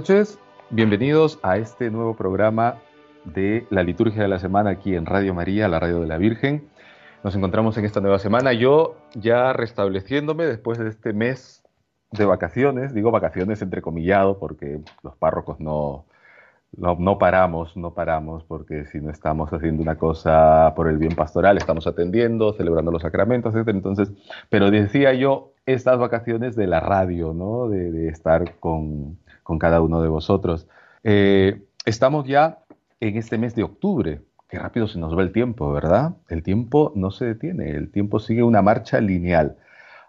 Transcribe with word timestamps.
Noches, 0.00 0.38
bienvenidos 0.70 1.38
a 1.42 1.58
este 1.58 1.90
nuevo 1.90 2.16
programa 2.16 2.76
de 3.26 3.66
la 3.68 3.82
liturgia 3.82 4.22
de 4.22 4.28
la 4.28 4.38
semana 4.38 4.70
aquí 4.70 4.94
en 4.94 5.04
Radio 5.04 5.34
María, 5.34 5.68
la 5.68 5.78
radio 5.78 6.00
de 6.00 6.06
la 6.06 6.16
Virgen. 6.16 6.70
Nos 7.22 7.36
encontramos 7.36 7.76
en 7.76 7.84
esta 7.84 8.00
nueva 8.00 8.18
semana, 8.18 8.54
yo 8.54 8.96
ya 9.14 9.52
restableciéndome 9.52 10.46
después 10.46 10.78
de 10.78 10.88
este 10.88 11.12
mes 11.12 11.62
de 12.12 12.24
vacaciones, 12.24 12.94
digo 12.94 13.10
vacaciones 13.10 13.60
entrecomillado 13.60 14.38
porque 14.38 14.80
los 15.02 15.16
párrocos 15.16 15.60
no, 15.60 16.06
no, 16.78 17.18
paramos, 17.18 17.76
no 17.76 17.92
paramos, 17.92 18.42
porque 18.44 18.86
si 18.86 19.02
no 19.02 19.10
estamos 19.10 19.52
haciendo 19.52 19.82
una 19.82 19.96
cosa 19.96 20.72
por 20.76 20.88
el 20.88 20.96
bien 20.96 21.14
pastoral, 21.14 21.58
estamos 21.58 21.86
atendiendo, 21.86 22.54
celebrando 22.54 22.90
los 22.90 23.02
sacramentos, 23.02 23.54
etc. 23.54 23.68
Entonces, 23.68 24.10
pero 24.48 24.70
decía 24.70 25.12
yo, 25.12 25.52
estas 25.66 25.98
vacaciones 25.98 26.56
de 26.56 26.68
la 26.68 26.80
radio, 26.80 27.34
¿no? 27.34 27.68
de 27.68 28.08
estar 28.08 28.54
con, 28.60 29.18
con 29.50 29.58
cada 29.58 29.80
uno 29.80 30.00
de 30.00 30.06
vosotros. 30.06 30.68
Eh, 31.02 31.64
estamos 31.84 32.24
ya 32.24 32.60
en 33.00 33.16
este 33.16 33.36
mes 33.36 33.56
de 33.56 33.64
octubre. 33.64 34.20
Qué 34.48 34.60
rápido 34.60 34.86
se 34.86 35.00
nos 35.00 35.18
va 35.18 35.22
el 35.22 35.32
tiempo, 35.32 35.72
¿verdad? 35.72 36.14
El 36.28 36.44
tiempo 36.44 36.92
no 36.94 37.10
se 37.10 37.24
detiene, 37.24 37.72
el 37.72 37.90
tiempo 37.90 38.20
sigue 38.20 38.44
una 38.44 38.62
marcha 38.62 39.00
lineal. 39.00 39.56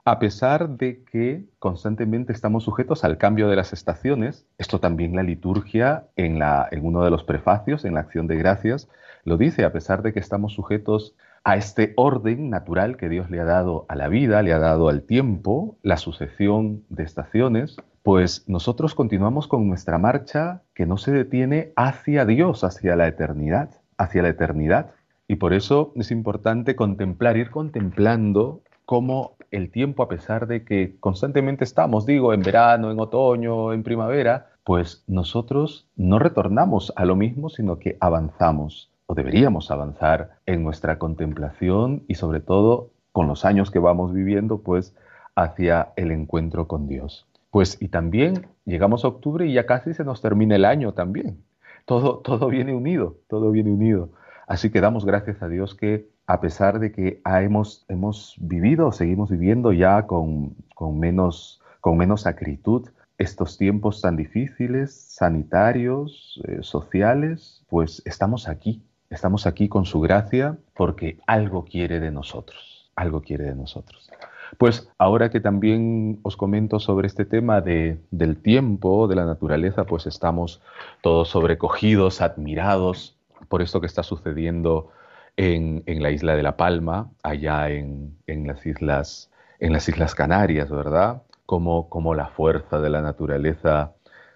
A 0.06 0.20
pesar 0.20 0.70
de 0.70 1.04
que 1.12 1.46
constantemente 1.58 2.34
estamos 2.34 2.66
sujetos 2.66 3.04
al 3.04 3.18
cambio 3.18 3.50
de 3.50 3.56
las 3.56 3.74
estaciones, 3.74 4.46
esto 4.60 4.80
también 4.80 5.16
la 5.16 5.24
liturgia 5.24 6.06
en, 6.16 6.40
uno 6.84 7.04
de 7.04 7.10
los 7.10 7.24
prefacios, 7.24 7.84
en 7.84 7.96
la 7.96 8.02
acción 8.02 8.28
de 8.28 8.36
gracias, 8.36 8.90
lo 9.24 9.38
dice, 9.38 9.66
a 9.66 9.72
pesar 9.72 10.04
de 10.04 10.14
que 10.14 10.20
estamos 10.20 10.54
sujetos 10.54 11.16
a 11.44 11.56
este 11.56 11.94
orden 11.96 12.52
natural 12.52 12.96
que 12.96 13.10
Dios 13.10 13.32
le 13.32 13.40
ha 13.40 13.46
dado 13.46 13.88
a 13.90 13.96
la 13.96 14.08
vida, 14.08 14.44
le 14.44 14.54
ha 14.54 14.60
dado 14.60 14.88
al 14.88 15.02
tiempo, 15.02 15.78
la 15.82 15.98
sucesión 15.98 16.84
de 16.90 17.02
estaciones, 17.02 17.78
pues 18.04 18.44
nosotros 18.48 18.96
continuamos 18.96 19.48
con 19.48 19.68
nuestra 19.68 19.98
marcha 19.98 20.64
que 20.74 20.86
no 20.86 20.98
se 20.98 21.12
detiene 21.12 21.72
hacia 21.76 22.26
Dios, 22.26 22.64
hacia 22.64 22.96
la 22.96 23.08
eternidad, 23.08 23.70
hacia 23.98 24.24
la 24.24 24.30
eternidad. 24.30 24.92
Y 25.28 25.36
por 25.36 25.54
eso 25.54 25.94
es 25.96 26.12
importante 26.12 26.76
contemplar, 26.76 27.38
ir 27.38 27.52
contemplando 27.52 28.62
cómo 28.86 29.36
el 29.52 29.70
tiempo, 29.70 30.04
a 30.04 30.08
pesar 30.08 30.48
de 30.48 30.64
que 30.66 30.96
constantemente 31.00 31.64
estamos, 31.64 32.06
digo, 32.06 32.34
en 32.34 32.42
verano, 32.42 32.92
en 32.92 33.00
otoño, 33.00 33.72
en 33.74 33.84
primavera, 33.84 34.48
pues 34.64 35.04
nosotros 35.08 35.88
no 35.96 36.20
retornamos 36.20 36.94
a 36.96 37.06
lo 37.06 37.16
mismo, 37.16 37.50
sino 37.50 37.80
que 37.80 37.98
avanzamos, 38.00 38.90
o 39.06 39.14
deberíamos 39.14 39.72
avanzar 39.72 40.32
en 40.46 40.64
nuestra 40.64 40.98
contemplación 40.98 42.04
y 42.08 42.16
sobre 42.16 42.40
todo 42.40 42.90
con 43.12 43.28
los 43.28 43.46
años 43.46 43.72
que 43.72 43.80
vamos 43.80 44.14
viviendo, 44.14 44.60
pues 44.60 44.96
hacia 45.36 45.94
el 45.96 46.12
encuentro 46.12 46.68
con 46.68 46.88
Dios. 46.88 47.28
Pues 47.52 47.78
y 47.82 47.90
también 47.90 48.48
llegamos 48.66 49.06
a 49.06 49.10
octubre 49.10 49.46
y 49.46 49.54
ya 49.54 49.66
casi 49.66 49.94
se 49.94 50.04
nos 50.04 50.22
termina 50.22 50.56
el 50.56 50.66
año 50.66 50.94
también. 50.94 51.44
Todo, 51.86 52.20
todo 52.20 52.48
viene 52.48 52.74
unido, 52.74 53.18
todo 53.28 53.52
viene 53.52 53.72
unido. 53.72 54.10
Así 54.48 54.70
que 54.70 54.82
damos 54.82 55.06
gracias 55.06 55.42
a 55.44 55.48
Dios 55.48 55.76
que 55.76 56.10
a 56.28 56.40
pesar 56.40 56.80
de 56.80 56.92
que 56.92 57.22
hemos, 57.26 57.86
hemos 57.90 58.36
vivido, 58.40 58.92
seguimos 58.92 59.30
viviendo 59.30 59.74
ya 59.74 60.08
con, 60.08 60.56
menos, 60.80 61.62
con 61.82 61.98
menos 61.98 62.26
acritud 62.26 62.90
estos 63.18 63.58
tiempos 63.58 64.02
tan 64.02 64.16
difíciles, 64.16 64.94
sanitarios, 64.94 66.42
eh, 66.48 66.60
sociales, 66.62 67.64
pues 67.70 68.02
estamos 68.06 68.48
aquí, 68.48 68.82
estamos 69.10 69.46
aquí 69.46 69.68
con 69.68 69.86
su 69.86 70.00
gracia 70.00 70.58
porque 70.74 71.20
algo 71.28 71.66
quiere 71.66 72.00
de 72.00 72.12
nosotros, 72.12 72.92
algo 72.96 73.22
quiere 73.22 73.44
de 73.44 73.56
nosotros. 73.56 74.10
Pues 74.58 74.90
ahora 74.98 75.30
que 75.30 75.40
también 75.40 76.20
os 76.24 76.36
comento 76.36 76.80
sobre 76.80 77.08
este 77.08 77.26
tema 77.26 77.62
de, 77.62 78.00
del 78.12 78.38
tiempo, 78.38 79.08
de 79.08 79.16
la 79.16 79.26
naturaleza, 79.26 79.86
pues 79.86 80.06
estamos 80.06 80.62
todos 81.02 81.30
sobrecogidos, 81.30 82.22
admirados 82.22 83.18
por 83.48 83.62
esto 83.62 83.80
que 83.82 83.88
está 83.88 84.04
sucediendo 84.04 84.90
en, 85.38 85.84
la 85.86 86.12
isla 86.12 86.36
de 86.36 86.44
La 86.44 86.58
Palma, 86.58 87.10
allá 87.24 87.70
en, 87.70 88.16
las, 88.28 88.66
islas, 88.66 89.32
en 89.60 89.74
las 89.74 89.88
Islas 89.90 90.16
Canarias, 90.16 90.70
¿verdad? 90.70 91.24
Como, 91.46 91.90
como 91.90 92.14
la 92.14 92.28
fuerza 92.28 92.80
de 92.80 92.90
la 92.90 93.02
naturaleza 93.02 93.94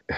eh, 0.07 0.13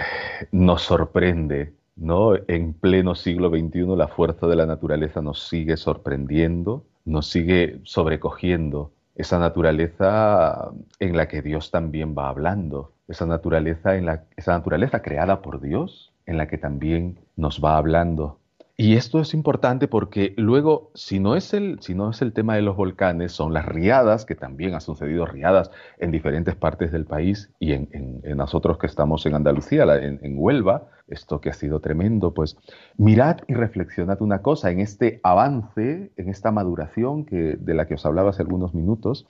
nos 0.51 0.83
sorprende, 0.83 1.73
¿no? 1.95 2.35
En 2.47 2.73
pleno 2.73 3.15
siglo 3.15 3.49
XXI 3.49 3.95
la 3.95 4.07
fuerza 4.07 4.47
de 4.47 4.55
la 4.55 4.65
naturaleza 4.65 5.21
nos 5.21 5.47
sigue 5.47 5.77
sorprendiendo, 5.77 6.85
nos 7.05 7.27
sigue 7.27 7.79
sobrecogiendo 7.83 8.91
esa 9.17 9.39
naturaleza 9.39 10.71
en 10.99 11.17
la 11.17 11.27
que 11.27 11.41
Dios 11.41 11.71
también 11.71 12.15
va 12.15 12.29
hablando, 12.29 12.93
esa 13.07 13.25
naturaleza, 13.25 13.95
en 13.95 14.05
la, 14.05 14.23
esa 14.35 14.53
naturaleza 14.53 15.01
creada 15.01 15.41
por 15.41 15.59
Dios 15.59 16.13
en 16.27 16.37
la 16.37 16.47
que 16.47 16.57
también 16.57 17.17
nos 17.35 17.63
va 17.63 17.77
hablando. 17.77 18.39
Y 18.79 18.93
esto 18.93 19.19
es 19.19 19.33
importante 19.33 19.87
porque 19.87 20.35
luego, 20.37 20.91
si 20.93 21.19
no, 21.19 21.35
es 21.35 21.55
el, 21.55 21.79
si 21.81 21.95
no 21.95 22.11
es 22.11 22.21
el 22.21 22.31
tema 22.31 22.53
de 22.53 22.61
los 22.61 22.75
volcanes, 22.75 23.31
son 23.31 23.51
las 23.51 23.65
riadas, 23.65 24.23
que 24.23 24.35
también 24.35 24.75
han 24.75 24.81
sucedido 24.81 25.25
riadas 25.25 25.71
en 25.97 26.11
diferentes 26.11 26.53
partes 26.53 26.91
del 26.91 27.05
país 27.05 27.49
y 27.57 27.73
en, 27.73 28.21
nosotros 28.35 28.77
que 28.77 28.85
estamos 28.85 29.25
en 29.25 29.33
Andalucía, 29.33 29.83
en, 29.95 30.19
en, 30.21 30.35
Huelva, 30.37 30.89
esto 31.07 31.41
que 31.41 31.49
ha 31.49 31.53
sido 31.53 31.79
tremendo, 31.79 32.35
pues 32.35 32.55
mirad 32.97 33.37
y 33.47 33.55
reflexionad 33.55 34.21
una 34.21 34.43
cosa, 34.43 34.69
en 34.69 34.79
este 34.79 35.21
avance, 35.23 36.11
en 36.15 36.29
esta 36.29 36.51
maduración 36.51 37.25
que, 37.25 37.57
de 37.59 37.73
la 37.73 37.87
que 37.87 37.95
os 37.95 38.05
hablaba 38.05 38.29
hace 38.29 38.43
algunos 38.43 38.75
minutos, 38.75 39.25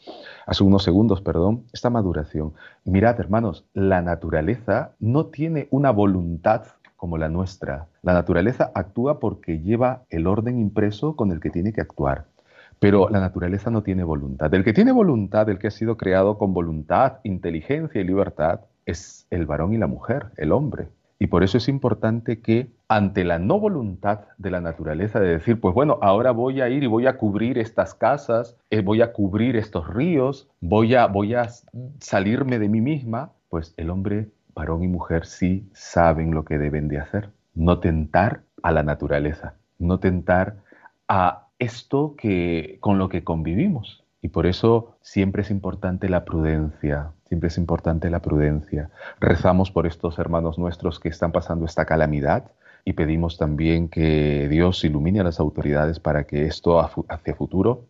hace 0.46 0.66
unos 0.66 0.84
segundos, 0.84 1.22
perdón, 1.22 1.64
esta 1.72 1.90
maduración. 1.90 2.54
Mirad, 2.84 3.18
hermanos, 3.22 3.64
la 3.74 4.02
naturaleza 4.02 4.92
no 5.00 5.28
tiene 5.28 5.70
una 5.72 5.92
voluntad 5.92 6.66
como 6.98 7.18
la 7.18 7.30
nuestra. 7.30 7.88
La 8.02 8.14
naturaleza 8.14 8.72
actúa 8.76 9.20
porque 9.20 9.60
lleva 9.60 10.04
el 10.10 10.28
orden 10.28 10.60
impreso 10.60 11.16
con 11.16 11.32
el 11.32 11.40
que 11.40 11.50
tiene 11.50 11.72
que 11.72 11.82
actuar. 11.82 12.26
Pero 12.80 13.10
la 13.10 13.20
naturaleza 13.20 13.72
no 13.72 13.82
tiene 13.82 14.04
voluntad. 14.04 14.54
El 14.54 14.64
que 14.64 14.74
tiene 14.74 14.92
voluntad, 14.92 15.50
el 15.50 15.58
que 15.58 15.68
ha 15.68 15.72
sido 15.72 15.98
creado 15.98 16.38
con 16.38 16.54
voluntad, 16.54 17.20
inteligencia 17.24 18.02
y 18.02 18.04
libertad, 18.04 18.62
es 18.86 19.26
el 19.30 19.46
varón 19.46 19.74
y 19.74 19.78
la 19.78 19.88
mujer, 19.88 20.28
el 20.38 20.52
hombre. 20.52 20.90
Y 21.20 21.28
por 21.28 21.44
eso 21.44 21.58
es 21.58 21.68
importante 21.68 22.42
que 22.42 22.70
ante 22.88 23.24
la 23.24 23.40
no 23.40 23.60
voluntad 23.60 24.22
de 24.38 24.52
la 24.52 24.62
naturaleza 24.62 25.20
de 25.20 25.30
decir, 25.30 25.60
pues 25.60 25.74
bueno, 25.74 25.98
ahora 26.02 26.32
voy 26.32 26.62
a 26.62 26.70
ir 26.70 26.84
y 26.84 26.88
voy 26.88 27.08
a 27.08 27.18
cubrir 27.18 27.58
estas 27.58 27.96
casas, 27.96 28.56
eh, 28.70 28.82
voy 28.82 29.02
a 29.02 29.14
cubrir 29.14 29.56
estos 29.56 29.88
ríos, 29.88 30.48
voy 30.62 30.94
a, 30.94 31.08
voy 31.08 31.34
a 31.34 31.48
salirme 32.00 32.60
de 32.60 32.70
mí 32.70 32.82
misma, 32.82 33.32
pues 33.50 33.74
el 33.78 33.90
hombre 33.90 34.30
varón 34.58 34.84
y 34.84 34.88
mujer 34.88 35.26
sí 35.26 35.70
saben 35.72 36.34
lo 36.34 36.44
que 36.44 36.58
deben 36.58 36.88
de 36.88 36.98
hacer. 36.98 37.30
No 37.54 37.80
tentar 37.80 38.42
a 38.64 38.72
la 38.72 38.82
naturaleza, 38.82 39.54
no 39.78 40.00
tentar 40.00 40.58
a 41.08 41.48
esto 41.60 42.16
que, 42.18 42.78
con 42.80 42.98
lo 42.98 43.08
que 43.08 43.24
convivimos. 43.24 44.04
Y 44.22 44.30
por 44.30 44.48
eso 44.48 44.98
siempre 45.02 45.44
es 45.44 45.52
importante 45.52 46.10
la 46.10 46.26
prudencia, 46.26 47.12
siempre 47.28 47.50
es 47.50 47.58
importante 47.58 48.10
la 48.10 48.22
prudencia. 48.22 48.90
Rezamos 49.20 49.70
por 49.70 49.86
estos 49.86 50.18
hermanos 50.18 50.58
nuestros 50.58 51.00
que 51.00 51.10
están 51.10 51.32
pasando 51.32 51.66
esta 51.66 51.86
calamidad 51.86 52.52
y 52.84 52.94
pedimos 52.94 53.38
también 53.38 53.90
que 53.90 54.48
Dios 54.50 54.84
ilumine 54.84 55.20
a 55.20 55.24
las 55.24 55.40
autoridades 55.40 56.00
para 56.00 56.24
que 56.24 56.48
esto 56.48 56.80
hacia 56.80 57.36
futuro 57.36 57.86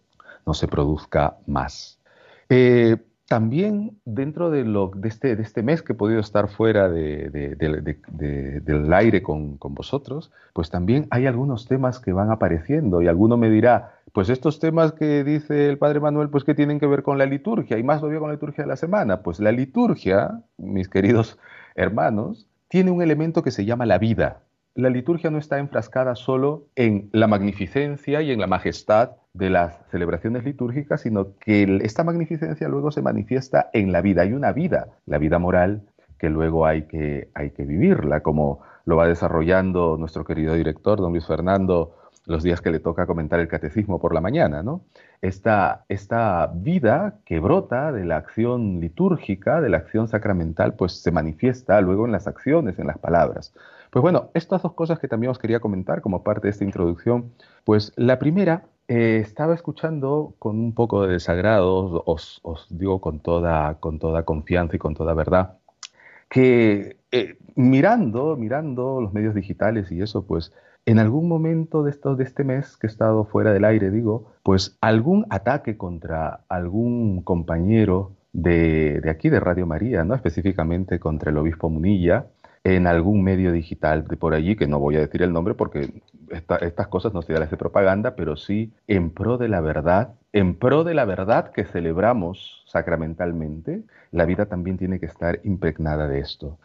no 0.45 0.53
se 0.53 0.67
produzca 0.67 1.37
más. 1.47 1.99
Eh, 2.49 2.97
también 3.27 3.99
dentro 4.05 4.49
de, 4.49 4.63
lo, 4.63 4.91
este, 5.03 5.35
de 5.35 5.43
este 5.43 5.61
mes 5.61 5.81
que 5.81 5.93
he 5.93 5.95
podido 5.95 6.19
estar 6.19 6.47
fuera 6.47 6.89
del 6.89 7.33
aire 8.93 9.21
con, 9.21 9.57
vosotros, 9.59 10.31
pues 10.53 10.69
también 10.69 11.07
hay 11.11 11.25
algunos 11.25 11.67
temas 11.67 11.99
que 11.99 12.13
van 12.13 12.31
apareciendo 12.31 13.01
y 13.01 13.07
alguno 13.07 13.35
me 13.35 13.49
dirá, 13.49 13.95
pues 14.13 14.29
estos 14.29 14.59
temas 14.59 14.93
que 14.93 15.25
dice 15.25 15.69
el 15.69 15.77
Padre 15.77 15.99
Manuel, 15.99 16.29
pues 16.29 16.45
que 16.45 16.55
tienen 16.55 16.79
que 16.79 16.87
ver 16.87 17.03
con 17.03 17.17
la 17.17 17.25
liturgia 17.25 17.77
y 17.77 17.83
más 17.83 17.99
todavía 17.99 18.19
con 18.19 18.29
la 18.29 18.35
liturgia 18.35 18.63
de 18.63 18.69
la 18.69 18.77
semana. 18.77 19.21
Pues 19.21 19.39
la 19.39 19.51
liturgia, 19.51 20.41
mis 20.57 20.87
queridos 20.87 21.37
hermanos, 21.75 22.47
tiene 22.69 22.91
un 22.91 23.01
elemento 23.01 23.43
que 23.43 23.51
se 23.51 23.65
llama 23.65 23.85
la 23.85 23.97
vida. 23.97 24.39
La 24.77 24.91
liturgia 24.91 25.31
no 25.31 25.39
está 25.39 25.57
enfrascada 25.57 26.13
solo 26.13 26.67
en 26.75 27.09
la 27.11 27.25
magnificencia 27.25 28.21
y 28.21 28.31
en 28.31 28.39
la 28.39 28.45
majestad 28.45 29.13
de 29.33 29.49
las 29.49 29.75
celebraciones 29.89 30.43
litúrgicas, 30.43 31.01
sino 31.01 31.35
que 31.39 31.79
esta 31.81 32.03
magnificencia 32.03 32.69
luego 32.69 32.91
se 32.91 33.01
manifiesta 33.01 33.71
en 33.73 33.91
la 33.91 34.01
vida. 34.01 34.21
Hay 34.21 34.33
una 34.33 34.51
vida, 34.51 34.89
la 35.07 35.17
vida 35.17 35.39
moral, 35.39 35.81
que 36.19 36.29
luego 36.29 36.67
hay 36.67 36.83
que, 36.83 37.31
hay 37.33 37.49
que 37.51 37.65
vivirla, 37.65 38.21
como 38.21 38.61
lo 38.85 38.95
va 38.95 39.07
desarrollando 39.07 39.97
nuestro 39.97 40.23
querido 40.23 40.53
director, 40.53 40.99
don 40.99 41.11
Luis 41.11 41.25
Fernando, 41.25 41.95
los 42.27 42.43
días 42.43 42.61
que 42.61 42.69
le 42.69 42.79
toca 42.79 43.07
comentar 43.07 43.39
el 43.39 43.47
catecismo 43.47 43.99
por 43.99 44.13
la 44.13 44.21
mañana, 44.21 44.61
¿no? 44.61 44.81
Esta, 45.23 45.85
esta 45.89 46.51
vida 46.53 47.15
que 47.25 47.39
brota 47.39 47.91
de 47.91 48.05
la 48.05 48.17
acción 48.17 48.79
litúrgica, 48.79 49.59
de 49.59 49.69
la 49.69 49.77
acción 49.77 50.07
sacramental, 50.07 50.75
pues 50.75 51.01
se 51.01 51.11
manifiesta 51.11 51.81
luego 51.81 52.05
en 52.05 52.11
las 52.11 52.27
acciones, 52.27 52.77
en 52.77 52.85
las 52.85 52.99
palabras. 52.99 53.55
Pues 53.97 54.03
bueno, 54.03 54.29
estas 54.35 54.61
dos 54.61 54.73
cosas 54.73 54.99
que 54.99 55.07
también 55.07 55.31
os 55.31 55.39
quería 55.39 55.59
comentar 55.59 56.01
como 56.01 56.21
parte 56.21 56.45
de 56.45 56.51
esta 56.51 56.63
introducción, 56.63 57.33
pues 57.63 57.93
la 57.95 58.19
primera, 58.19 58.65
eh, 58.87 59.17
estaba 59.23 59.55
escuchando 59.55 60.35
con 60.37 60.59
un 60.59 60.75
poco 60.75 61.01
de 61.01 61.13
desagrado, 61.13 62.03
os, 62.05 62.39
digo 62.69 63.01
con 63.01 63.21
toda, 63.21 63.79
con 63.79 63.97
toda 63.97 64.21
confianza 64.21 64.75
y 64.75 64.77
con 64.77 64.93
toda 64.93 65.15
verdad, 65.15 65.57
que 66.29 66.97
eh, 67.11 67.39
mirando, 67.55 68.37
mirando 68.37 69.01
los 69.01 69.13
medios 69.13 69.33
digitales 69.33 69.91
y 69.91 69.99
eso, 69.99 70.27
pues 70.27 70.53
en 70.85 70.99
algún 70.99 71.27
momento 71.27 71.81
de, 71.81 71.91
de 71.91 72.23
este 72.23 72.43
mes 72.43 72.77
que 72.77 72.85
he 72.85 72.91
estado 72.91 73.25
fuera 73.25 73.51
del 73.51 73.65
aire, 73.65 73.89
digo, 73.89 74.31
pues 74.43 74.77
algún 74.79 75.25
ataque 75.31 75.75
contra 75.75 76.41
algún 76.49 77.23
compañero 77.23 78.11
de, 78.31 79.01
de, 79.01 79.09
aquí 79.09 79.29
de 79.29 79.39
Radio 79.39 79.65
María, 79.65 80.03
¿no? 80.03 80.13
específicamente 80.13 80.99
contra 80.99 81.31
el 81.31 81.37
obispo 81.39 81.71
Munilla, 81.71 82.27
en 82.75 82.85
algún 82.85 83.23
medio 83.23 83.53
digital 83.53 84.05
de 84.05 84.17
por 84.17 84.33
allí, 84.33 84.57
que 84.57 84.67
no 84.67 84.77
voy 84.79 84.97
a 84.97 84.99
decir 84.99 85.21
el 85.21 85.31
nombre 85.31 85.53
porque 85.53 86.01
estas 86.29 86.87
cosas 86.87 87.13
no 87.13 87.21
se 87.21 87.31
dan 87.31 87.49
de 87.49 87.55
propaganda, 87.55 88.15
pero 88.15 88.35
sí 88.35 88.73
en 88.87 89.11
pro 89.11 89.37
de 89.37 89.47
la 89.47 89.61
verdad, 89.61 90.15
en 90.33 90.55
pro 90.55 90.83
de 90.83 90.93
la 90.93 91.05
verdad 91.05 91.51
que 91.51 91.63
celebramos 91.63 92.65
sacramentalmente, 92.67 93.83
la 94.11 94.25
vida 94.25 94.47
también 94.47 94.77
tiene 94.77 94.99
que 94.99 95.05
estar 95.05 95.39
impregnada 95.45 96.09
de 96.09 96.19
esto. 96.19 96.57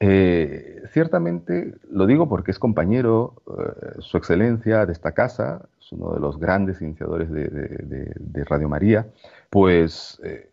Eh, 0.00 0.82
ciertamente 0.92 1.74
lo 1.90 2.06
digo 2.06 2.28
porque 2.28 2.50
es 2.50 2.58
compañero, 2.58 3.42
eh, 3.46 3.96
su 4.00 4.18
excelencia 4.18 4.84
de 4.84 4.92
esta 4.92 5.12
casa, 5.12 5.66
es 5.80 5.90
uno 5.92 6.12
de 6.12 6.20
los 6.20 6.38
grandes 6.38 6.82
iniciadores 6.82 7.30
de, 7.30 8.44
Radio 8.44 8.68
María, 8.68 9.06
pues 9.48 10.20
eh, 10.22 10.50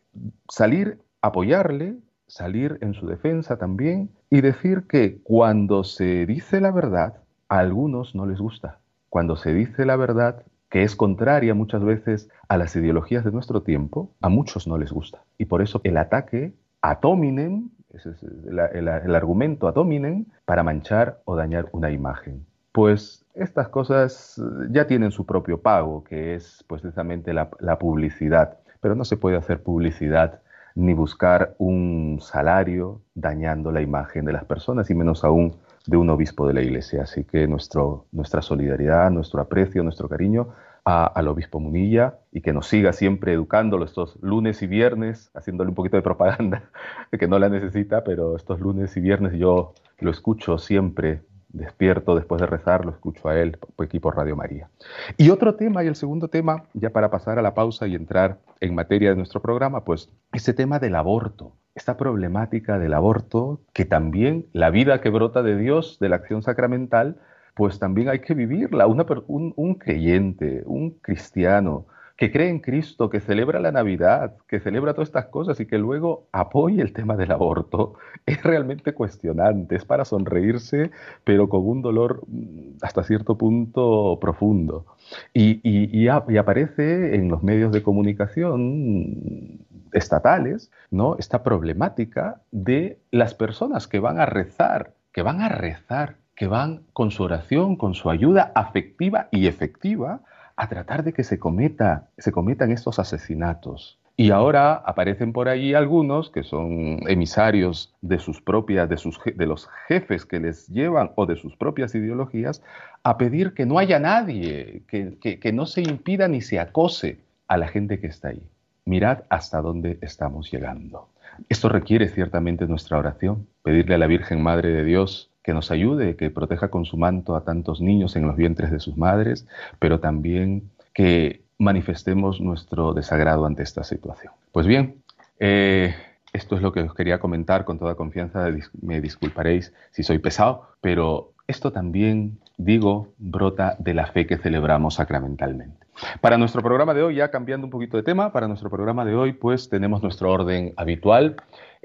salir, 0.47 0.99
apoyarle, 1.21 1.95
salir 2.27 2.77
en 2.81 2.93
su 2.93 3.07
defensa 3.07 3.57
también 3.57 4.09
y 4.29 4.41
decir 4.41 4.83
que 4.87 5.19
cuando 5.21 5.83
se 5.83 6.25
dice 6.25 6.61
la 6.61 6.71
verdad, 6.71 7.21
a 7.49 7.59
algunos 7.59 8.15
no 8.15 8.25
les 8.25 8.39
gusta. 8.39 8.79
Cuando 9.09 9.35
se 9.35 9.53
dice 9.53 9.85
la 9.85 9.95
verdad, 9.95 10.43
que 10.69 10.83
es 10.83 10.95
contraria 10.95 11.53
muchas 11.53 11.83
veces 11.83 12.29
a 12.49 12.57
las 12.57 12.75
ideologías 12.75 13.23
de 13.23 13.31
nuestro 13.31 13.61
tiempo, 13.61 14.11
a 14.21 14.29
muchos 14.29 14.67
no 14.67 14.77
les 14.77 14.91
gusta. 14.91 15.23
Y 15.37 15.45
por 15.45 15.61
eso 15.61 15.79
el 15.83 15.97
ataque 15.97 16.53
a 16.81 16.99
Tominen, 16.99 17.71
ese 17.93 18.09
es 18.11 18.23
el, 18.23 19.15
argumento 19.15 19.67
a 19.67 19.73
Tominen, 19.73 20.27
para 20.43 20.63
manchar 20.63 21.21
o 21.25 21.35
dañar 21.35 21.69
una 21.71 21.91
imagen. 21.91 22.45
Pues 22.71 23.25
estas 23.35 23.69
cosas 23.69 24.41
ya 24.69 24.85
tienen 24.85 25.11
su 25.11 25.25
propio 25.25 25.61
pago, 25.61 26.03
que 26.03 26.35
es 26.35 26.65
pues, 26.67 26.81
precisamente 26.81 27.33
la 27.33 27.79
publicidad. 27.79 28.57
Pero 28.81 28.95
no 28.95 29.05
se 29.05 29.15
puede 29.15 29.37
hacer 29.37 29.63
publicidad 29.63 30.41
ni 30.75 30.93
buscar 30.93 31.55
un 31.57 32.19
salario 32.21 33.01
dañando 33.13 33.71
la 33.71 33.81
imagen 33.81 34.25
de 34.25 34.33
las 34.33 34.45
personas 34.45 34.89
y 34.89 34.95
menos 34.95 35.23
aún 35.23 35.55
de 35.87 35.97
un 35.97 36.09
obispo 36.09 36.47
de 36.47 36.53
la 36.53 36.61
iglesia. 36.61 37.03
Así 37.03 37.23
que 37.23 37.47
nuestro, 37.47 38.05
nuestra 38.11 38.41
solidaridad, 38.41 39.09
nuestro 39.09 39.41
aprecio, 39.41 39.83
nuestro 39.83 40.09
cariño 40.09 40.49
al 40.85 41.27
obispo 41.27 41.59
Munilla 41.59 42.19
y 42.31 42.41
que 42.41 42.53
nos 42.53 42.67
siga 42.67 42.93
siempre 42.93 43.33
educándolo 43.33 43.85
estos 43.85 44.21
lunes 44.21 44.61
y 44.61 44.67
viernes, 44.67 45.31
haciéndole 45.33 45.69
un 45.69 45.75
poquito 45.75 45.97
de 45.97 46.03
propaganda, 46.03 46.69
que 47.19 47.27
no 47.27 47.39
la 47.39 47.49
necesita, 47.49 48.03
pero 48.03 48.35
estos 48.35 48.59
lunes 48.59 48.95
y 48.95 48.99
viernes 48.99 49.33
yo 49.33 49.73
lo 49.97 50.11
escucho 50.11 50.59
siempre 50.59 51.21
despierto 51.55 52.15
después 52.15 52.41
de 52.41 52.47
rezar, 52.47 52.85
lo 52.85 52.91
escucho 52.91 53.27
a 53.29 53.39
él 53.39 53.57
aquí 53.77 53.99
por 53.99 54.15
Radio 54.15 54.35
María. 54.35 54.69
Y 55.17 55.29
otro 55.29 55.55
tema, 55.55 55.83
y 55.83 55.87
el 55.87 55.95
segundo 55.95 56.27
tema, 56.27 56.65
ya 56.73 56.89
para 56.89 57.09
pasar 57.09 57.39
a 57.39 57.41
la 57.41 57.53
pausa 57.53 57.87
y 57.87 57.95
entrar 57.95 58.39
en 58.59 58.75
materia 58.75 59.09
de 59.09 59.15
nuestro 59.15 59.41
programa, 59.41 59.83
pues 59.83 60.09
ese 60.33 60.53
tema 60.53 60.79
del 60.79 60.95
aborto, 60.95 61.53
esta 61.73 61.97
problemática 61.97 62.77
del 62.79 62.93
aborto, 62.93 63.61
que 63.73 63.85
también 63.85 64.45
la 64.53 64.69
vida 64.69 65.01
que 65.01 65.09
brota 65.09 65.43
de 65.43 65.57
Dios, 65.57 65.97
de 65.99 66.09
la 66.09 66.17
acción 66.17 66.41
sacramental, 66.41 67.17
pues 67.55 67.79
también 67.79 68.09
hay 68.09 68.19
que 68.19 68.33
vivirla. 68.33 68.85
un, 68.87 69.53
un 69.55 69.75
creyente, 69.75 70.63
un 70.65 70.91
cristiano, 70.91 71.85
que 72.17 72.31
cree 72.31 72.49
en 72.49 72.59
Cristo, 72.59 73.09
que 73.09 73.19
celebra 73.19 73.59
la 73.59 73.71
Navidad, 73.71 74.35
que 74.47 74.61
celebra 74.61 74.93
todas 74.93 75.09
estas 75.09 75.25
cosas 75.25 75.59
y 75.59 75.65
que 75.65 75.77
luego 75.77 76.27
apoye 76.31 76.81
el 76.81 76.93
tema 76.93 77.17
del 77.17 77.31
aborto, 77.31 77.95
es 78.25 78.41
realmente 78.43 78.93
cuestionante, 78.93 79.75
es 79.75 79.85
para 79.85 80.05
sonreírse, 80.05 80.91
pero 81.23 81.49
con 81.49 81.67
un 81.67 81.81
dolor 81.81 82.23
mm, 82.27 82.77
hasta 82.81 83.03
cierto 83.03 83.37
punto 83.37 84.17
profundo. 84.21 84.85
Y, 85.33 85.59
y, 85.63 86.07
aparece 86.07 87.15
en 87.15 87.29
los 87.29 87.43
medios 87.43 87.71
de 87.71 87.83
comunicación 87.83 89.59
estatales 89.91 90.71
¿no? 90.91 91.15
esta 91.17 91.43
problemática 91.43 92.41
de 92.51 92.99
las 93.11 93.33
personas 93.33 93.87
que 93.87 93.99
van 93.99 94.19
a 94.19 94.25
rezar, 94.25 94.93
que 95.13 95.21
van 95.21 95.41
a 95.41 95.49
rezar, 95.49 96.17
que 96.35 96.47
van 96.47 96.83
con 96.93 97.11
su 97.11 97.23
oración, 97.23 97.75
con 97.77 97.93
su 97.93 98.09
ayuda 98.09 98.51
afectiva 98.55 99.27
y 99.31 99.47
efectiva, 99.47 100.21
a 100.55 100.69
tratar 100.69 101.03
de 101.03 101.13
que 101.13 101.23
se, 101.23 101.39
cometa, 101.39 102.09
se 102.17 102.31
cometan 102.31 102.71
estos 102.71 102.99
asesinatos. 102.99 103.99
Y 104.17 104.31
ahora 104.31 104.75
aparecen 104.75 105.33
por 105.33 105.49
ahí 105.49 105.73
algunos 105.73 106.29
que 106.29 106.43
son 106.43 106.99
emisarios 107.09 107.93
de 108.01 108.17
sus 108.17 108.41
propias, 108.41 108.87
de, 108.87 108.95
sus, 108.95 109.19
de 109.25 109.45
los 109.45 109.67
jefes 109.87 110.25
que 110.25 110.39
les 110.39 110.67
llevan 110.69 111.11
o 111.15 111.25
de 111.25 111.35
sus 111.35 111.57
propias 111.57 111.93
ideologías, 111.95 112.63
a 113.03 113.17
pedir 113.17 113.53
que 113.53 113.65
no 113.65 113.77
haya 113.77 113.99
nadie, 113.99 114.83
que, 114.87 115.17
que 115.19 115.53
no 115.53 115.65
se 115.65 115.81
impida 115.81 116.29
ni 116.29 116.39
se 116.39 116.59
acose 116.59 117.19
a 117.49 117.57
la 117.57 117.67
gente 117.67 117.99
que 117.99 118.07
está 118.07 118.29
ahí. 118.29 118.41
Mirad 118.85 119.23
hasta 119.29 119.61
dónde 119.61 119.97
estamos 120.01 120.49
llegando. 120.49 121.09
Esto 121.49 121.67
requiere 121.67 122.07
ciertamente 122.07 122.67
nuestra 122.67 122.97
oración, 122.97 123.47
pedirle 123.63 123.95
a 123.95 123.97
la 123.97 124.07
Virgen 124.07 124.41
Madre 124.41 124.69
de 124.69 124.85
Dios 124.85 125.31
que 125.45 125.53
nos 125.53 125.69
ayude, 125.69 126.15
que 126.15 126.31
proteja 126.31 126.69
con 126.69 126.85
su 126.85 126.97
manto 126.97 127.35
a 127.35 127.43
tantos 127.43 127.79
niños 127.79 128.15
en 128.15 128.25
los 128.25 128.35
vientres 128.35 128.71
de 128.71 128.79
sus 128.79 128.97
madres, 128.97 129.45
pero 129.77 129.99
también 129.99 130.71
que 130.91 131.43
manifestemos 131.59 132.41
nuestro 132.41 132.95
desagrado 132.95 133.45
ante 133.45 133.61
esta 133.61 133.83
situación. 133.83 134.33
Pues 134.51 134.65
bien, 134.65 135.03
eh, 135.39 135.93
esto 136.33 136.55
es 136.55 136.63
lo 136.63 136.71
que 136.71 136.81
os 136.81 136.95
quería 136.95 137.19
comentar 137.19 137.63
con 137.63 137.77
toda 137.77 137.93
confianza. 137.93 138.47
Me 138.81 138.99
disculparéis 139.01 139.71
si 139.91 140.01
soy 140.01 140.17
pesado, 140.17 140.67
pero 140.81 141.33
esto 141.47 141.71
también, 141.71 142.39
digo, 142.57 143.09
brota 143.19 143.75
de 143.77 143.93
la 143.93 144.07
fe 144.07 144.25
que 144.25 144.37
celebramos 144.37 144.95
sacramentalmente. 144.95 145.85
Para 146.21 146.39
nuestro 146.39 146.63
programa 146.63 146.95
de 146.95 147.03
hoy, 147.03 147.15
ya 147.15 147.29
cambiando 147.29 147.67
un 147.67 147.71
poquito 147.71 147.97
de 147.97 148.03
tema, 148.03 148.31
para 148.33 148.47
nuestro 148.47 148.71
programa 148.71 149.05
de 149.05 149.13
hoy, 149.15 149.33
pues 149.33 149.69
tenemos 149.69 150.01
nuestro 150.01 150.31
orden 150.31 150.73
habitual. 150.75 151.35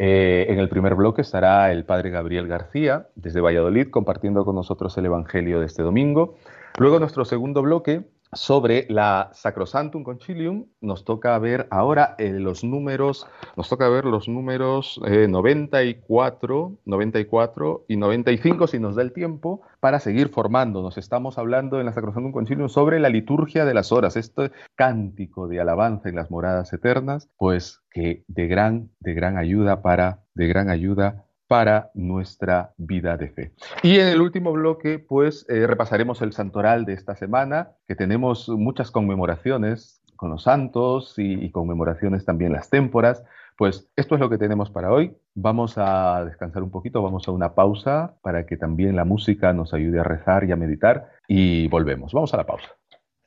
Eh, 0.02 0.46
en 0.48 0.58
el 0.58 0.70
primer 0.70 0.94
bloque 0.94 1.20
estará 1.20 1.70
el 1.70 1.84
padre 1.84 2.08
Gabriel 2.08 2.48
García 2.48 3.08
desde 3.16 3.42
Valladolid 3.42 3.90
compartiendo 3.90 4.46
con 4.46 4.54
nosotros 4.54 4.96
el 4.96 5.04
Evangelio 5.04 5.60
de 5.60 5.66
este 5.66 5.82
domingo. 5.82 6.36
Luego 6.78 6.98
nuestro 6.98 7.26
segundo 7.26 7.60
bloque 7.60 8.08
sobre 8.32 8.86
la 8.88 9.30
Sacrosantum 9.32 10.04
Concilium. 10.04 10.66
Nos 10.80 11.04
toca 11.04 11.38
ver 11.38 11.66
ahora 11.70 12.14
eh, 12.18 12.30
los 12.30 12.64
números, 12.64 13.26
nos 13.56 13.68
toca 13.68 13.88
ver 13.88 14.04
los 14.04 14.28
números 14.28 15.00
94, 15.02 16.72
eh, 16.72 16.78
94 16.84 17.84
y 17.88 17.96
95 17.96 18.66
si 18.66 18.78
nos 18.78 18.96
da 18.96 19.02
el 19.02 19.12
tiempo 19.12 19.62
para 19.80 20.00
seguir 20.00 20.28
formándonos. 20.28 20.98
Estamos 20.98 21.38
hablando 21.38 21.80
en 21.80 21.86
la 21.86 21.92
Sacrosantum 21.92 22.32
Concilium 22.32 22.68
sobre 22.68 23.00
la 23.00 23.08
liturgia 23.08 23.64
de 23.64 23.74
las 23.74 23.92
horas, 23.92 24.16
este 24.16 24.52
cántico 24.76 25.48
de 25.48 25.60
alabanza 25.60 26.08
en 26.08 26.16
las 26.16 26.30
moradas 26.30 26.72
eternas, 26.72 27.28
pues 27.36 27.80
que 27.90 28.24
de 28.28 28.46
gran, 28.46 28.90
de 29.00 29.14
gran 29.14 29.36
ayuda 29.36 29.82
para, 29.82 30.22
de 30.34 30.46
gran 30.46 30.70
ayuda 30.70 31.26
para 31.50 31.90
nuestra 31.94 32.74
vida 32.76 33.16
de 33.16 33.28
fe. 33.28 33.52
Y 33.82 33.98
en 33.98 34.06
el 34.06 34.20
último 34.20 34.52
bloque, 34.52 35.00
pues 35.00 35.44
eh, 35.48 35.66
repasaremos 35.66 36.22
el 36.22 36.32
santoral 36.32 36.84
de 36.84 36.92
esta 36.92 37.16
semana, 37.16 37.72
que 37.88 37.96
tenemos 37.96 38.48
muchas 38.48 38.92
conmemoraciones 38.92 40.00
con 40.14 40.30
los 40.30 40.44
santos 40.44 41.14
y, 41.16 41.50
conmemoraciones 41.50 42.24
también 42.24 42.52
las 42.52 42.70
témporas. 42.70 43.24
Pues 43.58 43.90
esto 43.96 44.14
es 44.14 44.20
lo 44.20 44.30
que 44.30 44.38
tenemos 44.38 44.70
para 44.70 44.92
hoy. 44.92 45.16
Vamos 45.34 45.74
a 45.76 46.24
descansar 46.24 46.62
un 46.62 46.70
poquito, 46.70 47.02
vamos 47.02 47.26
a 47.26 47.32
una 47.32 47.52
pausa 47.56 48.14
para 48.22 48.46
que 48.46 48.56
también 48.56 48.94
la 48.94 49.04
música 49.04 49.52
nos 49.52 49.74
ayude 49.74 49.98
a 49.98 50.04
rezar 50.04 50.44
y 50.44 50.52
a 50.52 50.56
meditar 50.56 51.08
y 51.26 51.66
volvemos. 51.66 52.12
Vamos 52.12 52.32
a 52.32 52.36
la 52.36 52.46
pausa. 52.46 52.79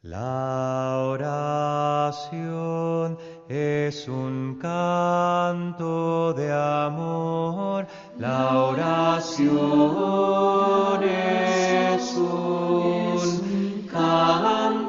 La 0.04 0.98
oración 0.98 2.38
es 3.48 4.06
un 4.10 4.60
canto 4.62 6.34
de 6.34 6.52
amor, 6.52 7.88
la 8.18 8.66
oración 8.66 9.44
es 11.04 12.18
un 12.18 13.88
canto 13.90 14.83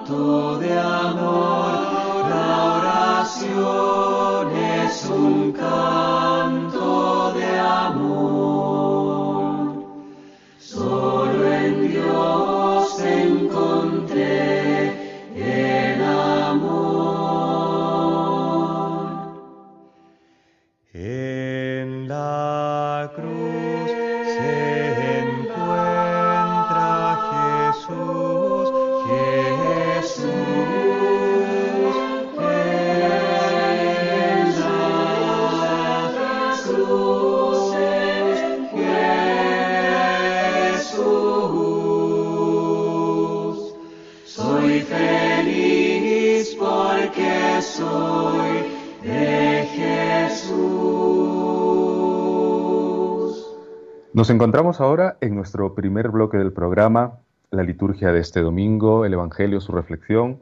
Nos 54.25 54.31
encontramos 54.31 54.81
ahora 54.81 55.19
en 55.21 55.35
nuestro 55.35 55.75
primer 55.75 56.09
bloque 56.09 56.39
del 56.39 56.51
programa, 56.51 57.19
la 57.51 57.63
liturgia 57.63 58.11
de 58.11 58.21
este 58.21 58.41
domingo, 58.41 59.05
el 59.05 59.13
Evangelio, 59.13 59.61
su 59.61 59.71
reflexión, 59.73 60.41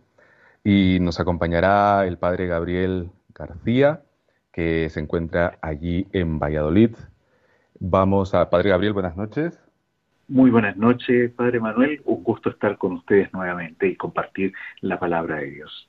y 0.62 0.98
nos 1.00 1.18
acompañará 1.18 2.06
el 2.06 2.16
Padre 2.16 2.46
Gabriel 2.46 3.10
García, 3.34 4.02
que 4.52 4.88
se 4.88 5.00
encuentra 5.00 5.58
allí 5.62 6.06
en 6.12 6.38
Valladolid. 6.38 6.94
Vamos 7.80 8.34
a 8.34 8.50
Padre 8.50 8.70
Gabriel, 8.70 8.92
buenas 8.92 9.16
noches. 9.16 9.58
Muy 10.28 10.52
buenas 10.52 10.76
noches, 10.76 11.32
Padre 11.32 11.58
Manuel. 11.58 12.02
Un 12.04 12.22
gusto 12.22 12.50
estar 12.50 12.78
con 12.78 12.92
ustedes 12.92 13.32
nuevamente 13.32 13.88
y 13.88 13.96
compartir 13.96 14.52
la 14.80 15.00
palabra 15.00 15.38
de 15.38 15.50
Dios. 15.50 15.88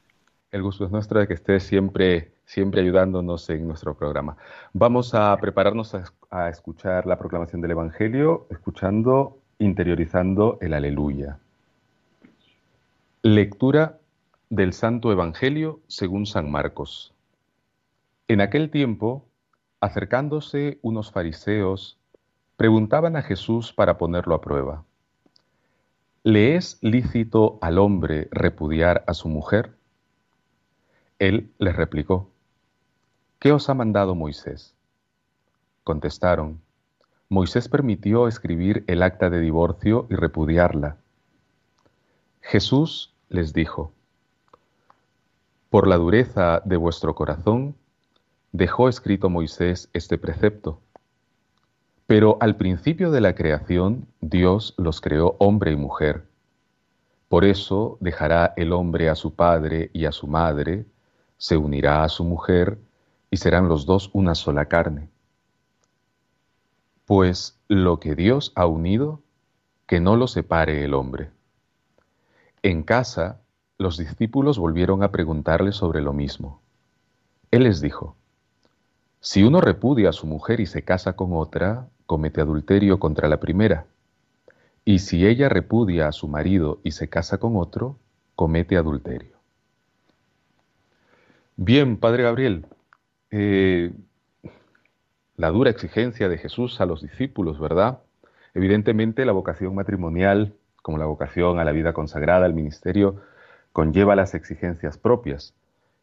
El 0.49 0.63
gusto 0.63 0.85
es 0.85 0.91
nuestro 0.91 1.19
de 1.19 1.27
que 1.27 1.33
estés 1.33 1.61
siempre, 1.61 2.31
siempre 2.45 2.81
ayudándonos 2.81 3.47
en 3.51 3.67
nuestro 3.67 3.95
programa. 3.95 4.37
Vamos 4.71 5.13
a 5.13 5.37
prepararnos 5.37 5.93
a, 5.93 6.05
a 6.33 6.49
escuchar 6.49 7.05
la 7.05 7.19
proclamación 7.19 7.61
del 7.61 7.71
Evangelio, 7.71 8.47
escuchando, 8.49 9.37
interiorizando 9.59 10.57
el 10.61 10.73
aleluya. 10.73 11.37
Lectura 13.21 13.99
del 14.49 14.73
Santo 14.73 15.11
Evangelio 15.11 15.79
según 15.87 16.25
San 16.25 16.49
Marcos. 16.49 17.13
En 18.27 18.41
aquel 18.41 18.71
tiempo, 18.71 19.27
acercándose 19.79 20.79
unos 20.81 21.11
fariseos, 21.11 21.99
preguntaban 22.57 23.15
a 23.15 23.21
Jesús 23.21 23.71
para 23.71 23.99
ponerlo 23.99 24.33
a 24.33 24.41
prueba. 24.41 24.83
¿Le 26.23 26.55
es 26.55 26.79
lícito 26.81 27.59
al 27.61 27.77
hombre 27.77 28.27
repudiar 28.31 29.03
a 29.05 29.13
su 29.13 29.29
mujer? 29.29 29.75
Él 31.19 31.51
les 31.59 31.75
replicó, 31.75 32.31
¿qué 33.37 33.51
os 33.51 33.69
ha 33.69 33.75
mandado 33.75 34.15
Moisés? 34.15 34.73
Contestaron, 35.83 36.61
Moisés 37.29 37.67
permitió 37.67 38.27
escribir 38.27 38.83
el 38.87 39.03
acta 39.03 39.29
de 39.29 39.39
divorcio 39.39 40.07
y 40.09 40.15
repudiarla. 40.15 40.97
Jesús 42.41 43.13
les 43.29 43.53
dijo, 43.53 43.91
por 45.73 45.87
la 45.87 45.97
dureza 45.97 46.61
de 46.65 46.77
vuestro 46.77 47.15
corazón, 47.15 47.75
dejó 48.51 48.89
escrito 48.89 49.31
Moisés 49.31 49.89
este 49.93 50.19
precepto. 50.19 50.79
Pero 52.05 52.37
al 52.41 52.57
principio 52.57 53.09
de 53.09 53.21
la 53.21 53.33
creación, 53.33 54.05
Dios 54.21 54.75
los 54.77 55.01
creó 55.01 55.35
hombre 55.39 55.71
y 55.71 55.75
mujer. 55.75 56.27
Por 57.27 57.43
eso 57.43 57.97
dejará 58.01 58.53
el 58.55 58.71
hombre 58.71 59.09
a 59.09 59.15
su 59.15 59.33
padre 59.33 59.89
y 59.93 60.05
a 60.05 60.11
su 60.11 60.27
madre, 60.27 60.85
se 61.39 61.57
unirá 61.57 62.03
a 62.03 62.09
su 62.09 62.23
mujer, 62.23 62.77
y 63.31 63.37
serán 63.37 63.67
los 63.67 63.87
dos 63.87 64.11
una 64.13 64.35
sola 64.35 64.65
carne. 64.65 65.09
Pues 67.05 67.59
lo 67.67 67.99
que 67.99 68.15
Dios 68.15 68.51
ha 68.55 68.65
unido, 68.65 69.21
que 69.87 69.99
no 69.99 70.15
lo 70.15 70.27
separe 70.27 70.83
el 70.83 70.93
hombre. 70.93 71.29
En 72.61 72.83
casa, 72.83 73.41
los 73.77 73.97
discípulos 73.97 74.57
volvieron 74.57 75.03
a 75.03 75.11
preguntarle 75.11 75.73
sobre 75.73 76.01
lo 76.01 76.13
mismo. 76.13 76.61
Él 77.51 77.63
les 77.63 77.81
dijo, 77.81 78.15
si 79.19 79.43
uno 79.43 79.61
repudia 79.61 80.09
a 80.09 80.13
su 80.13 80.27
mujer 80.27 80.59
y 80.59 80.65
se 80.65 80.83
casa 80.83 81.13
con 81.13 81.33
otra, 81.33 81.87
comete 82.05 82.41
adulterio 82.41 82.99
contra 82.99 83.27
la 83.27 83.39
primera. 83.39 83.85
Y 84.85 84.99
si 84.99 85.25
ella 85.25 85.47
repudia 85.49 86.07
a 86.07 86.11
su 86.11 86.27
marido 86.27 86.79
y 86.83 86.91
se 86.91 87.07
casa 87.07 87.37
con 87.37 87.55
otro, 87.55 87.97
comete 88.35 88.75
adulterio. 88.75 89.37
Bien, 91.55 91.97
Padre 91.97 92.23
Gabriel, 92.23 92.65
eh, 93.31 93.93
la 95.35 95.49
dura 95.49 95.69
exigencia 95.69 96.29
de 96.29 96.37
Jesús 96.37 96.79
a 96.79 96.85
los 96.85 97.01
discípulos, 97.01 97.59
¿verdad? 97.59 97.99
Evidentemente 98.53 99.25
la 99.25 99.31
vocación 99.31 99.73
matrimonial, 99.73 100.53
como 100.81 100.97
la 100.97 101.05
vocación 101.05 101.59
a 101.59 101.63
la 101.63 101.71
vida 101.71 101.93
consagrada, 101.93 102.45
al 102.45 102.53
ministerio, 102.53 103.21
conlleva 103.71 104.15
las 104.15 104.35
exigencias 104.35 104.97
propias. 104.97 105.55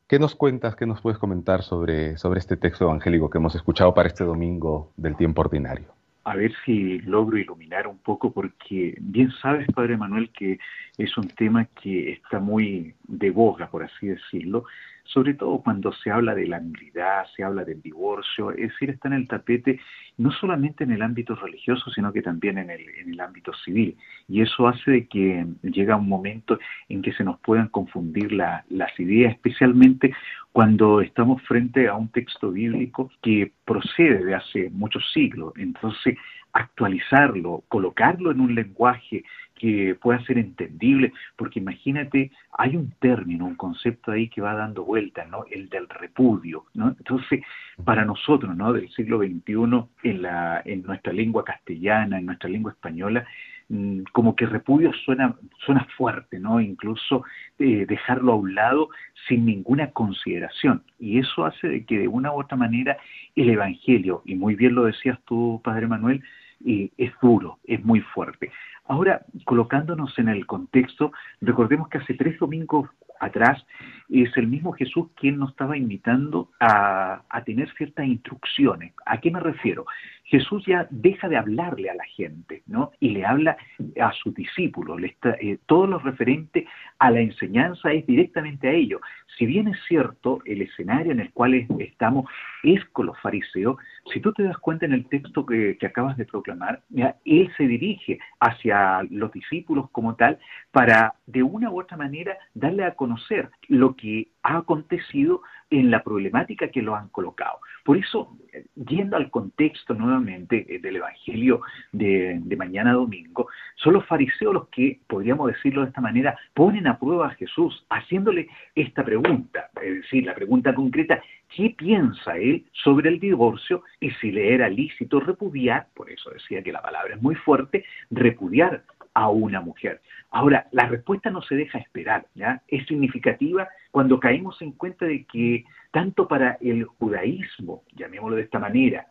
¿Qué 0.09 0.19
nos 0.19 0.35
cuentas, 0.35 0.75
qué 0.75 0.87
nos 0.87 1.01
puedes 1.01 1.21
comentar 1.21 1.63
sobre, 1.63 2.19
sobre 2.19 2.41
este 2.41 2.57
texto 2.57 2.85
evangélico 2.85 3.31
que 3.31 3.39
hemos 3.39 3.55
escuchado 3.55 3.95
para 3.95 4.09
este 4.09 4.25
domingo 4.25 4.91
del 4.97 5.17
tiempo 5.17 5.43
ordinario? 5.43 5.87
A 6.25 6.35
ver 6.35 6.53
si 6.65 6.99
logro 7.03 7.39
iluminar 7.39 7.87
un 7.87 7.99
poco, 7.99 8.33
porque 8.33 8.97
bien 9.01 9.31
sabes, 9.41 9.69
Padre 9.73 9.97
Manuel, 9.97 10.31
que 10.31 10.59
es 10.99 11.17
un 11.17 11.29
tema 11.29 11.67
que 11.81 12.13
está 12.13 12.41
muy 12.41 12.95
de 13.07 13.31
boga, 13.31 13.71
por 13.71 13.85
así 13.85 14.09
decirlo, 14.09 14.65
sobre 15.13 15.35
todo 15.35 15.59
cuando 15.59 15.93
se 15.93 16.11
habla 16.11 16.35
de 16.35 16.47
la 16.47 16.61
nulidad, 16.61 17.27
se 17.35 17.43
habla 17.43 17.65
del 17.65 17.83
divorcio, 17.83 18.53
es 18.53 18.71
decir, 18.71 18.91
está 18.91 19.09
en 19.09 19.15
el 19.15 19.29
tapete 19.29 19.81
no 20.19 20.31
solamente 20.33 20.85
en 20.85 20.93
el 20.93 21.03
ámbito 21.03 21.35
religioso, 21.35 21.91
sino 21.91 22.13
que 22.13 22.21
también 22.21 22.59
en 22.59 22.71
el, 22.71 22.83
en 22.99 23.15
el 23.15 23.21
ámbito 23.21 23.53
civil. 23.65 23.97
Y 24.29 24.43
eso 24.43 24.69
hace 24.69 25.07
que 25.07 25.47
llega 25.63 25.97
un 25.97 26.09
momento 26.09 26.59
en 26.89 27.01
que 27.01 27.13
se 27.13 27.25
nos 27.25 27.41
puedan 27.41 27.69
confundir 27.69 28.31
la, 28.33 28.65
las 28.69 28.99
ideas, 29.01 29.33
especialmente 29.33 30.13
cuando 30.53 31.01
estamos 31.01 31.41
frente 31.43 31.89
a 31.89 31.95
un 31.95 32.09
texto 32.09 32.51
bíblico 32.51 33.11
que 33.23 33.53
procede 33.65 34.25
de 34.25 34.35
hace 34.35 34.71
muchos 34.71 35.11
siglos. 35.13 35.55
Entonces, 35.57 36.17
actualizarlo, 36.53 37.65
colocarlo 37.69 38.31
en 38.31 38.41
un 38.41 38.55
lenguaje 38.55 39.25
que 39.61 39.95
pueda 39.95 40.25
ser 40.25 40.39
entendible, 40.39 41.13
porque 41.37 41.59
imagínate, 41.59 42.31
hay 42.57 42.77
un 42.77 42.93
término, 42.99 43.45
un 43.45 43.57
concepto 43.57 44.11
ahí 44.11 44.29
que 44.29 44.41
va 44.41 44.55
dando 44.55 44.87
vuelta, 44.87 45.27
¿no? 45.27 45.45
El 45.51 45.69
del 45.69 45.87
repudio, 45.87 46.65
¿no? 46.73 46.89
Entonces, 46.89 47.43
para 47.85 48.07
nosotros, 48.07 48.57
¿no? 48.57 48.73
Del 48.73 48.89
siglo 48.93 49.19
XXI, 49.19 49.85
en, 50.03 50.23
la, 50.23 50.63
en 50.65 50.83
nuestra 50.83 51.13
lengua 51.13 51.45
castellana, 51.45 52.19
en 52.19 52.25
nuestra 52.25 52.49
lengua 52.49 52.73
española, 52.73 53.27
mm, 53.69 54.05
como 54.13 54.35
que 54.35 54.47
repudio 54.47 54.95
suena, 55.05 55.37
suena 55.67 55.87
fuerte, 55.95 56.39
¿no? 56.39 56.59
Incluso 56.59 57.25
eh, 57.59 57.85
dejarlo 57.87 58.33
a 58.33 58.37
un 58.37 58.55
lado 58.55 58.89
sin 59.29 59.45
ninguna 59.45 59.91
consideración. 59.91 60.85
Y 60.99 61.19
eso 61.19 61.45
hace 61.45 61.69
de 61.69 61.85
que 61.85 61.99
de 61.99 62.09
una 62.09 62.33
u 62.33 62.41
otra 62.41 62.57
manera 62.57 62.97
el 63.37 63.51
Evangelio, 63.51 64.23
y 64.25 64.37
muy 64.37 64.55
bien 64.55 64.75
lo 64.75 64.85
decías 64.85 65.19
tú, 65.27 65.61
Padre 65.63 65.87
Manuel, 65.87 66.23
eh, 66.65 66.91
es 66.97 67.13
duro, 67.21 67.59
es 67.65 67.85
muy 67.85 68.01
fuerte. 68.01 68.51
Ahora, 68.91 69.25
colocándonos 69.45 70.19
en 70.19 70.29
el 70.29 70.47
contexto, 70.47 71.13
recordemos 71.41 71.89
que 71.89 71.99
hace 71.99 72.15
tres 72.15 72.37
domingos 72.41 72.91
atrás 73.21 73.65
es 74.09 74.37
el 74.37 74.49
mismo 74.49 74.73
Jesús 74.73 75.09
quien 75.15 75.39
nos 75.39 75.51
estaba 75.51 75.77
invitando 75.77 76.51
a, 76.59 77.23
tener 77.47 77.73
ciertas 77.75 78.07
instrucciones. 78.07 78.93
¿A 79.07 79.19
qué 79.19 79.31
me 79.31 79.41
refiero? 79.41 79.87
Jesús 80.25 80.65
ya 80.67 80.87
deja 80.91 81.29
de 81.29 81.37
hablarle 81.37 81.91
a 81.91 81.95
la 81.95 82.05
gente, 82.05 82.63
¿no? 82.67 82.93
Y 83.01 83.11
le 83.11 83.25
habla 83.25 83.57
a 84.01 84.13
sus 84.13 84.35
discípulos. 84.35 85.01
Le 85.01 85.09
está, 85.09 85.31
eh, 85.41 85.59
todo 85.67 85.87
lo 85.87 85.99
referente 85.99 86.67
a 86.99 87.11
la 87.11 87.21
enseñanza 87.21 87.93
es 87.93 88.07
directamente 88.07 88.69
a 88.69 88.73
ellos. 88.73 89.01
Si 89.39 89.47
bien 89.47 89.69
es 89.69 89.79
cierto, 89.89 90.41
el 90.45 90.63
escenario 90.63 91.13
en 91.13 91.21
el 91.21 91.33
cual 91.33 91.67
estamos 91.79 92.31
es 92.63 92.85
con 92.87 93.07
los 93.07 93.19
fariseos, 93.21 93.77
si 94.13 94.21
tú 94.21 94.33
te 94.33 94.43
das 94.43 94.59
cuenta 94.59 94.87
en 94.87 94.93
el 94.93 95.07
texto 95.07 95.47
que, 95.47 95.79
acabas 95.83 96.17
de 96.17 96.27
proclamar, 96.27 96.83
él 97.25 97.51
se 97.57 97.67
dirige 97.67 98.19
hacia 98.39 98.80
los 99.11 99.33
discípulos 99.33 99.91
como 99.91 100.15
tal 100.17 100.39
para 100.71 101.15
de 101.27 101.43
una 101.43 101.71
u 101.71 101.81
otra 101.81 101.97
manera 101.97 102.37
darle 102.55 102.85
a 102.85 102.95
conocer 102.95 103.51
lo 103.69 103.95
que 103.97 104.29
ha 104.43 104.59
acontecido 104.59 105.43
en 105.71 105.91
la 105.91 106.03
problemática 106.03 106.69
que 106.69 106.83
lo 106.83 106.97
han 106.97 107.09
colocado. 107.09 107.59
Por 107.85 107.97
eso, 107.97 108.37
yendo 108.75 109.17
al 109.17 109.31
contexto 109.31 109.95
nuevamente 109.95 110.67
eh, 110.69 110.81
del 110.81 110.97
Evangelio 110.97 111.63
de, 111.93 112.41
mañana 112.57 112.93
domingo, 112.93 113.49
son 113.77 113.95
los 113.95 114.07
fariseos 114.07 114.53
los 114.53 114.69
que, 114.69 115.01
podríamos 115.07 115.53
decirlo 115.53 115.83
de 115.83 115.89
esta 115.89 116.01
manera, 116.01 116.39
ponen 116.55 116.87
a 116.87 116.99
prueba 116.99 117.29
a 117.29 117.35
Jesús 117.35 117.87
haciéndole 117.89 118.49
esta 118.75 119.05
pregunta, 119.05 119.71
es 119.81 120.03
decir, 120.03 120.27
la 120.27 120.35
pregunta 120.35 120.75
concreta, 120.75 121.23
¿qué 121.55 121.75
piensa 121.77 122.37
él 122.37 122.67
sobre 122.73 123.09
el 123.09 123.21
divorcio 123.21 123.85
y 124.01 124.11
si 124.13 124.33
le 124.33 124.55
era 124.55 124.69
lícito 124.69 125.21
repudiar, 125.21 125.89
por 125.95 126.11
eso 126.11 126.31
decía 126.31 126.63
que 126.63 126.73
la 126.73 126.83
palabra 126.83 127.15
es 127.15 127.23
muy 127.23 127.35
fuerte, 127.37 127.85
repudiar 128.11 128.83
a 129.15 129.29
una 129.29 129.61
mujer. 129.61 130.01
Ahora, 130.31 130.69
la 130.73 130.87
respuesta 130.87 131.31
no 131.31 131.43
se 131.43 131.57
deja 131.57 131.79
esperar. 131.79 132.27
Es 132.69 132.87
significativa 132.87 133.69
cuando 133.91 134.21
caemos 134.21 134.61
en 134.63 134.73
cuenta 134.73 135.07
de 135.07 135.25
que 135.25 135.65
tanto 135.91 136.29
para 136.29 136.59
el 136.61 136.85
judaísmo, 136.85 137.83
llamémoslo 137.95 138.37
de 138.37 138.43
esta 138.43 138.59
manera. 138.59 139.07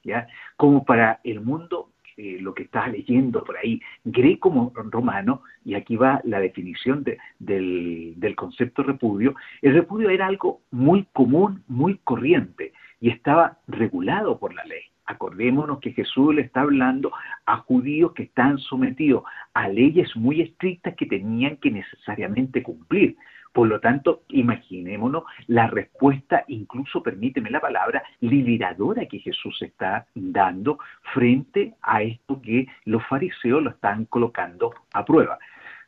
Como 0.56 0.86
para 0.86 1.20
el 1.24 1.42
mundo 1.42 1.90
eh, 2.22 2.38
lo 2.42 2.54
que 2.54 2.64
estás 2.64 2.92
leyendo 2.92 3.46
por 3.46 3.56
ahí, 3.56 3.80
greco-romano, 4.04 5.42
y 5.64 5.76
aquí 5.76 5.96
va 5.96 6.20
la 6.26 6.42
definición 6.42 7.06
del, 7.40 8.34
concepto 8.36 8.84
repudio, 8.84 9.36
el 9.62 9.74
repudio 9.74 10.10
era 10.10 10.28
algo 10.28 10.60
muy 10.70 11.08
común, 11.14 11.64
muy 11.70 11.98
corriente, 12.04 12.74
y 13.00 13.10
estaba 13.10 13.60
regulado 13.68 14.38
por 14.38 14.54
la 14.54 14.66
ley. 14.66 14.82
Acordémonos 15.10 15.80
que 15.80 15.92
Jesús 15.92 16.36
le 16.36 16.44
está 16.44 16.62
hablando 16.62 17.12
a 17.48 17.58
judíos 17.58 18.14
que 18.14 18.24
están 18.24 18.60
sometidos 18.60 19.24
a 19.56 19.68
leyes 19.68 20.16
muy 20.16 20.40
estrictas 20.40 20.94
que 20.96 21.08
tenían 21.08 21.58
que 21.58 21.72
necesariamente 21.72 22.62
cumplir. 22.62 23.18
Por 23.52 23.68
lo 23.68 23.80
tanto, 23.80 24.22
imaginémonos 24.28 25.24
la 25.48 25.66
respuesta, 25.66 26.46
incluso 26.48 27.02
permíteme 27.02 27.50
la 27.50 27.60
palabra, 27.60 28.04
liberadora 28.20 29.08
que 29.08 29.18
Jesús 29.18 29.60
está 29.64 30.06
dando 30.14 30.78
frente 31.12 31.74
a 31.82 32.04
esto 32.04 32.40
que 32.40 32.68
los 32.86 33.04
fariseos 33.08 33.64
lo 33.64 33.72
están 33.72 34.06
colocando 34.06 34.76
a 34.94 35.04
prueba. 35.04 35.40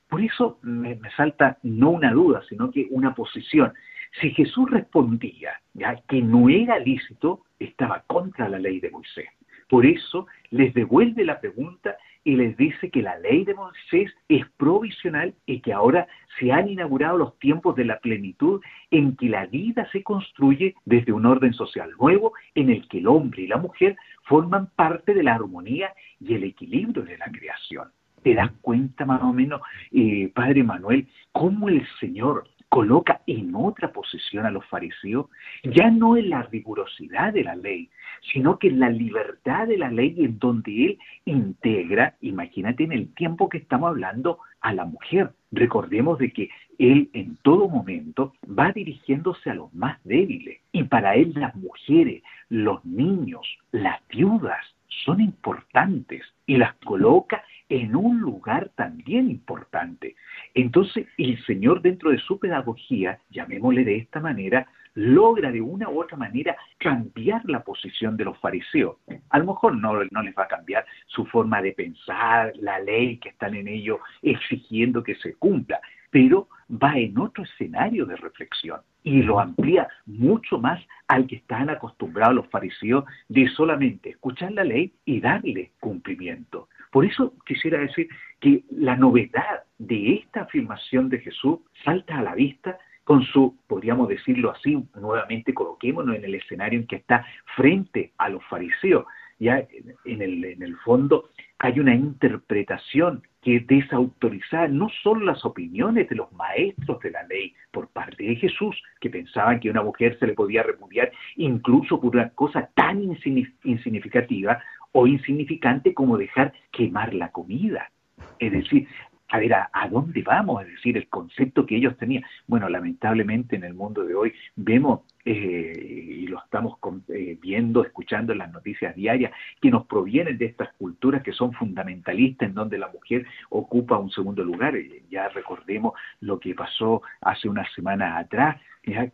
Por 0.09 0.21
eso 0.21 0.57
me, 0.63 0.99
salta 1.15 1.59
no 1.61 1.91
una 1.91 2.11
duda, 2.11 2.41
sino 2.49 2.71
que 2.71 2.87
una 2.89 3.13
posición. 3.13 3.71
Si 4.19 4.31
Jesús 4.31 4.67
respondía 4.71 5.61
¿ya? 5.75 5.95
que 6.07 6.23
no 6.23 6.49
era 6.49 6.79
lícito, 6.79 7.43
estaba 7.65 8.03
contra 8.07 8.49
la 8.49 8.59
ley 8.59 8.79
de 8.79 8.91
Moisés. 8.91 9.29
Por 9.69 9.85
eso 9.85 10.27
les 10.49 10.73
devuelve 10.73 11.23
la 11.23 11.39
pregunta 11.39 11.95
y 12.23 12.35
les 12.35 12.55
dice 12.57 12.89
que 12.89 13.01
la 13.01 13.17
ley 13.19 13.45
de 13.45 13.55
Moisés 13.55 14.11
es 14.27 14.45
provisional 14.57 15.33
y 15.45 15.61
que 15.61 15.73
ahora 15.73 16.07
se 16.39 16.51
han 16.51 16.69
inaugurado 16.69 17.17
los 17.17 17.39
tiempos 17.39 17.75
de 17.75 17.85
la 17.85 17.99
plenitud 17.99 18.61
en 18.91 19.15
que 19.15 19.29
la 19.29 19.45
vida 19.45 19.87
se 19.91 20.03
construye 20.03 20.75
desde 20.85 21.13
un 21.13 21.25
orden 21.25 21.53
social 21.53 21.91
nuevo 21.99 22.33
en 22.53 22.69
el 22.69 22.87
que 22.89 22.99
el 22.99 23.07
hombre 23.07 23.43
y 23.43 23.47
la 23.47 23.57
mujer 23.57 23.95
forman 24.23 24.67
parte 24.75 25.13
de 25.13 25.23
la 25.23 25.35
armonía 25.35 25.93
y 26.19 26.35
el 26.35 26.43
equilibrio 26.43 27.03
de 27.03 27.17
la 27.17 27.25
creación. 27.31 27.89
¿Te 28.23 28.35
das 28.35 28.51
cuenta 28.61 29.05
más 29.05 29.23
o 29.23 29.33
menos, 29.33 29.61
eh, 29.91 30.31
Padre 30.35 30.63
Manuel, 30.63 31.07
cómo 31.31 31.69
el 31.69 31.87
Señor 31.99 32.43
coloca 32.71 33.19
en 33.27 33.53
otra 33.53 33.91
posición 33.91 34.45
a 34.45 34.49
los 34.49 34.65
fariseos, 34.65 35.25
ya 35.61 35.91
no 35.91 36.15
en 36.15 36.29
la 36.29 36.43
rigurosidad 36.43 37.33
de 37.33 37.43
la 37.43 37.53
ley, 37.53 37.89
sino 38.31 38.59
que 38.59 38.69
en 38.69 38.79
la 38.79 38.89
libertad 38.89 39.67
de 39.67 39.77
la 39.77 39.91
ley 39.91 40.15
en 40.19 40.39
donde 40.39 40.85
él 40.85 40.99
integra, 41.25 42.15
imagínate 42.21 42.85
en 42.85 42.93
el 42.93 43.13
tiempo 43.13 43.49
que 43.49 43.57
estamos 43.57 43.89
hablando, 43.89 44.39
a 44.61 44.73
la 44.73 44.85
mujer. 44.85 45.31
Recordemos 45.51 46.17
de 46.19 46.31
que 46.31 46.49
él 46.77 47.09
en 47.11 47.35
todo 47.41 47.67
momento 47.67 48.33
va 48.47 48.71
dirigiéndose 48.71 49.49
a 49.49 49.55
los 49.55 49.73
más 49.73 49.99
débiles 50.05 50.61
y 50.71 50.83
para 50.83 51.15
él 51.15 51.33
las 51.35 51.53
mujeres, 51.55 52.23
los 52.47 52.85
niños, 52.85 53.45
las 53.71 53.99
viudas 54.07 54.63
son 55.03 55.19
importantes 55.19 56.23
y 56.45 56.55
las 56.55 56.73
coloca 56.75 57.43
en 57.71 57.95
un 57.95 58.19
lugar 58.19 58.69
también 58.75 59.31
importante. 59.31 60.17
Entonces, 60.53 61.07
el 61.17 61.41
Señor 61.45 61.81
dentro 61.81 62.11
de 62.11 62.17
su 62.17 62.37
pedagogía, 62.37 63.19
llamémosle 63.29 63.85
de 63.85 63.95
esta 63.95 64.19
manera, 64.19 64.67
logra 64.93 65.53
de 65.53 65.61
una 65.61 65.89
u 65.89 66.01
otra 66.01 66.17
manera 66.17 66.57
cambiar 66.77 67.41
la 67.45 67.63
posición 67.63 68.17
de 68.17 68.25
los 68.25 68.37
fariseos. 68.39 68.97
A 69.29 69.39
lo 69.39 69.45
mejor 69.45 69.77
no, 69.77 69.93
no 70.11 70.21
les 70.21 70.37
va 70.37 70.43
a 70.43 70.47
cambiar 70.49 70.85
su 71.07 71.25
forma 71.27 71.61
de 71.61 71.71
pensar, 71.71 72.51
la 72.57 72.77
ley 72.79 73.17
que 73.19 73.29
están 73.29 73.55
en 73.55 73.69
ello 73.69 73.99
exigiendo 74.21 75.01
que 75.01 75.15
se 75.15 75.35
cumpla, 75.35 75.79
pero 76.09 76.49
va 76.69 76.97
en 76.97 77.17
otro 77.17 77.45
escenario 77.45 78.05
de 78.05 78.17
reflexión 78.17 78.81
y 79.03 79.23
lo 79.23 79.39
amplía 79.39 79.87
mucho 80.05 80.59
más 80.59 80.81
al 81.07 81.25
que 81.25 81.37
están 81.37 81.69
acostumbrados 81.69 82.35
los 82.35 82.47
fariseos 82.49 83.05
de 83.29 83.47
solamente 83.47 84.09
escuchar 84.09 84.51
la 84.51 84.65
ley 84.65 84.93
y 85.05 85.21
darle 85.21 85.71
cumplimiento. 85.79 86.67
Por 86.91 87.05
eso 87.05 87.33
quisiera 87.45 87.79
decir 87.79 88.09
que 88.39 88.63
la 88.69 88.95
novedad 88.95 89.63
de 89.77 90.15
esta 90.15 90.41
afirmación 90.41 91.09
de 91.09 91.19
Jesús 91.19 91.59
salta 91.83 92.19
a 92.19 92.21
la 92.21 92.35
vista 92.35 92.77
con 93.03 93.23
su, 93.23 93.57
podríamos 93.67 94.07
decirlo 94.09 94.51
así, 94.51 94.77
nuevamente 94.95 95.53
coloquémonos 95.53 96.15
en 96.15 96.25
el 96.25 96.35
escenario 96.35 96.79
en 96.79 96.87
que 96.87 96.97
está 96.97 97.25
frente 97.55 98.11
a 98.17 98.29
los 98.29 98.43
fariseos. 98.45 99.05
Ya 99.39 99.65
en 100.05 100.21
el, 100.21 100.45
en 100.45 100.61
el 100.61 100.77
fondo 100.77 101.29
hay 101.57 101.79
una 101.79 101.95
interpretación 101.95 103.23
que 103.41 103.59
desautorizaba 103.61 104.67
no 104.67 104.87
solo 105.01 105.25
las 105.25 105.43
opiniones 105.45 106.07
de 106.09 106.15
los 106.15 106.31
maestros 106.33 106.99
de 106.99 107.09
la 107.09 107.23
ley 107.23 107.55
por 107.71 107.87
parte 107.87 108.23
de 108.23 108.35
Jesús, 108.35 108.79
que 108.99 109.09
pensaban 109.09 109.59
que 109.59 109.71
una 109.71 109.81
mujer 109.81 110.17
se 110.19 110.27
le 110.27 110.33
podía 110.33 110.61
repudiar 110.61 111.11
incluso 111.37 111.99
por 111.99 112.15
una 112.15 112.29
cosa 112.29 112.69
tan 112.75 113.01
insignificativa 113.01 114.61
o 114.91 115.07
insignificante 115.07 115.93
como 115.93 116.17
dejar 116.17 116.53
quemar 116.71 117.13
la 117.13 117.31
comida. 117.31 117.91
Es 118.39 118.51
decir, 118.51 118.87
a 119.31 119.39
ver, 119.39 119.53
¿a, 119.53 119.87
dónde 119.89 120.21
vamos? 120.23 120.61
Es 120.63 120.67
decir, 120.67 120.97
el 120.97 121.07
concepto 121.07 121.65
que 121.65 121.77
ellos 121.77 121.97
tenían. 121.97 122.23
Bueno, 122.47 122.67
lamentablemente 122.67 123.55
en 123.55 123.63
el 123.63 123.73
mundo 123.73 124.03
de 124.03 124.13
hoy 124.13 124.33
vemos, 124.57 125.01
eh, 125.23 126.17
y 126.21 126.27
lo 126.27 126.39
estamos 126.43 126.77
eh, 127.07 127.37
viendo, 127.41 127.81
escuchando 127.81 128.33
en 128.33 128.39
las 128.39 128.51
noticias 128.51 128.93
diarias, 128.93 129.31
que 129.61 129.71
nos 129.71 129.85
provienen 129.87 130.37
de 130.37 130.47
estas 130.47 130.73
culturas 130.73 131.23
que 131.23 131.31
son 131.31 131.53
fundamentalistas, 131.53 132.49
en 132.49 132.55
donde 132.55 132.77
la 132.77 132.89
mujer 132.89 133.25
ocupa 133.49 133.97
un 133.97 134.11
segundo 134.11 134.43
lugar. 134.43 134.75
Eh, 134.75 135.03
ya 135.09 135.29
recordemos 135.29 135.93
lo 136.19 136.37
que 136.37 136.53
pasó 136.53 137.01
hace 137.21 137.47
unas 137.47 137.71
semanas 137.73 138.25
atrás 138.25 138.59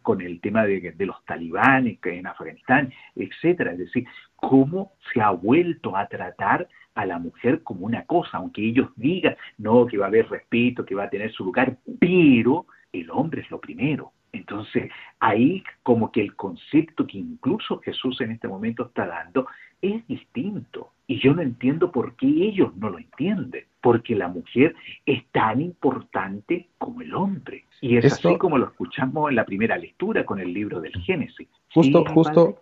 con 0.02 0.22
el 0.22 0.40
tema 0.40 0.66
de, 0.66 0.94
de 0.94 1.06
los 1.06 1.24
talibanes 1.26 2.00
en 2.04 2.26
Afganistán, 2.26 2.92
etcétera. 3.16 3.74
Es 3.74 3.80
decir, 3.80 4.08
cómo 4.38 4.94
se 5.14 5.22
ha 5.22 5.30
vuelto 5.32 5.96
a 5.96 6.08
tratar 6.08 6.68
a 6.98 7.06
la 7.06 7.20
mujer 7.20 7.62
como 7.62 7.86
una 7.86 8.06
cosa, 8.06 8.38
aunque 8.38 8.68
ellos 8.68 8.90
digan, 8.96 9.38
no, 9.60 9.86
que 9.86 9.98
va 9.98 10.06
a 10.06 10.08
haber 10.10 10.28
respeto, 10.30 10.84
que 10.84 10.96
va 10.96 11.04
a 11.04 11.10
tener 11.10 11.32
su 11.32 11.46
lugar, 11.46 11.78
pero 12.00 12.66
el 12.92 13.10
hombre 13.12 13.42
es 13.42 13.52
lo 13.52 13.62
primero. 13.62 14.12
Entonces, 14.34 14.90
ahí 15.20 15.64
como 15.84 16.12
que 16.12 16.22
el 16.22 16.36
concepto 16.36 17.06
que 17.06 17.20
incluso 17.20 17.80
Jesús 17.80 18.20
en 18.22 18.32
este 18.32 18.48
momento 18.48 18.88
está 18.88 19.06
dando 19.06 19.48
es 19.82 20.06
distinto. 20.08 20.92
Y 21.06 21.20
yo 21.20 21.34
no 21.34 21.42
entiendo 21.42 21.92
por 21.92 22.16
qué 22.16 22.28
ellos 22.28 22.76
no 22.76 22.90
lo 22.90 22.98
entienden, 22.98 23.64
porque 23.80 24.16
la 24.16 24.28
mujer 24.28 24.76
es 25.06 25.24
tan 25.28 25.62
importante 25.62 26.68
como 26.80 27.02
el 27.02 27.14
hombre. 27.14 27.66
Y 27.80 27.96
es 27.98 28.12
así 28.12 28.38
como 28.38 28.58
lo 28.58 28.66
escuchamos 28.66 29.30
en 29.30 29.36
la 29.36 29.46
primera 29.46 29.78
lectura 29.78 30.26
con 30.26 30.40
el 30.40 30.52
libro 30.52 30.82
del 30.82 30.94
Génesis. 31.04 31.48
Justo, 31.72 32.04
justo, 32.06 32.60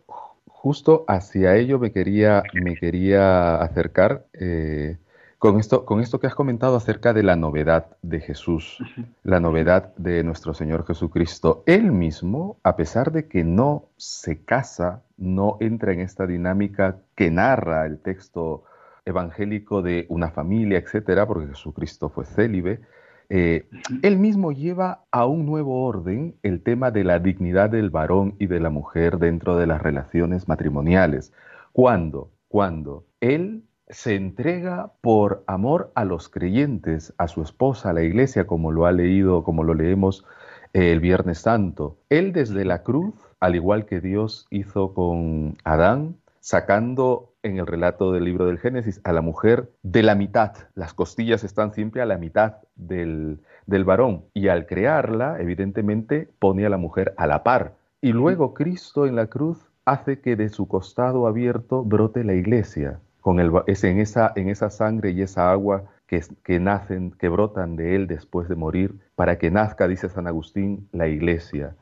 justo 0.65 1.05
hacia 1.07 1.55
ello 1.57 1.77
me 1.77 1.91
quería, 1.91 2.41
me 2.55 2.75
quería 2.75 3.57
acercar 3.57 4.25
eh, 4.33 4.97
con, 5.37 5.59
esto, 5.59 5.85
con 5.85 5.99
esto 5.99 6.19
que 6.19 6.25
has 6.25 6.33
comentado 6.33 6.75
acerca 6.75 7.13
de 7.13 7.21
la 7.21 7.35
novedad 7.35 7.85
de 8.01 8.19
Jesús, 8.19 8.79
la 9.21 9.39
novedad 9.39 9.93
de 9.97 10.23
nuestro 10.23 10.55
Señor 10.55 10.83
Jesucristo. 10.87 11.61
Él 11.67 11.91
mismo, 11.91 12.57
a 12.63 12.75
pesar 12.77 13.11
de 13.11 13.27
que 13.27 13.43
no 13.43 13.89
se 13.97 14.43
casa, 14.43 15.03
no 15.17 15.57
entra 15.59 15.93
en 15.93 15.99
esta 15.99 16.25
dinámica 16.25 16.97
que 17.13 17.29
narra 17.29 17.85
el 17.85 17.99
texto 17.99 18.63
evangélico 19.05 19.83
de 19.83 20.07
una 20.09 20.31
familia, 20.31 20.79
etcétera, 20.79 21.27
porque 21.27 21.49
Jesucristo 21.49 22.09
fue 22.09 22.25
célibe, 22.25 22.81
eh, 23.29 23.67
él 24.01 24.17
mismo 24.17 24.51
lleva 24.51 25.03
a 25.11 25.25
un 25.25 25.45
nuevo 25.45 25.85
orden 25.85 26.35
el 26.43 26.61
tema 26.61 26.91
de 26.91 27.03
la 27.03 27.19
dignidad 27.19 27.69
del 27.69 27.89
varón 27.89 28.35
y 28.39 28.47
de 28.47 28.59
la 28.59 28.69
mujer 28.69 29.17
dentro 29.17 29.57
de 29.57 29.67
las 29.67 29.81
relaciones 29.81 30.47
matrimoniales. 30.47 31.33
¿Cuándo? 31.71 32.31
Cuando 32.47 33.05
él 33.19 33.63
se 33.89 34.15
entrega 34.15 34.91
por 35.01 35.43
amor 35.47 35.91
a 35.95 36.05
los 36.05 36.29
creyentes, 36.29 37.13
a 37.17 37.27
su 37.27 37.41
esposa, 37.41 37.89
a 37.89 37.93
la 37.93 38.03
iglesia, 38.03 38.47
como 38.47 38.71
lo 38.71 38.85
ha 38.85 38.91
leído, 38.91 39.43
como 39.43 39.63
lo 39.63 39.73
leemos 39.73 40.25
eh, 40.73 40.91
el 40.91 40.99
Viernes 40.99 41.39
Santo. 41.39 41.97
Él 42.09 42.33
desde 42.33 42.65
la 42.65 42.83
cruz, 42.83 43.13
al 43.39 43.55
igual 43.55 43.85
que 43.85 44.01
Dios 44.01 44.47
hizo 44.49 44.93
con 44.93 45.57
Adán, 45.63 46.15
sacando 46.39 47.34
en 47.45 47.59
el 47.59 47.67
relato 47.67 48.11
del 48.11 48.23
libro 48.23 48.47
del 48.47 48.57
Génesis 48.57 48.99
a 49.03 49.13
la 49.13 49.21
mujer 49.21 49.69
de 49.83 50.01
la 50.01 50.15
mitad. 50.15 50.53
Las 50.73 50.93
costillas 50.93 51.43
están 51.43 51.73
siempre 51.73 52.01
a 52.01 52.05
la 52.05 52.17
mitad 52.17 52.55
del, 52.75 53.39
del 53.67 53.85
varón 53.85 54.25
y 54.33 54.47
al 54.47 54.65
crearla, 54.65 55.39
evidentemente, 55.39 56.27
pone 56.39 56.65
a 56.65 56.69
la 56.69 56.77
mujer 56.77 57.13
a 57.17 57.27
la 57.27 57.43
par. 57.43 57.75
Y 58.01 58.13
luego 58.13 58.55
Cristo 58.55 59.05
en 59.05 59.15
la 59.15 59.27
cruz 59.27 59.69
hace 59.85 60.19
que 60.19 60.35
de 60.35 60.49
su 60.49 60.67
costado 60.67 61.27
abierto 61.27 61.83
brote 61.83 62.23
la 62.23 62.33
iglesia, 62.33 62.99
con 63.21 63.39
el, 63.39 63.51
es 63.67 63.83
en, 63.83 63.99
esa, 63.99 64.33
en 64.35 64.49
esa 64.49 64.71
sangre 64.71 65.11
y 65.11 65.21
esa 65.21 65.51
agua 65.51 65.83
que, 66.07 66.23
que, 66.43 66.59
nacen, 66.59 67.11
que 67.11 67.29
brotan 67.29 67.75
de 67.75 67.95
él 67.95 68.07
después 68.07 68.49
de 68.49 68.55
morir, 68.55 68.99
para 69.13 69.37
que 69.37 69.51
nazca, 69.51 69.87
dice 69.87 70.09
San 70.09 70.25
Agustín, 70.25 70.89
la 70.91 71.07
iglesia. 71.07 71.75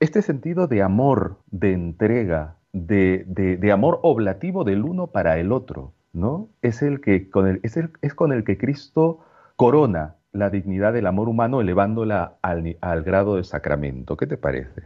Este 0.00 0.22
sentido 0.22 0.66
de 0.66 0.82
amor, 0.82 1.36
de 1.50 1.74
entrega, 1.74 2.56
de, 2.72 3.24
de, 3.26 3.56
de 3.56 3.72
amor 3.72 4.00
oblativo 4.02 4.64
del 4.64 4.84
uno 4.84 5.08
para 5.08 5.38
el 5.38 5.52
otro, 5.52 5.92
¿no? 6.12 6.48
Es, 6.62 6.82
el 6.82 7.00
que, 7.00 7.30
con 7.30 7.46
el, 7.46 7.60
es, 7.62 7.76
el, 7.76 7.90
es 8.02 8.14
con 8.14 8.32
el 8.32 8.44
que 8.44 8.58
Cristo 8.58 9.20
corona 9.56 10.16
la 10.32 10.50
dignidad 10.50 10.92
del 10.92 11.06
amor 11.06 11.28
humano 11.28 11.60
elevándola 11.60 12.38
al, 12.42 12.76
al 12.80 13.02
grado 13.02 13.36
de 13.36 13.44
sacramento. 13.44 14.16
¿Qué 14.16 14.26
te 14.26 14.36
parece? 14.36 14.82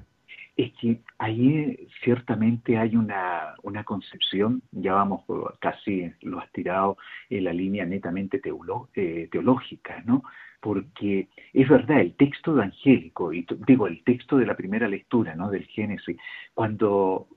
Es 0.57 0.73
que 0.81 1.01
ahí 1.19 1.89
ciertamente 2.03 2.79
hay 2.79 2.97
una, 2.97 3.55
una 3.63 3.85
concepción, 3.85 4.63
ya 4.71 4.95
vamos 4.95 5.25
casi 5.61 6.13
lo 6.23 6.41
has 6.41 6.51
tirado 6.53 6.97
en 7.29 7.45
la 7.45 7.53
línea 7.53 7.85
netamente 7.85 8.39
teolo, 8.39 8.89
eh, 8.95 9.29
teológica, 9.31 10.03
¿no? 10.07 10.23
porque 10.65 11.29
es 11.53 11.69
verdad, 11.69 12.01
el 12.01 12.15
texto 12.15 12.53
evangélico, 12.53 13.35
y 13.35 13.47
digo, 13.67 13.87
el 13.87 14.03
texto 14.03 14.39
de 14.39 14.47
la 14.47 14.57
primera 14.57 14.89
lectura, 14.89 15.35
¿no? 15.37 15.51
Del 15.51 15.67
Génesis, 15.67 16.17
cuando 16.55 17.29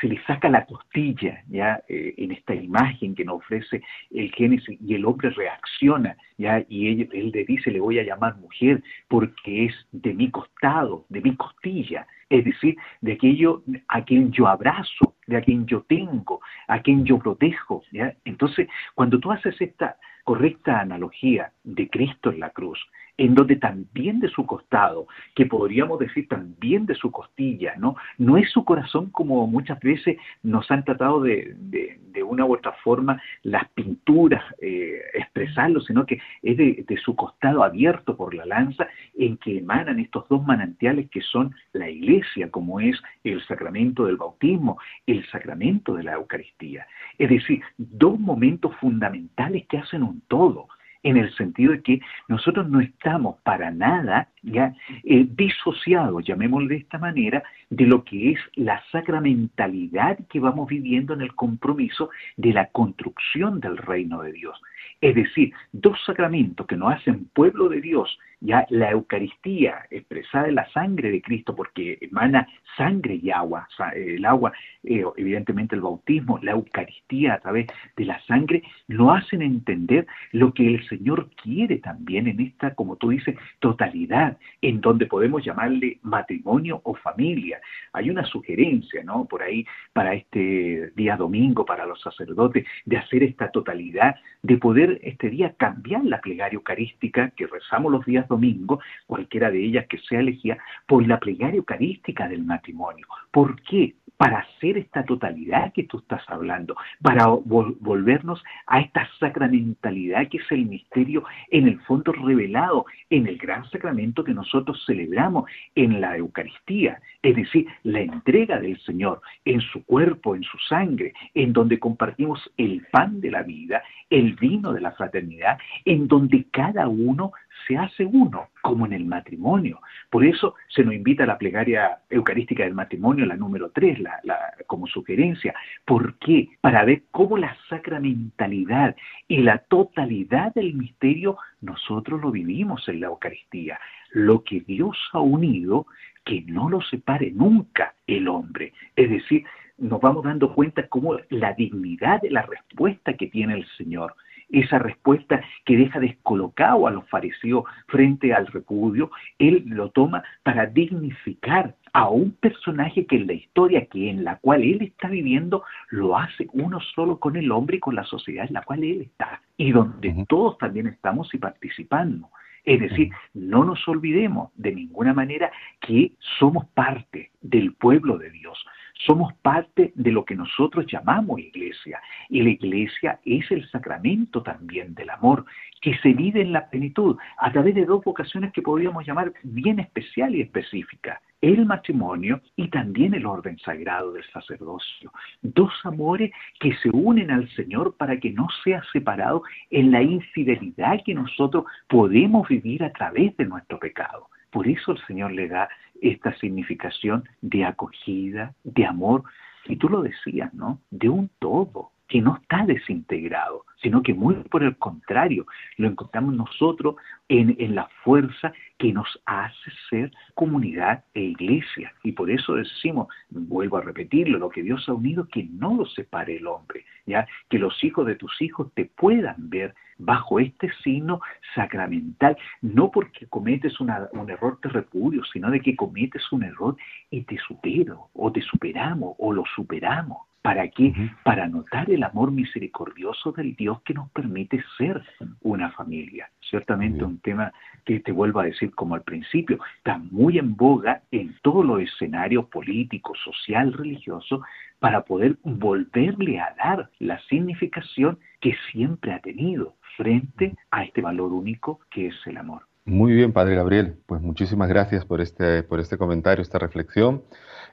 se 0.00 0.08
le 0.08 0.20
saca 0.24 0.48
la 0.48 0.66
costilla, 0.66 1.44
ya, 1.48 1.80
eh, 1.88 2.14
en 2.16 2.32
esta 2.32 2.52
imagen 2.52 3.14
que 3.14 3.24
nos 3.24 3.36
ofrece 3.36 3.80
el 4.10 4.32
Génesis, 4.32 4.76
y 4.80 4.94
el 4.94 5.04
hombre 5.04 5.30
reacciona, 5.30 6.16
ya, 6.36 6.64
y 6.68 6.88
él, 6.88 7.08
él 7.12 7.30
le 7.32 7.44
dice, 7.44 7.70
le 7.70 7.78
voy 7.78 8.00
a 8.00 8.02
llamar 8.02 8.38
mujer, 8.38 8.82
porque 9.06 9.66
es 9.66 9.74
de 9.92 10.12
mi 10.12 10.32
costado, 10.32 11.06
de 11.10 11.20
mi 11.20 11.36
costilla, 11.36 12.08
es 12.38 12.44
decir, 12.44 12.76
de 13.00 13.12
aquello 13.12 13.62
a 13.86 14.02
quien 14.02 14.32
yo 14.32 14.48
abrazo, 14.48 15.14
de 15.28 15.36
a 15.36 15.40
quien 15.40 15.66
yo 15.66 15.82
tengo, 15.82 16.40
a 16.66 16.80
quien 16.80 17.04
yo 17.04 17.18
protejo. 17.18 17.82
Entonces, 18.24 18.68
cuando 18.94 19.20
tú 19.20 19.30
haces 19.30 19.54
esta 19.60 19.96
correcta 20.24 20.80
analogía 20.80 21.52
de 21.62 21.88
Cristo 21.88 22.32
en 22.32 22.40
la 22.40 22.50
cruz, 22.50 22.78
en 23.16 23.34
donde 23.34 23.56
también 23.56 24.20
de 24.20 24.28
su 24.28 24.44
costado, 24.44 25.06
que 25.34 25.46
podríamos 25.46 25.98
decir 25.98 26.28
también 26.28 26.86
de 26.86 26.94
su 26.94 27.10
costilla, 27.10 27.74
¿no? 27.76 27.96
No 28.18 28.36
es 28.36 28.50
su 28.50 28.64
corazón 28.64 29.10
como 29.10 29.46
muchas 29.46 29.78
veces 29.80 30.16
nos 30.42 30.70
han 30.70 30.84
tratado 30.84 31.20
de, 31.20 31.54
de, 31.58 31.98
una 32.24 32.46
u 32.46 32.54
otra 32.54 32.72
forma 32.82 33.20
las 33.42 33.68
pinturas 33.70 34.42
eh, 34.60 35.00
expresarlo, 35.14 35.80
sino 35.80 36.06
que 36.06 36.20
es 36.42 36.56
de, 36.56 36.84
de, 36.88 36.96
su 36.96 37.14
costado 37.14 37.62
abierto 37.62 38.16
por 38.16 38.34
la 38.34 38.46
lanza 38.46 38.88
en 39.16 39.36
que 39.36 39.58
emanan 39.58 39.98
estos 39.98 40.26
dos 40.28 40.44
manantiales 40.44 41.10
que 41.10 41.20
son 41.20 41.54
la 41.72 41.90
iglesia, 41.90 42.50
como 42.50 42.80
es 42.80 43.00
el 43.24 43.44
sacramento 43.46 44.06
del 44.06 44.16
bautismo, 44.16 44.78
el 45.06 45.24
sacramento 45.26 45.94
de 45.94 46.04
la 46.04 46.14
Eucaristía. 46.14 46.86
Es 47.18 47.28
decir, 47.28 47.60
dos 47.76 48.18
momentos 48.18 48.74
fundamentales 48.76 49.66
que 49.66 49.78
hacen 49.78 50.02
un 50.02 50.22
todo 50.22 50.68
en 51.04 51.18
el 51.18 51.32
sentido 51.36 51.72
de 51.72 51.82
que 51.82 52.00
nosotros 52.28 52.68
no 52.68 52.80
estamos 52.80 53.36
para 53.42 53.70
nada 53.70 54.28
ya 54.42 54.74
eh, 55.04 55.26
disociados, 55.30 56.24
llamémoslo 56.24 56.68
de 56.68 56.76
esta 56.76 56.98
manera, 56.98 57.42
de 57.70 57.86
lo 57.86 58.02
que 58.04 58.32
es 58.32 58.38
la 58.54 58.82
sacramentalidad 58.90 60.18
que 60.28 60.40
vamos 60.40 60.68
viviendo 60.68 61.14
en 61.14 61.20
el 61.20 61.34
compromiso 61.34 62.10
de 62.36 62.52
la 62.52 62.66
construcción 62.66 63.60
del 63.60 63.76
reino 63.76 64.22
de 64.22 64.32
Dios. 64.32 64.60
Es 65.00 65.14
decir, 65.14 65.52
dos 65.72 65.98
sacramentos 66.04 66.66
que 66.66 66.76
nos 66.76 66.94
hacen 66.94 67.26
pueblo 67.34 67.68
de 67.68 67.80
Dios, 67.80 68.18
ya 68.40 68.66
la 68.68 68.90
Eucaristía 68.90 69.86
expresada 69.90 70.48
en 70.48 70.56
la 70.56 70.70
sangre 70.70 71.10
de 71.10 71.22
Cristo, 71.22 71.56
porque 71.56 71.98
emana 72.00 72.46
sangre 72.76 73.18
y 73.22 73.30
agua, 73.30 73.66
el 73.94 74.24
agua, 74.24 74.52
eh, 74.82 75.04
evidentemente 75.16 75.74
el 75.74 75.80
bautismo, 75.80 76.38
la 76.42 76.52
Eucaristía 76.52 77.34
a 77.34 77.40
través 77.40 77.66
de 77.96 78.04
la 78.04 78.20
sangre, 78.26 78.62
nos 78.88 79.18
hacen 79.18 79.40
entender 79.40 80.06
lo 80.32 80.52
que 80.52 80.74
el 80.74 80.86
Señor 80.88 81.30
quiere 81.42 81.78
también 81.78 82.26
en 82.26 82.40
esta, 82.40 82.74
como 82.74 82.96
tú 82.96 83.10
dices, 83.10 83.36
totalidad, 83.60 84.36
en 84.60 84.80
donde 84.80 85.06
podemos 85.06 85.44
llamarle 85.44 85.98
matrimonio 86.02 86.80
o 86.84 86.94
familia. 86.94 87.60
Hay 87.92 88.10
una 88.10 88.24
sugerencia, 88.24 89.02
¿no? 89.04 89.24
Por 89.24 89.42
ahí, 89.42 89.64
para 89.92 90.14
este 90.14 90.92
día 90.94 91.16
domingo, 91.16 91.64
para 91.64 91.86
los 91.86 92.00
sacerdotes, 92.00 92.66
de 92.84 92.98
hacer 92.98 93.22
esta 93.22 93.50
totalidad, 93.50 94.16
de 94.42 94.58
poder 94.58 94.73
este 95.02 95.30
día 95.30 95.54
cambiar 95.56 96.04
la 96.04 96.20
plegaria 96.20 96.56
eucarística 96.56 97.30
que 97.30 97.46
rezamos 97.46 97.92
los 97.92 98.04
días 98.04 98.28
domingo, 98.28 98.80
cualquiera 99.06 99.50
de 99.50 99.64
ellas 99.64 99.86
que 99.88 99.98
sea 99.98 100.20
elegida, 100.20 100.58
por 100.86 101.06
la 101.06 101.18
plegaria 101.18 101.58
eucarística 101.58 102.28
del 102.28 102.44
matrimonio. 102.44 103.06
¿Por 103.30 103.60
qué? 103.62 103.94
Para 104.24 104.38
hacer 104.38 104.78
esta 104.78 105.04
totalidad 105.04 105.70
que 105.74 105.82
tú 105.82 105.98
estás 105.98 106.22
hablando, 106.28 106.74
para 107.02 107.26
vol 107.26 107.76
volvernos 107.78 108.42
a 108.66 108.80
esta 108.80 109.06
sacramentalidad 109.20 110.28
que 110.30 110.38
es 110.38 110.50
el 110.50 110.64
misterio 110.64 111.24
en 111.50 111.68
el 111.68 111.78
fondo 111.80 112.10
revelado 112.10 112.86
en 113.10 113.26
el 113.26 113.36
gran 113.36 113.68
sacramento 113.68 114.24
que 114.24 114.32
nosotros 114.32 114.82
celebramos 114.86 115.44
en 115.74 116.00
la 116.00 116.16
Eucaristía, 116.16 117.02
es 117.22 117.36
decir, 117.36 117.66
la 117.82 118.00
entrega 118.00 118.58
del 118.60 118.80
Señor 118.80 119.20
en 119.44 119.60
su 119.60 119.84
cuerpo, 119.84 120.34
en 120.34 120.42
su 120.44 120.56
sangre, 120.70 121.12
en 121.34 121.52
donde 121.52 121.78
compartimos 121.78 122.50
el 122.56 122.86
pan 122.90 123.20
de 123.20 123.30
la 123.30 123.42
vida, 123.42 123.82
el 124.08 124.36
vino 124.36 124.72
de 124.72 124.80
la 124.80 124.92
fraternidad, 124.92 125.58
en 125.84 126.08
donde 126.08 126.46
cada 126.50 126.88
uno 126.88 127.32
se 127.66 127.76
hace 127.76 128.04
uno, 128.04 128.48
como 128.62 128.86
en 128.86 128.92
el 128.92 129.04
matrimonio. 129.04 129.80
Por 130.10 130.24
eso 130.24 130.54
se 130.68 130.84
nos 130.84 130.94
invita 130.94 131.24
a 131.24 131.26
la 131.26 131.38
plegaria 131.38 131.98
eucarística 132.10 132.64
del 132.64 132.74
matrimonio, 132.74 133.26
la 133.26 133.36
número 133.36 133.70
3, 133.70 134.00
la, 134.00 134.20
como 134.66 134.86
sugerencia. 134.86 135.54
¿Por 135.84 136.18
qué? 136.18 136.48
Para 136.60 136.84
ver 136.84 137.04
cómo 137.10 137.38
la 137.38 137.56
sacramentalidad 137.68 138.96
y 139.28 139.38
la 139.38 139.58
totalidad 139.58 140.52
del 140.54 140.74
misterio 140.74 141.36
nosotros 141.60 142.20
lo 142.20 142.30
vivimos 142.30 142.88
en 142.88 143.00
la 143.00 143.06
Eucaristía. 143.06 143.78
Lo 144.12 144.44
que 144.44 144.60
Dios 144.60 144.96
ha 145.12 145.20
unido, 145.20 145.86
que 146.24 146.42
no 146.42 146.68
lo 146.68 146.80
separe 146.82 147.30
nunca 147.30 147.94
el 148.06 148.28
hombre. 148.28 148.72
Es 148.96 149.10
decir, 149.10 149.44
nos 149.78 150.00
vamos 150.00 150.24
dando 150.24 150.54
cuenta 150.54 150.86
cómo 150.88 151.16
la 151.30 151.52
dignidad 151.52 152.20
de 152.20 152.30
la 152.30 152.42
respuesta 152.42 153.14
que 153.14 153.26
tiene 153.26 153.54
el 153.54 153.66
Señor 153.76 154.14
esa 154.50 154.78
respuesta 154.78 155.42
que 155.64 155.76
deja 155.76 156.00
descolocado 156.00 156.86
a 156.86 156.90
los 156.90 157.08
fariseos 157.08 157.64
frente 157.88 158.32
al 158.32 158.46
repudio, 158.46 159.10
él 159.38 159.64
lo 159.66 159.90
toma 159.90 160.22
para 160.42 160.66
dignificar 160.66 161.74
a 161.92 162.08
un 162.08 162.32
personaje 162.32 163.06
que 163.06 163.16
en 163.16 163.26
la 163.28 163.34
historia 163.34 163.86
que 163.86 164.10
en 164.10 164.24
la 164.24 164.36
cual 164.38 164.62
él 164.62 164.82
está 164.82 165.08
viviendo 165.08 165.62
lo 165.90 166.18
hace 166.18 166.48
uno 166.52 166.80
solo 166.80 167.20
con 167.20 167.36
el 167.36 167.52
hombre 167.52 167.76
y 167.76 167.80
con 167.80 167.94
la 167.94 168.04
sociedad 168.04 168.46
en 168.46 168.54
la 168.54 168.62
cual 168.62 168.82
él 168.82 169.02
está 169.02 169.40
y 169.56 169.70
donde 169.70 170.08
uh 170.08 170.12
-huh. 170.12 170.26
todos 170.26 170.58
también 170.58 170.88
estamos 170.88 171.32
y 171.34 171.38
participando. 171.38 172.28
Es 172.64 172.80
decir, 172.80 173.10
no 173.34 173.62
nos 173.64 173.86
olvidemos 173.86 174.50
de 174.56 174.74
ninguna 174.74 175.12
manera 175.12 175.52
que 175.80 176.12
somos 176.38 176.66
parte 176.68 177.30
del 177.42 177.74
pueblo 177.74 178.16
de 178.16 178.30
Dios. 178.30 178.58
Somos 178.94 179.34
parte 179.34 179.92
de 179.94 180.12
lo 180.12 180.24
que 180.24 180.36
nosotros 180.36 180.86
llamamos 180.86 181.40
iglesia. 181.40 182.00
Y 182.28 182.42
la 182.42 182.50
iglesia 182.50 183.18
es 183.24 183.50
el 183.50 183.68
sacramento 183.70 184.42
también 184.42 184.94
del 184.94 185.10
amor, 185.10 185.44
que 185.80 185.98
se 185.98 186.14
vive 186.14 186.40
en 186.40 186.52
la 186.52 186.70
plenitud 186.70 187.16
a 187.36 187.52
través 187.52 187.74
de 187.74 187.84
dos 187.84 188.02
vocaciones 188.02 188.52
que 188.52 188.62
podríamos 188.62 189.06
llamar 189.06 189.32
bien 189.42 189.80
especial 189.80 190.34
y 190.34 190.40
específica. 190.40 191.20
El 191.42 191.66
matrimonio 191.66 192.40
y 192.56 192.68
también 192.68 193.12
el 193.12 193.26
orden 193.26 193.58
sagrado 193.58 194.12
del 194.12 194.24
sacerdocio. 194.32 195.12
Dos 195.42 195.72
amores 195.82 196.30
que 196.58 196.74
se 196.76 196.88
unen 196.88 197.30
al 197.30 197.50
Señor 197.50 197.96
para 197.98 198.18
que 198.18 198.30
no 198.30 198.48
sea 198.62 198.82
separado 198.92 199.42
en 199.70 199.90
la 199.90 200.00
infidelidad 200.00 201.02
que 201.04 201.14
nosotros 201.14 201.64
podemos 201.86 202.48
vivir 202.48 202.82
a 202.82 202.92
través 202.92 203.36
de 203.36 203.44
nuestro 203.44 203.78
pecado. 203.78 204.28
Por 204.54 204.68
eso 204.68 204.92
el 204.92 205.04
Señor 205.08 205.32
le 205.32 205.48
da 205.48 205.68
esta 206.00 206.32
significación 206.38 207.24
de 207.42 207.64
acogida, 207.64 208.54
de 208.62 208.86
amor, 208.86 209.24
y 209.66 209.74
tú 209.74 209.88
lo 209.88 210.00
decías, 210.00 210.54
¿no? 210.54 210.78
De 210.92 211.08
un 211.08 211.28
todo 211.40 211.90
que 212.08 212.20
no 212.20 212.36
está 212.36 212.64
desintegrado, 212.66 213.64
sino 213.82 214.02
que 214.02 214.14
muy 214.14 214.34
por 214.34 214.62
el 214.62 214.76
contrario, 214.76 215.46
lo 215.76 215.88
encontramos 215.88 216.34
nosotros 216.34 216.96
en, 217.28 217.56
en, 217.58 217.74
la 217.74 217.88
fuerza 218.02 218.52
que 218.78 218.92
nos 218.92 219.20
hace 219.26 219.70
ser 219.88 220.12
comunidad 220.34 221.04
e 221.14 221.20
iglesia. 221.20 221.92
Y 222.02 222.12
por 222.12 222.30
eso 222.30 222.54
decimos, 222.54 223.08
vuelvo 223.30 223.78
a 223.78 223.82
repetirlo, 223.82 224.38
lo 224.38 224.50
que 224.50 224.62
Dios 224.62 224.88
ha 224.88 224.92
unido, 224.92 225.26
que 225.28 225.44
no 225.44 225.74
lo 225.74 225.86
separe 225.86 226.36
el 226.36 226.46
hombre, 226.46 226.84
ya 227.06 227.26
que 227.48 227.58
los 227.58 227.82
hijos 227.82 228.06
de 228.06 228.16
tus 228.16 228.40
hijos 228.42 228.72
te 228.74 228.84
puedan 228.84 229.36
ver 229.38 229.74
bajo 229.98 230.38
este 230.40 230.70
signo 230.82 231.20
sacramental, 231.54 232.36
no 232.62 232.90
porque 232.90 233.26
cometes 233.26 233.80
una, 233.80 234.08
un 234.12 234.28
error 234.30 234.58
te 234.60 234.68
repudio, 234.68 235.22
sino 235.24 235.50
de 235.50 235.60
que 235.60 235.76
cometes 235.76 236.30
un 236.32 236.44
error 236.44 236.76
y 237.10 237.22
te 237.22 237.38
supero, 237.38 238.08
o 238.12 238.32
te 238.32 238.42
superamos, 238.42 239.14
o 239.18 239.32
lo 239.32 239.44
superamos. 239.54 240.18
¿Para 240.44 240.68
qué? 240.68 240.92
Para 241.22 241.48
notar 241.48 241.90
el 241.90 242.02
amor 242.02 242.30
misericordioso 242.30 243.32
del 243.32 243.56
Dios 243.56 243.80
que 243.80 243.94
nos 243.94 244.10
permite 244.10 244.62
ser 244.76 245.02
una 245.40 245.70
familia. 245.70 246.30
Ciertamente 246.50 247.02
un 247.02 247.18
tema 247.20 247.50
que 247.86 248.00
te 248.00 248.12
vuelvo 248.12 248.40
a 248.40 248.44
decir 248.44 248.74
como 248.74 248.94
al 248.94 249.04
principio, 249.04 249.58
está 249.78 249.96
muy 249.96 250.38
en 250.38 250.54
boga 250.54 251.00
en 251.10 251.34
todos 251.40 251.64
los 251.64 251.80
escenarios 251.80 252.44
políticos, 252.50 253.18
social, 253.24 253.72
religioso, 253.72 254.42
para 254.80 255.06
poder 255.06 255.38
volverle 255.44 256.38
a 256.38 256.54
dar 256.62 256.90
la 256.98 257.18
significación 257.20 258.18
que 258.42 258.54
siempre 258.70 259.14
ha 259.14 259.20
tenido 259.20 259.76
frente 259.96 260.54
a 260.70 260.84
este 260.84 261.00
valor 261.00 261.32
único 261.32 261.80
que 261.90 262.08
es 262.08 262.26
el 262.26 262.36
amor. 262.36 262.64
Muy 262.86 263.12
bien, 263.14 263.32
Padre 263.32 263.54
Gabriel. 263.56 263.98
Pues 264.06 264.20
muchísimas 264.20 264.68
gracias 264.68 265.06
por 265.06 265.20
este, 265.22 265.62
por 265.62 265.80
este 265.80 265.96
comentario, 265.96 266.42
esta 266.42 266.58
reflexión. 266.58 267.24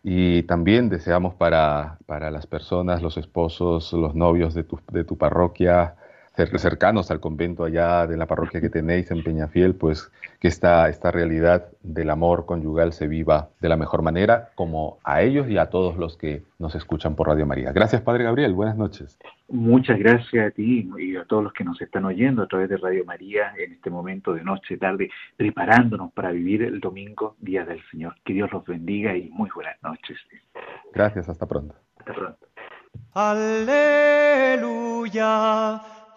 Y 0.04 0.44
también 0.44 0.90
deseamos 0.90 1.36
para, 1.36 2.00
para 2.06 2.32
las 2.32 2.48
personas, 2.48 3.02
los 3.02 3.18
esposos, 3.18 3.92
los 3.94 4.16
novios 4.16 4.54
de 4.54 4.64
tu, 4.64 4.80
de 4.92 5.04
tu 5.04 5.18
parroquia, 5.18 5.96
cercanos 6.36 7.12
al 7.12 7.20
convento 7.20 7.64
allá 7.64 8.08
de 8.08 8.18
la 8.18 8.26
parroquia 8.26 8.62
que 8.62 8.70
tenéis 8.70 9.12
en 9.12 9.24
Peñafiel, 9.24 9.76
pues 9.76 10.12
que 10.40 10.48
esta, 10.48 10.90
esta 10.90 11.12
realidad 11.12 11.68
del 11.84 12.10
amor 12.10 12.46
conyugal 12.46 12.94
se 12.94 13.08
viva 13.08 13.50
de 13.60 13.70
la 13.70 13.78
mejor 13.78 14.02
manera, 14.02 14.50
como 14.56 14.98
a 15.04 15.22
ellos 15.22 15.48
y 15.50 15.58
a 15.58 15.70
todos 15.70 15.98
los 15.98 16.18
que 16.18 16.44
nos 16.58 16.74
escuchan 16.74 17.16
por 17.16 17.28
Radio 17.28 17.46
María. 17.46 17.72
Gracias, 17.72 18.02
Padre 18.02 18.24
Gabriel. 18.24 18.54
Buenas 18.54 18.76
noches. 18.78 19.20
Muchas 19.50 20.00
gracias 20.00 20.48
a 20.48 20.52
ti 20.52 20.90
y 20.98 21.16
a 21.18 21.26
todos 21.26 21.44
los 21.44 21.54
que 21.54 21.64
nos 21.64 21.80
están 21.82 22.06
oyendo 22.06 22.44
a 22.44 22.48
través 22.48 22.70
de 22.70 22.78
Radio 22.78 23.04
María 23.06 23.54
en 23.58 23.74
este 23.74 23.90
momento 23.90 24.34
de 24.34 24.44
noche, 24.44 24.78
tarde, 24.78 25.10
preparándonos 25.36 26.14
para 26.14 26.32
vivir 26.32 26.64
el 26.64 26.80
domingo, 26.80 27.36
Día 27.40 27.66
del 27.66 27.82
Señor. 27.92 28.16
Que 28.26 28.34
Dios 28.34 28.52
los 28.52 28.66
bendiga 28.66 29.16
y 29.16 29.30
muy 29.30 29.50
buenas 29.54 29.76
noches. 29.84 30.18
Gracias, 30.94 31.28
hasta 31.30 31.46
pronto. 31.46 31.76
Hasta 32.00 32.14
pronto. 32.14 32.48
Aleluya. 33.14 34.62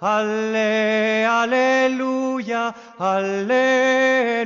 Ale, 0.00 1.26
aleluya, 1.26 2.74
aleluya. 2.98 4.38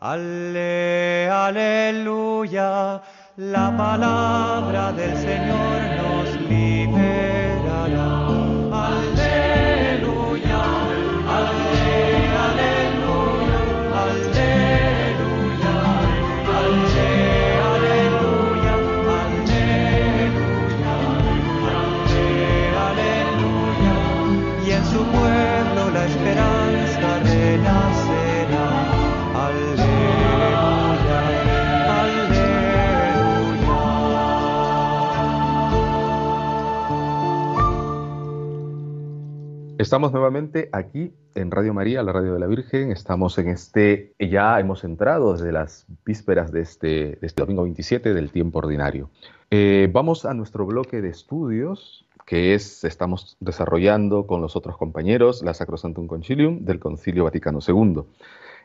Ale, 0.00 1.28
aleluya. 1.30 3.02
La 3.36 3.76
palabra 3.76 4.92
del 4.92 5.16
Señor 5.16 5.80
nos 5.98 6.40
liberará. 6.48 7.37
Estamos 39.78 40.10
nuevamente 40.10 40.68
aquí 40.72 41.12
en 41.36 41.52
Radio 41.52 41.72
María, 41.72 42.02
la 42.02 42.10
radio 42.10 42.34
de 42.34 42.40
la 42.40 42.48
Virgen. 42.48 42.90
Estamos 42.90 43.38
en 43.38 43.48
este, 43.48 44.12
ya 44.18 44.58
hemos 44.58 44.82
entrado 44.82 45.34
desde 45.34 45.52
las 45.52 45.86
vísperas 46.04 46.50
de 46.50 46.62
este, 46.62 47.24
este 47.24 47.40
domingo 47.40 47.62
27 47.62 48.12
del 48.12 48.32
tiempo 48.32 48.58
ordinario. 48.58 49.08
Eh, 49.52 49.88
vamos 49.92 50.24
a 50.24 50.34
nuestro 50.34 50.66
bloque 50.66 51.00
de 51.00 51.10
estudios 51.10 52.04
que 52.26 52.54
es, 52.54 52.82
estamos 52.82 53.36
desarrollando 53.38 54.26
con 54.26 54.40
los 54.40 54.56
otros 54.56 54.76
compañeros 54.76 55.44
la 55.44 55.54
Sacrosantum 55.54 56.08
Concilium 56.08 56.64
del 56.64 56.80
Concilio 56.80 57.22
Vaticano 57.22 57.60
II. 57.64 58.02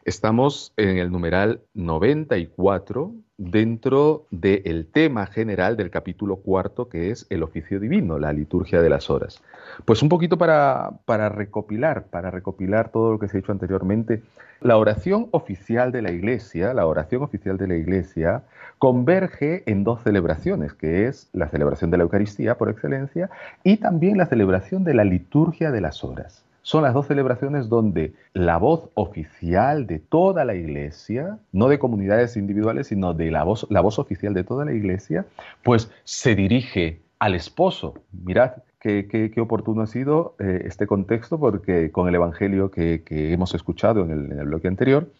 Estamos 0.06 0.73
en 0.78 0.97
el 0.97 1.12
numeral 1.12 1.62
94 1.76 3.13
dentro 3.52 4.26
del 4.32 4.86
tema 4.86 5.26
general 5.26 5.76
del 5.76 5.90
capítulo 5.90 6.38
cuarto 6.38 6.88
que 6.88 7.12
es 7.12 7.28
el 7.30 7.44
oficio 7.44 7.80
divino, 7.80 8.18
la 8.18 8.34
liturgia 8.34 8.82
de 8.82 8.90
las 8.90 9.10
horas. 9.10 9.42
Pues 9.86 10.02
un 10.02 10.10
poquito 10.10 10.38
para, 10.38 10.92
para 11.06 11.30
recopilar, 11.30 12.06
para 12.06 12.32
recopilar 12.32 12.90
todo 12.90 13.12
lo 13.12 13.20
que 13.20 13.28
se 13.28 13.38
ha 13.38 13.42
dicho 13.42 13.52
anteriormente, 13.52 14.22
la 14.62 14.78
oración 14.78 15.28
oficial 15.32 15.92
de 15.92 16.02
la 16.02 16.12
Iglesia, 16.12 16.74
la 16.74 16.88
oración 16.88 17.22
oficial 17.24 17.58
de 17.58 17.68
la 17.68 17.76
Iglesia 17.76 18.44
converge 18.80 19.64
en 19.70 19.84
dos 19.84 20.02
celebraciones, 20.04 20.74
que 20.74 21.08
es 21.08 21.30
la 21.34 21.50
celebración 21.50 21.92
de 21.92 21.98
la 21.98 22.04
Eucaristía 22.04 22.58
por 22.58 22.70
excelencia 22.70 23.30
y 23.64 23.78
también 23.78 24.18
la 24.18 24.26
celebración 24.26 24.84
de 24.84 24.94
la 24.94 25.04
liturgia 25.04 25.72
de 25.72 25.82
las 25.82 26.04
horas 26.04 26.46
son 26.63 26.84
las 26.84 26.93
dos 26.93 27.08
celebraciones 27.08 27.69
donde 27.69 28.13
la 28.34 28.58
voz 28.58 28.89
oficial 28.95 29.86
de 29.86 29.99
toda 29.99 30.45
la 30.45 30.56
iglesia, 30.56 31.38
no 31.52 31.67
de 31.67 31.78
comunidades 31.78 32.38
individuales, 32.38 32.88
sino 32.88 33.13
de 33.13 33.32
la 33.32 33.43
voz, 33.43 33.67
la 33.69 33.82
voz 33.82 33.99
oficial 33.99 34.34
de 34.34 34.45
toda 34.45 34.63
la 34.63 34.73
iglesia, 34.73 35.26
pues 35.62 35.91
se 36.06 36.36
dirige 36.36 37.02
al 37.19 37.36
esposo. 37.36 37.95
Mirad 38.13 38.54
qué, 38.80 39.08
qué, 39.10 39.30
qué 39.30 39.41
oportuno 39.41 39.82
ha 39.82 39.88
sido 39.88 40.36
eh, 40.39 40.63
este 40.65 40.88
contexto, 40.88 41.38
porque 41.38 41.91
con 41.91 42.08
el 42.08 42.15
Evangelio 42.15 42.71
que, 42.71 43.04
que 43.04 43.34
hemos 43.34 43.54
escuchado 43.54 44.02
en 44.04 44.12
el, 44.12 44.32
en 44.32 44.39
el, 44.39 44.45
bloque 44.45 44.69
anterior, 44.69 45.12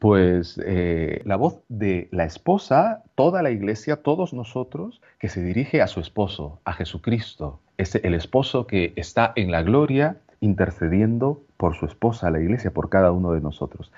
pues 0.00 0.60
eh, 0.64 1.22
la 1.24 1.36
voz 1.36 1.60
de 1.68 2.08
la 2.10 2.24
esposa, 2.24 3.04
toda 3.14 3.42
la 3.42 3.52
iglesia, 3.52 4.02
todos 4.02 4.32
nosotros, 4.32 5.00
que 5.20 5.28
se 5.28 5.40
dirige 5.40 5.82
a 5.82 5.86
su 5.86 6.00
esposo, 6.00 6.58
a 6.64 6.72
Jesucristo, 6.72 7.60
es 7.78 7.94
el 7.94 8.14
esposo 8.14 8.66
que 8.66 8.92
está 8.96 9.32
en 9.36 9.52
la 9.52 9.62
gloria 9.62 10.16
intercediendo 10.40 11.42
por 11.56 11.76
su 11.76 11.86
esposa, 11.86 12.30
la 12.30 12.40
iglesia, 12.40 12.70
por 12.70 12.88
cada 12.88 13.12
uno 13.12 13.32
de 13.32 13.40
nosotros. 13.40 13.92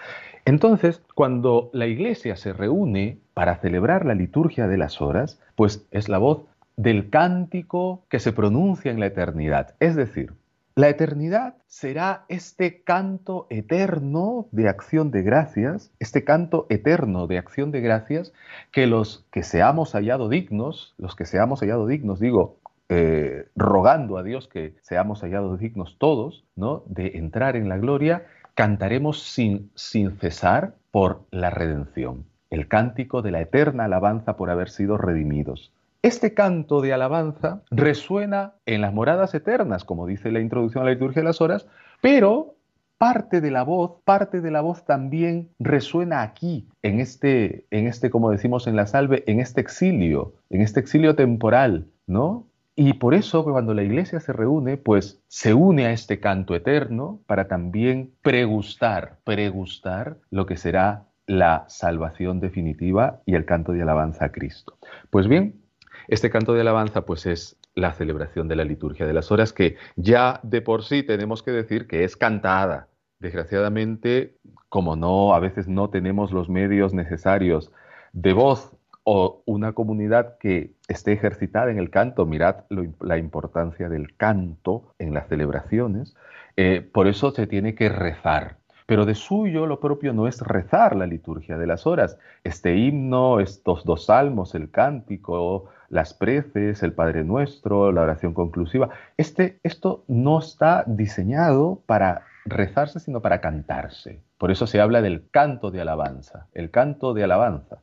Entonces, 0.44 1.02
cuando 1.14 1.70
la 1.72 1.87
iglesia 1.87 2.37
se 2.37 2.52
reúne 2.52 3.18
para 3.35 3.57
celebrar 3.57 4.05
la 4.05 4.14
liturgia 4.14 4.66
de 4.66 4.78
las 4.78 5.00
horas, 5.00 5.40
pues 5.55 5.87
es 5.90 6.09
la 6.09 6.18
voz 6.18 6.42
del 6.76 7.11
cántico 7.11 8.05
que 8.09 8.18
se 8.18 8.33
pronuncia 8.33 8.90
en 8.90 8.98
la 8.98 9.07
eternidad. 9.07 9.74
Es 9.78 9.94
decir, 9.94 10.33
la 10.74 10.88
eternidad 10.88 11.57
será 11.66 12.24
este 12.28 12.83
canto 12.83 13.46
eterno 13.50 14.48
de 14.52 14.70
acción 14.70 15.11
de 15.11 15.22
gracias, 15.22 15.92
este 15.98 16.24
canto 16.24 16.66
eterno 16.70 17.26
de 17.26 17.37
acción 17.37 17.72
de 17.72 17.83
gracias 17.83 18.33
que 18.70 18.87
los 18.87 19.26
que 19.31 19.42
seamos 19.42 19.92
hallado 19.92 20.31
dignos, 20.31 20.94
los 20.96 21.14
que 21.14 21.26
seamos 21.26 21.61
hallado 21.61 21.87
dignos, 21.87 22.20
digo, 22.20 22.57
eh, 22.94 23.48
rogando 23.57 24.18
a 24.18 24.22
Dios 24.22 24.48
que 24.48 24.74
seamos 24.83 25.22
hallados 25.22 25.59
dignos 25.59 25.96
todos, 25.98 26.44
¿no? 26.57 26.83
De 26.87 27.12
entrar 27.16 27.57
en 27.57 27.68
la 27.68 27.78
gloria, 27.78 28.26
cantaremos 28.55 29.22
sin, 29.22 29.70
sin 29.74 30.18
cesar 30.18 30.74
por 30.90 31.22
la 31.31 31.50
redención, 31.50 32.26
el 32.50 32.68
cántico 32.68 33.22
de 33.22 33.31
la 33.31 33.40
eterna 33.40 33.85
alabanza 33.85 34.37
por 34.37 34.50
haber 34.50 34.68
sido 34.68 34.98
redimidos. 34.98 35.72
Este 36.02 36.35
canto 36.35 36.81
de 36.81 36.92
alabanza 36.92 37.62
resuena 37.70 38.55
en 38.66 38.81
las 38.81 38.92
moradas 38.92 39.35
eternas, 39.35 39.85
como 39.85 40.07
dice 40.07 40.33
la 40.33 40.40
introducción 40.40 40.83
a 40.83 40.87
la 40.87 40.92
liturgia 40.92 41.22
de 41.22 41.28
las 41.28 41.40
horas, 41.40 41.66
pero 42.00 42.57
parte 42.98 43.40
de 43.40 43.50
la 43.50 43.62
voz, 43.62 44.00
parte 44.05 44.40
de 44.40 44.50
la 44.50 44.61
voz 44.61 44.85
también 44.85 45.48
resuena 45.59 46.22
aquí, 46.22 46.68
en 46.83 47.00
este, 47.00 47.66
en 47.70 47.87
este, 47.87 48.11
como 48.11 48.31
decimos 48.31 48.66
en 48.66 48.76
la 48.76 48.87
salve, 48.87 49.24
en 49.26 49.40
este 49.40 49.61
exilio, 49.61 50.35
en 50.50 50.61
este 50.61 50.81
exilio 50.81 51.16
temporal, 51.16 51.87
¿no? 52.07 52.46
Y 52.75 52.95
por 52.95 53.15
eso 53.15 53.45
cuando 53.45 53.75
la 53.75 53.83
iglesia 53.83 54.19
se 54.21 54.33
reúne, 54.33 54.79
pues 54.79 55.23
se 55.29 55.53
une 55.53 55.87
a 55.87 55.93
este 55.93 56.21
canto 56.21 56.55
eterno 56.55 57.21
para 57.27 57.47
también 57.47 58.15
pregustar, 58.23 59.19
pregustar 59.25 60.19
lo 60.31 60.47
que 60.47 60.57
será 60.57 61.07
la 61.27 61.65
salvación 61.69 62.41
definitiva 62.41 63.21
y 63.27 63.35
el 63.35 63.45
canto 63.45 63.73
de 63.73 63.83
alabanza 63.83 64.27
a 64.27 64.33
Cristo. 64.33 64.79
Pues 65.11 65.29
bien, 65.29 65.63
este 66.09 66.31
canto 66.31 66.55
de 66.55 66.63
alabanza 66.63 67.05
pues 67.05 67.27
es 67.27 67.59
la 67.75 67.93
celebración 67.93 68.49
de 68.49 68.57
la 68.57 68.65
liturgia 68.65 69.07
de 69.07 69.13
las 69.13 69.31
horas 69.31 69.53
que 69.53 69.77
ya 69.97 70.41
de 70.43 70.63
por 70.63 70.83
sí 70.83 71.03
tenemos 71.03 71.43
que 71.43 71.51
decir 71.53 71.87
que 71.87 72.05
es 72.05 72.17
cantada. 72.17 72.89
Desgraciadamente, 73.19 74.37
como 74.69 74.97
no 74.97 75.35
a 75.35 75.41
veces 75.41 75.69
no 75.69 75.91
tenemos 75.91 76.33
los 76.33 76.49
medios 76.49 76.93
necesarios 76.95 77.71
de 78.13 78.33
voz 78.33 78.73
o 79.05 79.43
una 79.47 79.73
comunidad 79.73 80.38
que 80.38 80.75
esté 80.88 81.12
ejercitada 81.12 81.71
en 81.71 81.79
el 81.79 81.91
canto, 81.91 82.27
mirad 82.27 82.65
la 83.01 83.19
importancia 83.19 83.88
del 83.88 84.17
canto 84.17 84.95
en 84.99 85.15
las 85.15 85.29
celebraciones, 85.29 86.15
eh, 86.57 86.88
por 86.93 87.09
eso 87.09 87.31
se 87.33 87.47
tiene 87.47 87.75
que 87.75 87.88
rezar. 87.88 88.59
Pero 88.87 89.07
de 89.07 89.15
suyo 89.15 89.67
lo 89.67 89.81
propio 89.81 90.12
no 90.12 90.27
es 90.27 90.41
rezar 90.41 90.97
la 90.97 91.07
liturgia 91.07 91.57
de 91.57 91.67
las 91.67 91.87
horas. 91.87 92.19
Este 92.45 92.77
himno, 92.77 93.41
estos 93.41 93.85
dos 93.85 94.07
salmos, 94.07 94.55
el 94.55 94.71
cántico, 94.71 95.71
las 95.88 96.15
preces, 96.15 96.83
el 96.83 96.93
Padre 96.93 97.25
Nuestro, 97.25 97.93
la 97.93 98.03
oración 98.03 98.35
conclusiva, 98.35 98.91
este, 99.17 99.61
esto 99.62 100.05
no 100.09 100.38
está 100.38 100.85
diseñado 100.87 101.83
para 101.87 102.27
rezarse, 102.45 103.01
sino 103.01 103.23
para 103.23 103.41
cantarse. 103.41 104.21
Por 104.37 104.51
eso 104.51 104.67
se 104.67 104.81
habla 104.81 105.01
del 105.01 105.29
canto 105.31 105.71
de 105.71 105.81
alabanza, 105.81 106.49
el 106.53 106.71
canto 106.71 107.15
de 107.15 107.25
alabanza. 107.25 107.79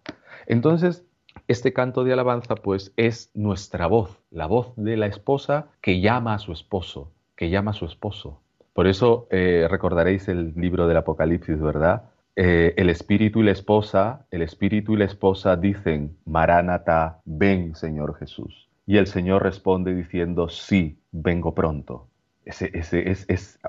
Entonces, 0.45 1.05
este 1.49 1.73
canto 1.73 2.03
de 2.03 2.13
alabanza, 2.13 2.55
pues, 2.55 2.93
es 2.95 3.31
nuestra 3.33 3.87
voz, 3.87 4.21
la 4.29 4.45
voz 4.45 4.71
de 4.75 4.95
la 4.97 5.07
esposa 5.07 5.69
que 5.81 5.99
llama 5.99 6.35
a 6.35 6.39
su 6.39 6.53
esposo, 6.53 7.11
que 7.35 7.49
llama 7.49 7.71
a 7.71 7.73
su 7.73 7.85
esposo. 7.85 8.39
Por 8.73 8.85
eso 8.85 9.27
eh, 9.31 9.67
recordaréis 9.67 10.27
el 10.27 10.53
libro 10.55 10.87
del 10.87 10.97
Apocalipsis, 10.97 11.59
¿verdad? 11.59 12.03
Eh, 12.35 12.75
el 12.77 12.91
espíritu 12.91 13.41
y 13.41 13.45
la 13.45 13.51
esposa, 13.51 14.27
el 14.29 14.43
espíritu 14.43 14.93
y 14.93 14.97
la 14.97 15.05
esposa 15.05 15.55
dicen, 15.55 16.15
Maránata, 16.23 17.19
ven, 17.25 17.75
Señor 17.75 18.15
Jesús. 18.15 18.69
Y 18.85 18.97
el 18.97 19.07
Señor 19.07 19.41
responde 19.41 19.95
diciendo, 19.95 20.49
sí, 20.49 20.99
vengo 21.11 21.55
pronto. 21.55 22.07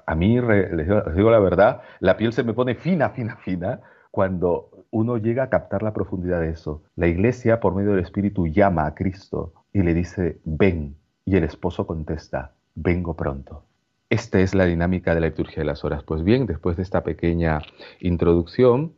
A 0.07 0.15
mí, 0.15 0.39
les 0.39 1.17
digo 1.17 1.31
la 1.31 1.39
verdad, 1.39 1.81
la 2.01 2.19
piel 2.19 2.35
se 2.35 2.45
me 2.45 2.53
pone 2.53 2.75
fina, 2.75 3.09
fina, 3.09 3.37
fina 3.37 3.81
cuando 4.11 4.80
uno 4.91 5.17
llega 5.17 5.45
a 5.45 5.51
captar 5.51 5.83
la 5.83 5.93
profundidad 5.93 6.41
de 6.41 6.51
eso. 6.51 6.83
La 6.97 7.07
iglesia, 7.07 7.61
por 7.61 7.75
medio 7.75 7.93
del 7.93 8.01
Espíritu, 8.01 8.47
llama 8.47 8.87
a 8.87 8.95
Cristo 8.95 9.53
y 9.73 9.83
le 9.83 9.95
dice, 9.95 10.41
ven. 10.45 10.97
Y 11.25 11.37
el 11.37 11.45
esposo 11.45 11.87
contesta, 11.87 12.53
vengo 12.75 13.15
pronto. 13.15 13.65
Esta 14.09 14.41
es 14.41 14.55
la 14.55 14.65
dinámica 14.65 15.15
de 15.15 15.21
la 15.21 15.29
liturgia 15.29 15.59
de 15.59 15.67
las 15.67 15.85
horas. 15.85 16.03
Pues 16.03 16.25
bien, 16.25 16.47
después 16.47 16.77
de 16.77 16.83
esta 16.83 17.05
pequeña 17.05 17.61
introducción, 18.01 18.95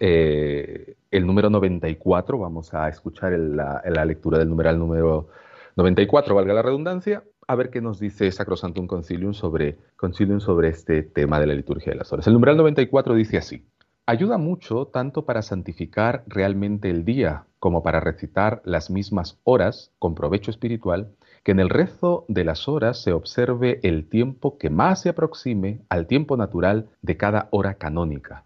eh, 0.00 0.96
el 1.10 1.26
número 1.26 1.50
94, 1.50 2.38
vamos 2.38 2.74
a 2.74 2.88
escuchar 2.88 3.38
la, 3.38 4.04
lectura 4.04 4.38
del 4.38 4.48
numeral 4.48 4.78
número 4.78 5.28
94, 5.76 6.34
valga 6.34 6.54
la 6.54 6.62
redundancia, 6.62 7.22
a 7.46 7.54
ver 7.54 7.70
qué 7.70 7.80
nos 7.80 8.00
dice 8.00 8.32
Sacrosantum 8.32 8.88
sobre, 9.32 9.78
Concilium 9.96 10.40
sobre 10.40 10.68
este 10.68 11.02
tema 11.02 11.38
de 11.38 11.46
la 11.46 11.54
liturgia 11.54 11.92
de 11.92 11.98
las 11.98 12.12
horas. 12.12 12.26
El 12.26 12.32
numeral 12.32 12.56
94 12.56 13.14
dice 13.14 13.36
así, 13.36 13.64
ayuda 14.06 14.38
mucho 14.38 14.86
tanto 14.86 15.24
para 15.24 15.42
santificar 15.42 16.24
realmente 16.26 16.90
el 16.90 17.04
día 17.04 17.46
como 17.58 17.82
para 17.82 18.00
recitar 18.00 18.60
las 18.64 18.90
mismas 18.90 19.38
horas 19.44 19.90
con 19.98 20.14
provecho 20.14 20.50
espiritual, 20.50 21.14
que 21.42 21.52
en 21.52 21.60
el 21.60 21.70
rezo 21.70 22.26
de 22.28 22.44
las 22.44 22.68
horas 22.68 23.02
se 23.02 23.12
observe 23.12 23.80
el 23.82 24.06
tiempo 24.08 24.58
que 24.58 24.68
más 24.68 25.00
se 25.00 25.08
aproxime 25.08 25.80
al 25.88 26.06
tiempo 26.06 26.36
natural 26.36 26.88
de 27.00 27.16
cada 27.16 27.48
hora 27.50 27.74
canónica. 27.74 28.44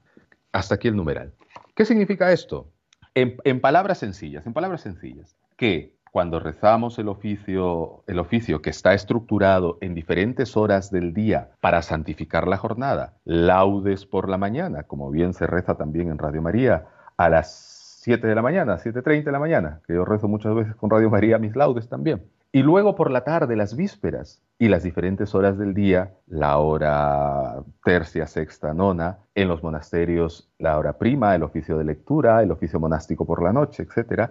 Hasta 0.52 0.76
aquí 0.76 0.88
el 0.88 0.96
numeral. 0.96 1.32
¿Qué 1.74 1.84
significa 1.84 2.32
esto? 2.32 2.68
En, 3.14 3.60
palabras 3.60 3.98
sencillas, 3.98 4.46
en 4.46 4.52
palabras 4.52 4.82
sencillas, 4.82 5.36
que 5.56 5.96
cuando 6.12 6.40
rezamos 6.40 6.98
el 6.98 7.08
oficio, 7.08 8.02
el 8.06 8.18
oficio 8.18 8.62
que 8.62 8.70
está 8.70 8.94
estructurado 8.94 9.78
en 9.80 9.94
diferentes 9.94 10.56
horas 10.56 10.90
del 10.90 11.14
día 11.14 11.50
para 11.60 11.82
santificar 11.82 12.48
la 12.48 12.56
jornada, 12.56 13.14
laudes 13.24 14.06
por 14.06 14.28
la 14.28 14.38
mañana, 14.38 14.84
como 14.84 15.10
bien 15.10 15.34
se 15.34 15.46
reza 15.46 15.76
también 15.76 16.10
en 16.10 16.18
Radio 16.18 16.42
María, 16.42 16.86
a 17.16 17.28
las 17.28 18.00
7 18.02 18.26
de 18.26 18.34
la 18.34 18.42
mañana, 18.42 18.78
7.30 18.78 19.24
de 19.24 19.32
la 19.32 19.38
mañana, 19.38 19.80
que 19.86 19.94
yo 19.94 20.04
rezo 20.04 20.28
muchas 20.28 20.54
veces 20.54 20.74
con 20.76 20.90
Radio 20.90 21.10
María 21.10 21.38
mis 21.38 21.56
laudes 21.56 21.88
también. 21.88 22.22
Y 22.50 22.62
luego 22.62 22.94
por 22.94 23.10
la 23.10 23.24
tarde, 23.24 23.56
las 23.56 23.76
vísperas 23.76 24.40
y 24.58 24.68
las 24.68 24.82
diferentes 24.82 25.34
horas 25.34 25.58
del 25.58 25.74
día, 25.74 26.14
la 26.26 26.56
hora 26.56 27.62
tercia, 27.84 28.26
sexta, 28.26 28.72
nona, 28.72 29.18
en 29.34 29.48
los 29.48 29.62
monasterios 29.62 30.50
la 30.58 30.78
hora 30.78 30.96
prima, 30.96 31.34
el 31.34 31.42
oficio 31.42 31.76
de 31.76 31.84
lectura, 31.84 32.42
el 32.42 32.50
oficio 32.50 32.80
monástico 32.80 33.26
por 33.26 33.42
la 33.42 33.52
noche, 33.52 33.82
etcétera 33.82 34.30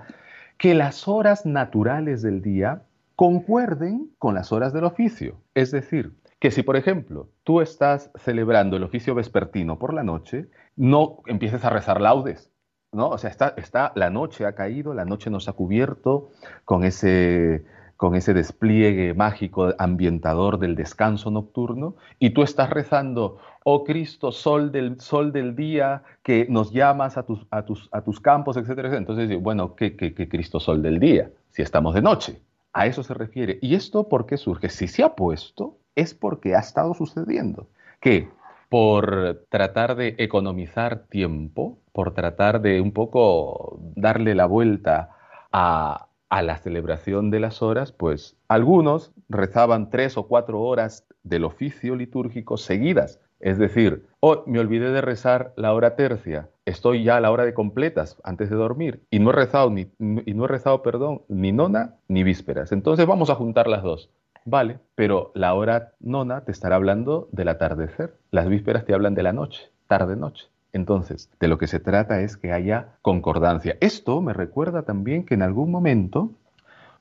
que 0.58 0.74
las 0.74 1.08
horas 1.08 1.46
naturales 1.46 2.22
del 2.22 2.42
día 2.42 2.84
concuerden 3.16 4.12
con 4.20 4.36
las 4.36 4.52
horas 4.52 4.74
del 4.74 4.84
oficio. 4.84 5.42
Es 5.54 5.72
decir, 5.72 6.14
que 6.40 6.52
si, 6.52 6.64
por 6.64 6.76
ejemplo, 6.76 7.30
tú 7.44 7.62
estás 7.62 8.12
celebrando 8.16 8.78
el 8.78 8.84
oficio 8.84 9.16
vespertino 9.16 9.80
por 9.80 9.94
la 9.94 10.04
noche, 10.04 10.50
no 10.76 11.20
empieces 11.26 11.64
a 11.66 11.70
rezar 11.70 12.00
laudes. 12.00 12.52
¿no? 12.92 13.10
O 13.10 13.18
sea, 13.18 13.30
está, 13.30 13.54
está, 13.58 13.92
la 13.96 14.10
noche 14.10 14.46
ha 14.46 14.56
caído, 14.56 14.94
la 14.94 15.06
noche 15.06 15.30
nos 15.30 15.48
ha 15.50 15.54
cubierto 15.54 16.30
con 16.64 16.84
ese, 16.84 17.66
con 17.98 18.16
ese 18.16 18.34
despliegue 18.34 19.14
mágico 19.14 19.74
ambientador 19.80 20.60
del 20.60 20.76
descanso 20.76 21.32
nocturno, 21.32 21.96
y 22.20 22.30
tú 22.30 22.44
estás 22.44 22.70
rezando, 22.70 23.40
oh 23.64 23.84
Cristo, 23.84 24.32
sol 24.32 24.72
del, 24.72 25.02
sol 25.02 25.34
del 25.34 25.56
día, 25.56 26.04
que 26.24 26.46
nos 26.50 26.72
llamas 26.72 27.18
a 27.18 27.24
tus, 27.24 27.46
a 27.50 27.64
tus, 27.66 27.90
a 27.92 28.02
tus 28.02 28.20
campos, 28.20 28.56
etcétera, 28.56 28.96
Entonces, 28.96 29.42
bueno, 29.42 29.76
¿qué, 29.76 29.96
¿qué, 29.96 30.14
qué, 30.14 30.30
Cristo 30.30 30.60
sol 30.60 30.82
del 30.82 31.00
día? 31.00 31.30
Si 31.50 31.64
estamos 31.64 31.96
de 31.96 32.02
noche. 32.02 32.40
A 32.72 32.86
eso 32.86 33.02
se 33.02 33.16
refiere. 33.16 33.58
¿Y 33.62 33.74
esto 33.74 34.08
por 34.08 34.28
qué 34.28 34.38
surge? 34.38 34.70
Si 34.70 34.88
se 34.88 35.04
ha 35.04 35.16
puesto, 35.16 35.78
es 35.96 36.14
porque 36.14 36.56
ha 36.56 36.60
estado 36.60 36.94
sucediendo. 36.94 37.68
Que 38.00 38.30
por 38.70 39.46
tratar 39.50 39.96
de 39.96 40.16
economizar 40.20 41.08
tiempo, 41.08 41.80
por 41.94 42.14
tratar 42.14 42.62
de 42.62 42.80
un 42.82 42.92
poco 42.92 43.80
darle 43.96 44.36
la 44.36 44.46
vuelta 44.46 45.10
a, 45.52 46.08
a 46.30 46.42
la 46.42 46.58
celebración 46.58 47.32
de 47.32 47.40
las 47.40 47.62
horas, 47.62 47.92
pues 47.92 48.38
algunos 48.48 49.14
rezaban 49.30 49.90
tres 49.90 50.18
o 50.18 50.28
cuatro 50.28 50.62
horas 50.62 51.06
del 51.24 51.44
oficio 51.44 51.96
litúrgico 51.96 52.58
seguidas. 52.58 53.20
Es 53.40 53.58
decir, 53.58 54.08
oh, 54.20 54.44
me 54.48 54.60
olvidé 54.60 54.92
de 54.92 55.02
rezar 55.02 55.54
la 55.56 55.74
hora 55.74 55.96
tercia, 55.96 56.50
estoy 56.66 57.04
ya 57.04 57.18
a 57.18 57.22
la 57.22 57.32
hora 57.32 57.46
de 57.46 57.54
completas 57.54 58.18
antes 58.24 58.50
de 58.50 58.56
dormir 58.56 59.04
y 59.12 59.20
no 59.20 59.30
he 59.30 59.34
rezado 59.34 59.70
ni, 59.70 59.92
y 60.00 60.34
no 60.34 60.46
he 60.46 60.48
rezado, 60.48 60.82
perdón, 60.82 61.22
ni 61.28 61.52
nona 61.52 61.96
ni 62.08 62.24
vísperas. 62.24 62.72
Entonces 62.72 63.06
vamos 63.06 63.30
a 63.30 63.36
juntar 63.36 63.68
las 63.68 63.84
dos. 63.84 64.10
Vale, 64.46 64.80
pero 64.96 65.32
la 65.36 65.54
hora 65.54 65.94
nona 66.00 66.46
te 66.46 66.52
estará 66.52 66.78
hablando 66.78 67.28
del 67.32 67.50
atardecer, 67.50 68.18
las 68.32 68.48
vísperas 68.48 68.86
te 68.86 68.94
hablan 68.94 69.14
de 69.14 69.24
la 69.24 69.34
noche, 69.34 69.70
tarde-noche. 69.88 70.48
Entonces, 70.74 71.30
de 71.40 71.48
lo 71.48 71.58
que 71.58 71.68
se 71.68 71.80
trata 71.80 72.22
es 72.22 72.38
que 72.38 72.52
haya 72.52 72.98
concordancia. 73.02 73.78
Esto 73.80 74.22
me 74.22 74.34
recuerda 74.34 74.84
también 74.84 75.26
que 75.26 75.34
en 75.34 75.42
algún 75.42 75.72
momento 75.72 76.32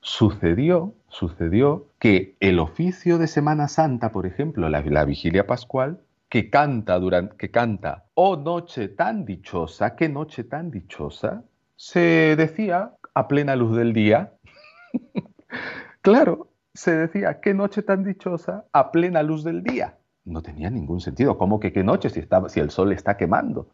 sucedió, 0.01 0.93
sucedió 1.09 1.87
que 1.99 2.35
el 2.39 2.59
oficio 2.59 3.17
de 3.17 3.27
Semana 3.27 3.67
Santa, 3.67 4.11
por 4.11 4.25
ejemplo, 4.25 4.69
la, 4.69 5.05
vigilia 5.05 5.47
pascual, 5.47 5.99
que 6.29 6.49
canta 6.49 6.99
durante, 6.99 7.35
que 7.37 7.51
canta, 7.51 8.05
oh 8.13 8.35
noche 8.37 8.89
tan 8.89 9.25
dichosa, 9.25 9.95
qué 9.95 10.09
noche 10.09 10.43
tan 10.43 10.71
dichosa, 10.71 11.43
se 11.75 12.35
decía 12.35 12.93
a 13.13 13.27
plena 13.27 13.55
luz 13.55 13.75
del 13.75 13.93
día. 13.93 14.33
claro, 16.01 16.49
se 16.73 16.91
decía, 16.91 17.39
qué 17.41 17.53
noche 17.53 17.81
tan 17.81 18.03
dichosa 18.03 18.65
a 18.71 18.91
plena 18.91 19.23
luz 19.23 19.43
del 19.43 19.63
día 19.63 19.96
no 20.27 20.41
tenía 20.41 20.69
ningún 20.69 21.01
sentido. 21.01 21.37
¿Cómo 21.37 21.59
que 21.59 21.71
qué 21.71 21.83
noche 21.83 22.09
si, 22.09 22.59
el 22.59 22.69
sol 22.69 22.91
está 22.91 23.17
quemando? 23.17 23.69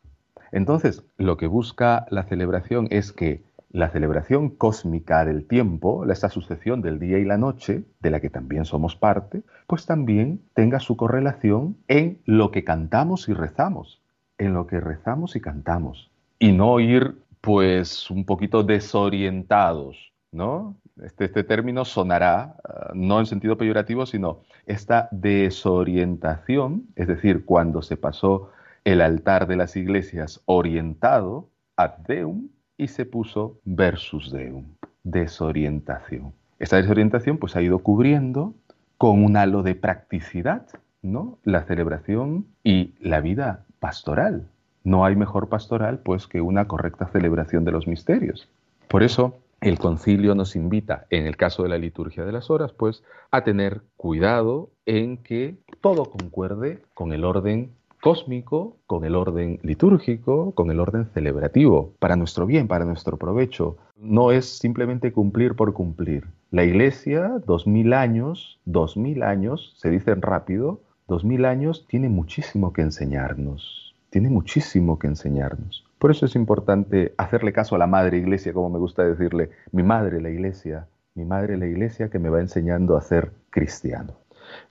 Entonces, 0.51 1.03
lo 1.17 1.35
que 1.35 1.47
busca 1.47 2.05
la 2.09 2.23
celebración 2.23 2.87
es 2.91 3.11
que 3.11 3.43
la 3.71 3.89
celebración 3.89 4.49
cósmica 4.49 5.25
del 5.25 5.47
tiempo, 5.47 6.05
esta 6.09 6.29
sucesión 6.29 6.83
del 6.83 6.99
día 6.99 7.17
y 7.17 7.25
la 7.25 7.39
noche, 7.39 7.83
de 8.01 8.11
la 8.11 8.19
que 8.19 8.29
también 8.29 8.65
somos 8.65 8.95
parte, 8.95 9.41
pues 9.65 9.87
también 9.87 10.41
tenga 10.53 10.79
su 10.79 10.95
correlación 10.95 11.75
en 11.87 12.19
lo 12.25 12.51
que 12.51 12.63
cantamos 12.63 13.27
y 13.29 13.33
rezamos, 13.33 13.99
en 14.37 14.53
lo 14.53 14.67
que 14.67 14.79
rezamos 14.79 15.35
y 15.35 15.41
cantamos, 15.41 16.11
y 16.37 16.51
no 16.51 16.79
ir 16.79 17.17
pues 17.41 18.11
un 18.11 18.25
poquito 18.25 18.61
desorientados, 18.61 20.13
¿no? 20.31 20.75
Este, 21.01 21.25
este, 21.25 21.43
término 21.43 21.85
sonará, 21.85 22.55
ah, 22.63 22.91
no 22.93 23.19
en 23.19 23.25
sentido 23.25 23.57
peyorativo, 23.57 24.05
sino 24.05 24.41
esta 24.65 25.09
desorientación, 25.11 26.87
es 26.95 27.07
decir, 27.07 27.45
cuando 27.45 27.81
se 27.81 27.97
pasó 27.97 28.51
el 28.83 29.01
altar 29.01 29.47
de 29.47 29.55
las 29.55 29.75
iglesias 29.75 30.41
orientado 30.45 31.49
a 31.77 31.95
Deum 32.07 32.49
y 32.77 32.89
se 32.89 33.05
puso 33.05 33.59
versus 33.65 34.31
Deum, 34.31 34.65
desorientación. 35.03 36.33
Esta 36.59 36.77
desorientación 36.77 37.37
pues 37.37 37.55
ha 37.55 37.61
ido 37.61 37.79
cubriendo 37.79 38.53
con 38.97 39.23
un 39.23 39.35
halo 39.35 39.63
de 39.63 39.75
practicidad, 39.75 40.67
¿no? 41.01 41.39
La 41.43 41.63
celebración 41.63 42.45
y 42.63 42.93
la 42.99 43.19
vida 43.19 43.65
pastoral. 43.79 44.47
No 44.83 45.05
hay 45.05 45.15
mejor 45.15 45.49
pastoral 45.49 45.99
pues 45.99 46.27
que 46.27 46.39
una 46.41 46.67
correcta 46.67 47.07
celebración 47.07 47.65
de 47.65 47.71
los 47.71 47.87
misterios. 47.87 48.47
Por 48.87 49.01
eso 49.01 49.42
el 49.63 49.79
concilio 49.79 50.35
nos 50.35 50.55
invita, 50.55 51.05
en 51.09 51.25
el 51.25 51.37
caso 51.37 51.63
de 51.63 51.69
la 51.69 51.77
liturgia 51.77 52.25
de 52.25 52.33
las 52.33 52.49
horas, 52.49 52.73
pues 52.73 53.03
a 53.31 53.43
tener 53.43 53.81
cuidado 53.95 54.69
en 54.85 55.17
que 55.17 55.55
todo 55.79 56.05
concuerde 56.05 56.81
con 56.93 57.13
el 57.13 57.23
orden 57.23 57.71
cósmico, 58.01 58.75
con 58.85 59.05
el 59.05 59.15
orden 59.15 59.59
litúrgico, 59.63 60.51
con 60.53 60.69
el 60.69 60.81
orden 60.81 61.05
celebrativo, 61.13 61.93
para 61.99 62.17
nuestro 62.17 62.45
bien, 62.45 62.67
para 62.67 62.83
nuestro 62.83 63.15
provecho. 63.15 63.77
No 63.95 64.33
es 64.33 64.45
simplemente 64.45 65.13
cumplir 65.13 65.55
por 65.55 65.71
cumplir. 65.71 66.27
La 66.51 66.65
Iglesia, 66.65 67.41
dos 67.47 67.65
mil 67.65 67.93
años, 67.93 68.59
dos 68.65 68.97
mil 68.97 69.23
años, 69.23 69.73
se 69.77 69.89
dicen 69.89 70.21
rápido, 70.21 70.81
dos 71.07 71.23
mil 71.23 71.45
años 71.45 71.85
tiene 71.87 72.09
muchísimo 72.09 72.73
que 72.73 72.81
enseñarnos, 72.81 73.95
tiene 74.09 74.29
muchísimo 74.29 74.99
que 74.99 75.07
enseñarnos. 75.07 75.85
Por 76.03 76.11
eso 76.11 76.25
es 76.25 76.35
importante 76.35 77.13
hacerle 77.17 77.53
caso 77.53 77.75
a 77.75 77.77
la 77.77 77.87
madre 77.87 78.17
iglesia, 78.17 78.51
como 78.51 78.69
me 78.69 78.77
gusta 78.77 79.05
decirle, 79.05 79.51
mi 79.71 79.83
madre 79.83 80.19
la 80.19 80.29
iglesia, 80.29 80.89
mi 81.15 81.23
madre 81.23 81.55
la 81.55 81.65
iglesia 81.65 82.09
que 82.09 82.19
me 82.19 82.27
va 82.27 82.41
enseñando 82.41 82.97
a 82.97 83.01
ser 83.01 83.31
cristiano. 83.49 84.13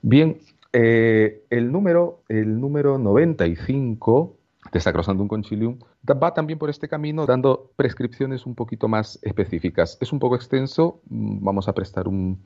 Bien, 0.03 0.37
Eh, 0.73 1.43
el, 1.49 1.71
número, 1.71 2.19
el 2.29 2.59
número 2.59 2.99
95 2.99 4.37
de 4.71 4.79
Sacrosantum 4.79 5.27
Concilium 5.27 5.77
va 6.09 6.33
también 6.33 6.59
por 6.59 6.69
este 6.69 6.87
camino 6.87 7.25
dando 7.25 7.71
prescripciones 7.75 8.45
un 8.45 8.55
poquito 8.55 8.87
más 8.87 9.19
específicas. 9.21 9.97
Es 10.01 10.13
un 10.13 10.19
poco 10.19 10.35
extenso, 10.35 11.01
mm, 11.09 11.43
vamos 11.43 11.67
a 11.67 11.73
prestar 11.73 12.07
un... 12.07 12.39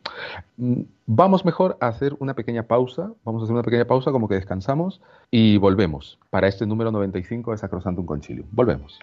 Mm, 0.58 0.82
vamos 1.06 1.46
mejor 1.46 1.78
a 1.80 1.88
hacer 1.88 2.16
una 2.20 2.34
pequeña 2.34 2.64
pausa, 2.64 3.12
vamos 3.24 3.42
a 3.42 3.44
hacer 3.44 3.54
una 3.54 3.64
pequeña 3.64 3.86
pausa 3.86 4.12
como 4.12 4.28
que 4.28 4.36
descansamos 4.36 5.02
y 5.32 5.58
volvemos 5.58 6.20
para 6.30 6.48
este 6.48 6.66
número 6.66 6.92
95 6.92 7.52
de 7.52 7.58
Sacrosantum 7.58 8.06
Concilium. 8.06 8.48
Volvemos. 8.52 9.00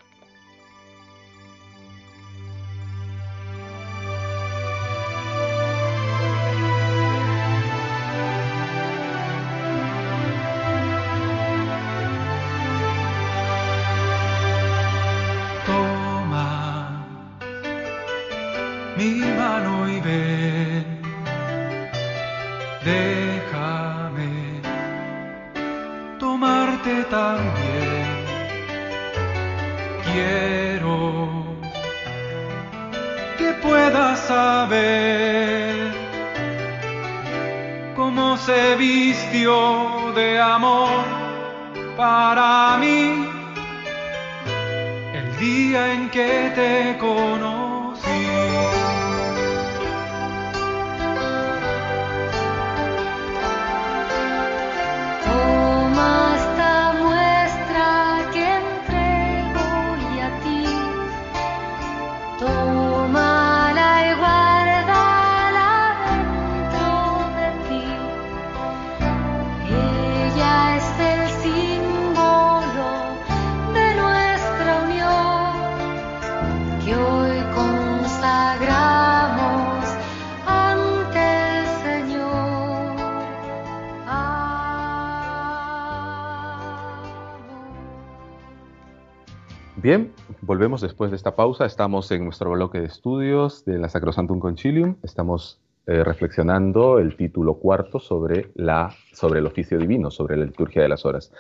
Volvemos 90.45 90.81
después 90.81 91.11
de 91.11 91.17
esta 91.17 91.35
pausa. 91.37 91.65
Estamos 91.65 92.11
en 92.11 92.25
nuestro 92.25 92.51
bloque 92.51 92.81
de 92.81 92.87
estudios 92.87 93.65
de 93.65 93.79
la 93.79 93.89
Sacrosantum 93.89 94.39
Concilium. 94.39 94.97
Estamos 95.03 95.59
eh, 95.87 96.05
reflexionando 96.05 96.99
el 96.99 97.17
título 97.17 97.55
cuarto 97.55 97.99
sobre, 97.99 98.51
la, 98.55 98.95
sobre 99.13 99.41
el 99.41 99.47
oficio 99.47 99.79
divino, 99.79 100.11
sobre 100.11 100.37
la 100.37 100.45
liturgia 100.45 100.83
de 100.83 100.89
las 100.89 101.05
horas. 101.05 101.33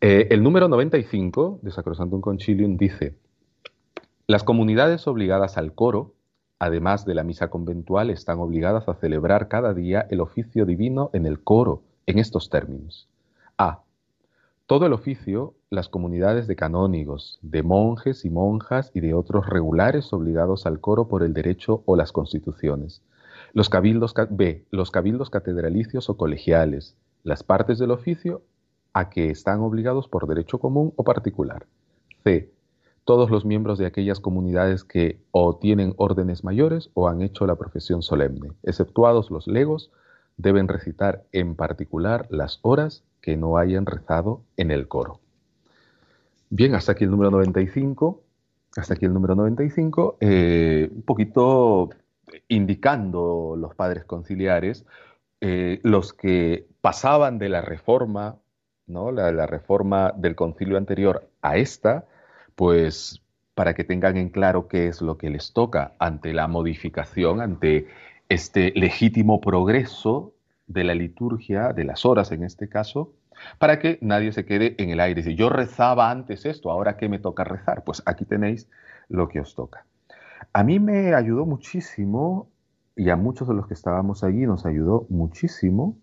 Eh, 0.00 0.28
el 0.30 0.42
número 0.42 0.68
95 0.68 1.60
de 1.62 1.70
Sacrosantum 1.72 2.20
Concilium 2.20 2.76
dice, 2.76 3.16
las 4.26 4.44
comunidades 4.44 5.06
obligadas 5.08 5.58
al 5.58 5.74
coro, 5.74 6.14
además 6.60 7.04
de 7.04 7.14
la 7.14 7.24
misa 7.24 7.50
conventual, 7.50 8.10
están 8.10 8.38
obligadas 8.38 8.88
a 8.88 8.94
celebrar 8.94 9.48
cada 9.48 9.74
día 9.74 10.06
el 10.10 10.20
oficio 10.20 10.64
divino 10.64 11.10
en 11.12 11.26
el 11.26 11.42
coro, 11.42 11.82
en 12.06 12.18
estos 12.18 12.50
términos. 12.50 13.08
A. 13.56 13.82
Todo 14.66 14.86
el 14.86 14.92
oficio, 14.92 15.54
las 15.70 15.90
comunidades 15.90 16.46
de 16.46 16.56
canónigos, 16.56 17.38
de 17.42 17.62
monjes 17.62 18.24
y 18.24 18.30
monjas 18.30 18.90
y 18.94 19.00
de 19.00 19.12
otros 19.12 19.46
regulares 19.46 20.12
obligados 20.14 20.64
al 20.64 20.80
coro 20.80 21.08
por 21.08 21.22
el 21.22 21.34
derecho 21.34 21.82
o 21.84 21.94
las 21.94 22.10
constituciones. 22.10 23.02
Los 23.52 23.68
cabildos, 23.68 24.14
B. 24.30 24.64
Los 24.70 24.90
cabildos 24.90 25.28
catedralicios 25.28 26.08
o 26.08 26.16
colegiales, 26.16 26.96
las 27.22 27.42
partes 27.42 27.78
del 27.78 27.90
oficio 27.90 28.42
a 28.94 29.10
que 29.10 29.30
están 29.30 29.60
obligados 29.60 30.08
por 30.08 30.26
derecho 30.26 30.58
común 30.58 30.94
o 30.96 31.04
particular. 31.04 31.66
C. 32.24 32.50
Todos 33.04 33.30
los 33.30 33.44
miembros 33.44 33.78
de 33.78 33.86
aquellas 33.86 34.20
comunidades 34.20 34.84
que 34.84 35.20
o 35.32 35.56
tienen 35.56 35.94
órdenes 35.98 36.44
mayores 36.44 36.90
o 36.94 37.08
han 37.08 37.20
hecho 37.20 37.46
la 37.46 37.56
profesión 37.56 38.02
solemne, 38.02 38.52
exceptuados 38.62 39.30
los 39.30 39.46
legos, 39.46 39.90
deben 40.38 40.68
recitar 40.68 41.24
en 41.32 41.56
particular 41.56 42.26
las 42.30 42.58
horas 42.62 43.02
que 43.20 43.36
no 43.36 43.58
hayan 43.58 43.84
rezado 43.84 44.40
en 44.56 44.70
el 44.70 44.88
coro. 44.88 45.20
Bien, 46.50 46.74
hasta 46.74 46.92
aquí 46.92 47.04
el 47.04 47.10
número 47.10 47.30
95. 47.30 48.22
Hasta 48.76 48.94
aquí 48.94 49.04
el 49.04 49.12
número 49.12 49.34
95. 49.34 50.16
Eh, 50.20 50.88
un 50.90 51.02
poquito 51.02 51.90
indicando 52.48 53.54
los 53.56 53.74
padres 53.74 54.04
conciliares, 54.04 54.86
eh, 55.40 55.80
los 55.82 56.12
que 56.12 56.66
pasaban 56.80 57.38
de 57.38 57.48
la 57.48 57.60
reforma, 57.60 58.38
¿no? 58.86 59.12
La, 59.12 59.30
la 59.32 59.46
reforma 59.46 60.12
del 60.16 60.34
concilio 60.34 60.78
anterior 60.78 61.30
a 61.42 61.56
esta, 61.56 62.06
pues 62.54 63.22
para 63.54 63.74
que 63.74 63.84
tengan 63.84 64.16
en 64.16 64.30
claro 64.30 64.68
qué 64.68 64.88
es 64.88 65.02
lo 65.02 65.18
que 65.18 65.30
les 65.30 65.52
toca 65.52 65.94
ante 65.98 66.32
la 66.32 66.48
modificación, 66.48 67.40
ante 67.40 67.88
este 68.28 68.72
legítimo 68.74 69.40
progreso 69.40 70.34
de 70.66 70.84
la 70.84 70.94
liturgia, 70.94 71.72
de 71.72 71.84
las 71.84 72.06
horas 72.06 72.30
en 72.30 72.44
este 72.44 72.68
caso, 72.68 73.14
para 73.58 73.78
que 73.78 73.98
nadie 74.00 74.32
se 74.32 74.44
quede 74.44 74.74
en 74.78 74.90
el 74.90 75.00
aire. 75.00 75.22
Si 75.22 75.34
yo 75.34 75.48
rezaba 75.48 76.10
antes 76.10 76.46
esto, 76.46 76.70
ahora 76.70 76.96
qué 76.96 77.08
me 77.08 77.18
toca 77.18 77.44
rezar, 77.44 77.84
pues 77.84 78.02
aquí 78.06 78.24
tenéis 78.24 78.68
lo 79.08 79.28
que 79.28 79.40
os 79.40 79.54
toca. 79.54 79.84
A 80.52 80.64
mí 80.64 80.78
me 80.78 81.14
ayudó 81.14 81.46
muchísimo, 81.46 82.48
y 82.96 83.10
a 83.10 83.16
muchos 83.16 83.46
de 83.48 83.54
los 83.54 83.66
que 83.66 83.74
estábamos 83.74 84.24
allí 84.24 84.46
nos 84.46 84.66
ayudó 84.66 85.06
muchísimo, 85.08 85.96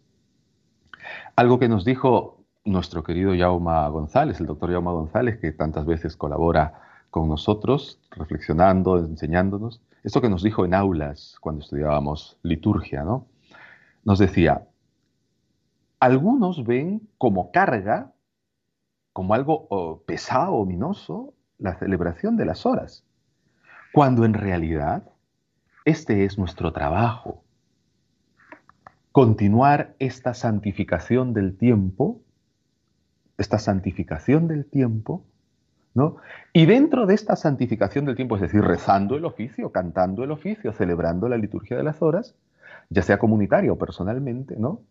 algo 1.35 1.59
que 1.59 1.67
nos 1.67 1.85
dijo 1.85 2.43
nuestro 2.63 3.03
querido 3.03 3.33
Jauma 3.37 3.87
González, 3.89 4.39
el 4.39 4.47
doctor 4.47 4.71
Jauma 4.71 4.91
González, 4.91 5.37
que 5.39 5.51
tantas 5.51 5.85
veces 5.85 6.15
colabora 6.15 6.81
con 7.11 7.29
nosotros, 7.29 7.99
reflexionando, 8.11 8.97
enseñándonos, 8.97 9.81
esto 10.03 10.21
que 10.21 10.29
nos 10.29 10.43
dijo 10.43 10.65
en 10.65 10.73
aulas 10.73 11.35
cuando 11.41 11.61
estudiábamos 11.61 12.37
liturgia, 12.43 13.03
¿no? 13.03 13.27
Nos 14.03 14.19
decía, 14.19 14.67
algunos 16.05 16.63
ven 16.63 17.09
como 17.17 17.51
carga, 17.51 18.13
como 19.11 19.33
algo 19.33 20.03
pesado, 20.05 20.53
ominoso, 20.53 21.33
la 21.57 21.79
celebración 21.79 22.37
de 22.37 22.45
las 22.45 22.67
horas, 22.67 23.03
cuando 23.91 24.23
en 24.23 24.35
realidad 24.35 25.09
este 25.83 26.25
es 26.25 26.37
nuestro 26.37 26.71
trabajo. 26.73 27.43
Continuar 29.11 29.95
esta 29.97 30.35
santificación 30.35 31.33
del 31.33 31.57
tiempo, 31.57 32.21
esta 33.39 33.57
santificación 33.57 34.47
del 34.47 34.65
tiempo, 34.65 35.25
¿no? 35.95 36.17
Y 36.53 36.67
dentro 36.67 37.07
de 37.07 37.15
esta 37.15 37.35
santificación 37.35 38.05
del 38.05 38.15
tiempo, 38.15 38.35
es 38.35 38.43
decir, 38.43 38.61
rezando 38.61 39.15
el 39.15 39.25
oficio, 39.25 39.71
cantando 39.71 40.23
el 40.23 40.29
oficio, 40.29 40.71
celebrando 40.71 41.29
la 41.29 41.37
liturgia 41.37 41.77
de 41.77 41.83
las 41.83 42.03
horas, 42.03 42.35
ya 42.91 43.01
sea 43.01 43.17
comunitaria 43.17 43.73
o 43.73 43.77
personalmente, 43.79 44.55
¿no? 44.55 44.81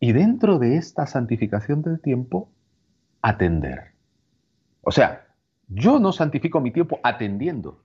Y 0.00 0.12
dentro 0.12 0.58
de 0.58 0.76
esta 0.76 1.06
santificación 1.06 1.82
del 1.82 2.00
tiempo, 2.00 2.50
atender. 3.20 3.92
O 4.82 4.90
sea, 4.90 5.26
yo 5.68 5.98
no 5.98 6.12
santifico 6.12 6.60
mi 6.60 6.70
tiempo 6.70 7.00
atendiendo, 7.02 7.82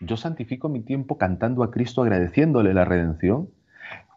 yo 0.00 0.16
santifico 0.16 0.68
mi 0.68 0.80
tiempo 0.80 1.18
cantando 1.18 1.62
a 1.62 1.70
Cristo, 1.70 2.02
agradeciéndole 2.02 2.74
la 2.74 2.84
redención. 2.84 3.48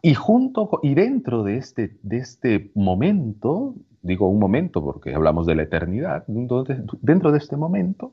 Y 0.02 0.14
junto 0.14 0.80
y 0.82 0.94
dentro 0.94 1.42
de 1.42 1.56
este, 1.56 1.96
de 2.02 2.18
este 2.18 2.70
momento, 2.74 3.74
digo 4.02 4.28
un 4.28 4.38
momento 4.38 4.84
porque 4.84 5.14
hablamos 5.14 5.46
de 5.46 5.54
la 5.54 5.62
eternidad, 5.62 6.24
dentro 6.26 7.32
de 7.32 7.38
este 7.38 7.56
momento, 7.56 8.12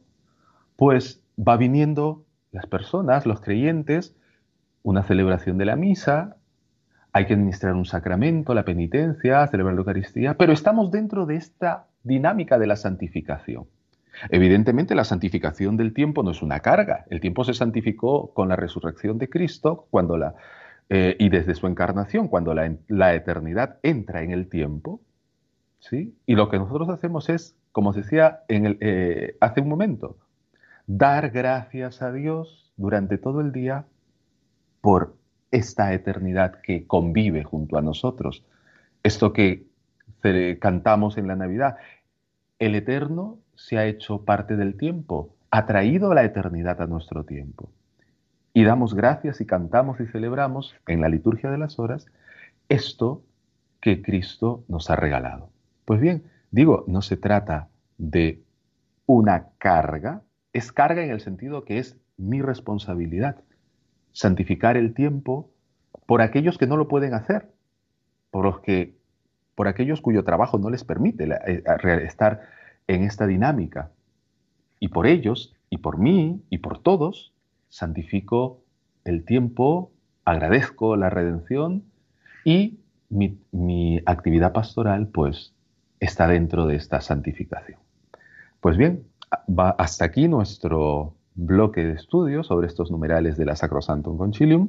pues 0.75 1.21
va 1.37 1.57
viniendo 1.57 2.23
las 2.51 2.65
personas, 2.65 3.25
los 3.25 3.41
creyentes, 3.41 4.15
una 4.83 5.03
celebración 5.03 5.57
de 5.57 5.65
la 5.65 5.75
misa, 5.75 6.37
hay 7.15 7.27
que 7.27 7.33
administrar 7.33 7.75
un 7.75 7.85
sacramento, 7.85 8.53
la 8.53 8.65
penitencia, 8.65 9.47
celebrar 9.47 9.73
la 9.73 9.79
Eucaristía, 9.79 10.33
pero 10.33 10.51
estamos 10.51 10.91
dentro 10.91 11.25
de 11.25 11.37
esta 11.37 11.87
dinámica 12.03 12.59
de 12.59 12.67
la 12.67 12.75
santificación. 12.75 13.67
Evidentemente 14.29 14.95
la 14.95 15.05
santificación 15.05 15.77
del 15.77 15.93
tiempo 15.93 16.23
no 16.23 16.31
es 16.31 16.41
una 16.41 16.59
carga. 16.59 17.05
El 17.09 17.21
tiempo 17.21 17.45
se 17.45 17.53
santificó 17.53 18.33
con 18.33 18.49
la 18.49 18.57
resurrección 18.57 19.17
de 19.17 19.29
Cristo 19.29 19.87
cuando 19.91 20.17
la, 20.17 20.35
eh, 20.89 21.15
y 21.17 21.29
desde 21.29 21.55
su 21.55 21.67
encarnación, 21.67 22.27
cuando 22.27 22.53
la, 22.53 23.13
eternidad 23.15 23.77
entra 23.81 24.21
en 24.21 24.31
el 24.31 24.49
tiempo, 24.49 24.99
¿sí? 25.79 26.17
y 26.25 26.35
lo 26.35 26.49
que 26.49 26.57
nosotros 26.57 26.89
hacemos 26.89 27.29
es, 27.29 27.55
como 27.71 27.93
se 27.93 28.01
decía 28.01 28.41
eh, 28.49 29.37
hace 29.39 29.61
un 29.61 29.69
momento, 29.69 30.17
dar 30.85 31.29
gracias 31.29 32.01
a 32.01 32.11
Dios 32.11 32.73
durante 32.75 33.17
todo 33.17 33.39
el 33.39 33.53
día 33.53 33.85
por 34.81 35.15
esta 35.55 35.93
eternidad 35.93 36.59
que 36.61 36.85
convive 36.85 37.45
junto 37.45 37.77
a 37.77 37.81
nosotros. 37.81 38.43
Esto 39.03 39.31
que 39.31 39.67
cantamos 40.59 41.17
en 41.17 41.27
la 41.27 41.37
Navidad, 41.37 41.77
el 42.59 42.75
eterno 42.75 43.39
se 43.55 43.77
ha 43.77 43.85
hecho 43.85 44.25
parte 44.25 44.57
del 44.57 44.75
tiempo, 44.75 45.33
ha 45.51 45.65
traído 45.65 46.13
la 46.13 46.25
eternidad 46.25 46.81
a 46.81 46.87
nuestro 46.87 47.23
tiempo. 47.23 47.69
Y 48.53 48.63
damos 48.65 48.95
gracias 48.95 49.39
y 49.39 49.45
cantamos 49.45 49.99
y 50.01 50.07
celebramos 50.07 50.75
en 50.87 50.99
la 50.99 51.09
liturgia 51.09 51.49
de 51.49 51.57
las 51.57 51.79
horas 51.79 52.05
esto 52.67 53.23
que 53.79 54.01
Cristo 54.01 54.65
nos 54.67 54.89
ha 54.89 54.97
regalado. 54.97 55.51
Pues 55.85 56.01
bien, 56.01 56.23
digo, 56.51 56.83
no 56.87 57.01
se 57.01 57.15
trata 57.15 57.69
de 57.97 58.41
una 59.05 59.49
carga, 59.57 60.21
es 60.51 60.73
carga 60.73 61.01
en 61.03 61.11
el 61.11 61.21
sentido 61.21 61.63
que 61.63 61.77
es 61.77 61.97
mi 62.17 62.41
responsabilidad, 62.41 63.37
santificar 64.15 64.77
el 64.77 64.93
tiempo 64.93 65.51
por 66.05 66.21
aquellos 66.21 66.57
que 66.57 66.67
no 66.67 66.77
lo 66.77 66.87
pueden 66.87 67.13
hacer, 67.13 67.51
por 68.31 68.45
los 68.45 68.61
que 68.61 68.95
por 69.55 69.67
aquellos 69.67 70.01
cuyo 70.01 70.23
trabajo 70.23 70.57
no 70.57 70.69
les 70.69 70.83
permite 70.83 71.27
eh, 71.45 71.63
estar 72.03 72.41
en 72.87 73.03
esta 73.03 73.27
dinámica. 73.27 73.91
Y 74.79 74.87
por 74.87 75.05
ellos, 75.05 75.53
y 75.69 75.79
por 75.79 75.97
mí, 75.97 76.41
y 76.49 76.59
por 76.59 76.81
todos, 76.81 77.33
santifico 77.69 78.61
el 79.03 79.25
tiempo, 79.25 79.91
agradezco 80.23 80.95
la 80.95 81.09
redención 81.09 81.83
y 82.45 82.79
mi, 83.09 84.01
actividad 84.05 84.53
pastoral 84.53 85.07
pues 85.07 85.53
está 85.99 86.27
dentro 86.27 86.67
de 86.67 86.77
esta 86.77 87.01
santificación. 87.01 87.79
Pues 88.61 88.77
bien, 88.77 89.03
va 89.47 89.71
hasta 89.71 90.05
aquí 90.05 90.27
nuestro 90.29 91.15
bloque 91.35 91.83
de 91.83 91.93
estudios 91.93 92.47
sobre 92.47 92.67
estos 92.67 92.91
numerales 92.91 93.37
de 93.37 93.45
la 93.45 93.55
Sacrosantum 93.55 94.17
Concilium. 94.17 94.67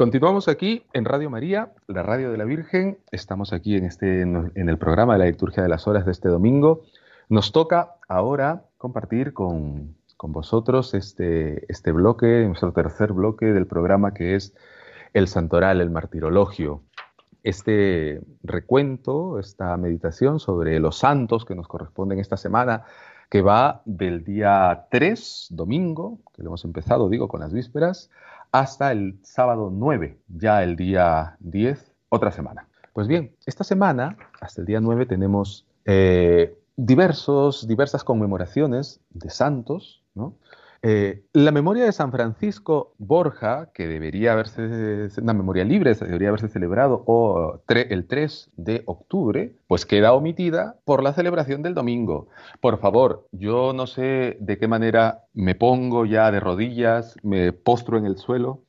Continuamos 0.00 0.48
aquí 0.48 0.86
en 0.94 1.04
Radio 1.04 1.28
María, 1.28 1.74
la 1.86 2.02
radio 2.02 2.32
de 2.32 2.38
la 2.38 2.46
Virgen. 2.46 2.96
Estamos 3.10 3.52
aquí 3.52 3.76
en, 3.76 3.84
este, 3.84 4.22
en 4.22 4.50
el 4.70 4.78
programa 4.78 5.12
de 5.12 5.18
la 5.18 5.26
liturgia 5.26 5.62
de 5.62 5.68
las 5.68 5.86
horas 5.86 6.06
de 6.06 6.12
este 6.12 6.30
domingo. 6.30 6.84
Nos 7.28 7.52
toca 7.52 7.96
ahora 8.08 8.62
compartir 8.78 9.34
con, 9.34 9.96
con 10.16 10.32
vosotros 10.32 10.94
este, 10.94 11.70
este 11.70 11.92
bloque, 11.92 12.46
nuestro 12.46 12.72
tercer 12.72 13.12
bloque 13.12 13.52
del 13.52 13.66
programa 13.66 14.14
que 14.14 14.36
es 14.36 14.54
el 15.12 15.28
Santoral, 15.28 15.82
el 15.82 15.90
Martirologio 15.90 16.80
este 17.42 18.22
recuento, 18.42 19.38
esta 19.38 19.76
meditación 19.76 20.40
sobre 20.40 20.78
los 20.80 20.96
santos 20.96 21.44
que 21.44 21.54
nos 21.54 21.68
corresponden 21.68 22.18
esta 22.18 22.36
semana, 22.38 22.84
que 23.30 23.42
va 23.42 23.82
del 23.84 24.24
día 24.24 24.86
3, 24.90 25.48
domingo, 25.50 26.20
que 26.34 26.42
lo 26.42 26.48
hemos 26.48 26.64
empezado, 26.64 27.08
digo, 27.08 27.28
con 27.28 27.40
las 27.40 27.52
vísperas, 27.52 28.10
hasta 28.52 28.92
el 28.92 29.18
sábado 29.22 29.70
9, 29.72 30.18
ya 30.28 30.62
el 30.62 30.76
día 30.76 31.36
10, 31.40 31.92
otra 32.08 32.32
semana. 32.32 32.66
Pues 32.92 33.06
bien, 33.06 33.34
esta 33.46 33.64
semana, 33.64 34.16
hasta 34.40 34.60
el 34.60 34.66
día 34.66 34.80
9, 34.80 35.06
tenemos 35.06 35.66
eh, 35.84 36.56
diversos, 36.76 37.66
diversas 37.66 38.04
conmemoraciones 38.04 39.00
de 39.10 39.30
santos, 39.30 40.02
¿no? 40.14 40.34
Eh, 40.82 41.24
la 41.34 41.52
memoria 41.52 41.84
de 41.84 41.92
San 41.92 42.10
Francisco 42.10 42.94
Borja, 42.96 43.70
que 43.74 43.86
debería 43.86 44.32
haberse, 44.32 45.10
una 45.20 45.34
memoria 45.34 45.62
libre, 45.64 45.94
debería 45.94 46.28
haberse 46.28 46.48
celebrado 46.48 47.04
el 47.68 48.06
3 48.06 48.50
de 48.56 48.82
octubre, 48.86 49.52
pues 49.66 49.84
queda 49.84 50.14
omitida 50.14 50.76
por 50.84 51.02
la 51.02 51.12
celebración 51.12 51.62
del 51.62 51.74
domingo. 51.74 52.28
Por 52.60 52.78
favor, 52.78 53.26
yo 53.32 53.74
no 53.74 53.86
sé 53.86 54.38
de 54.40 54.58
qué 54.58 54.68
manera 54.68 55.24
me 55.34 55.54
pongo 55.54 56.06
ya 56.06 56.30
de 56.30 56.40
rodillas, 56.40 57.16
me 57.22 57.52
postro 57.52 57.98
en 57.98 58.06
el 58.06 58.16
suelo. 58.16 58.60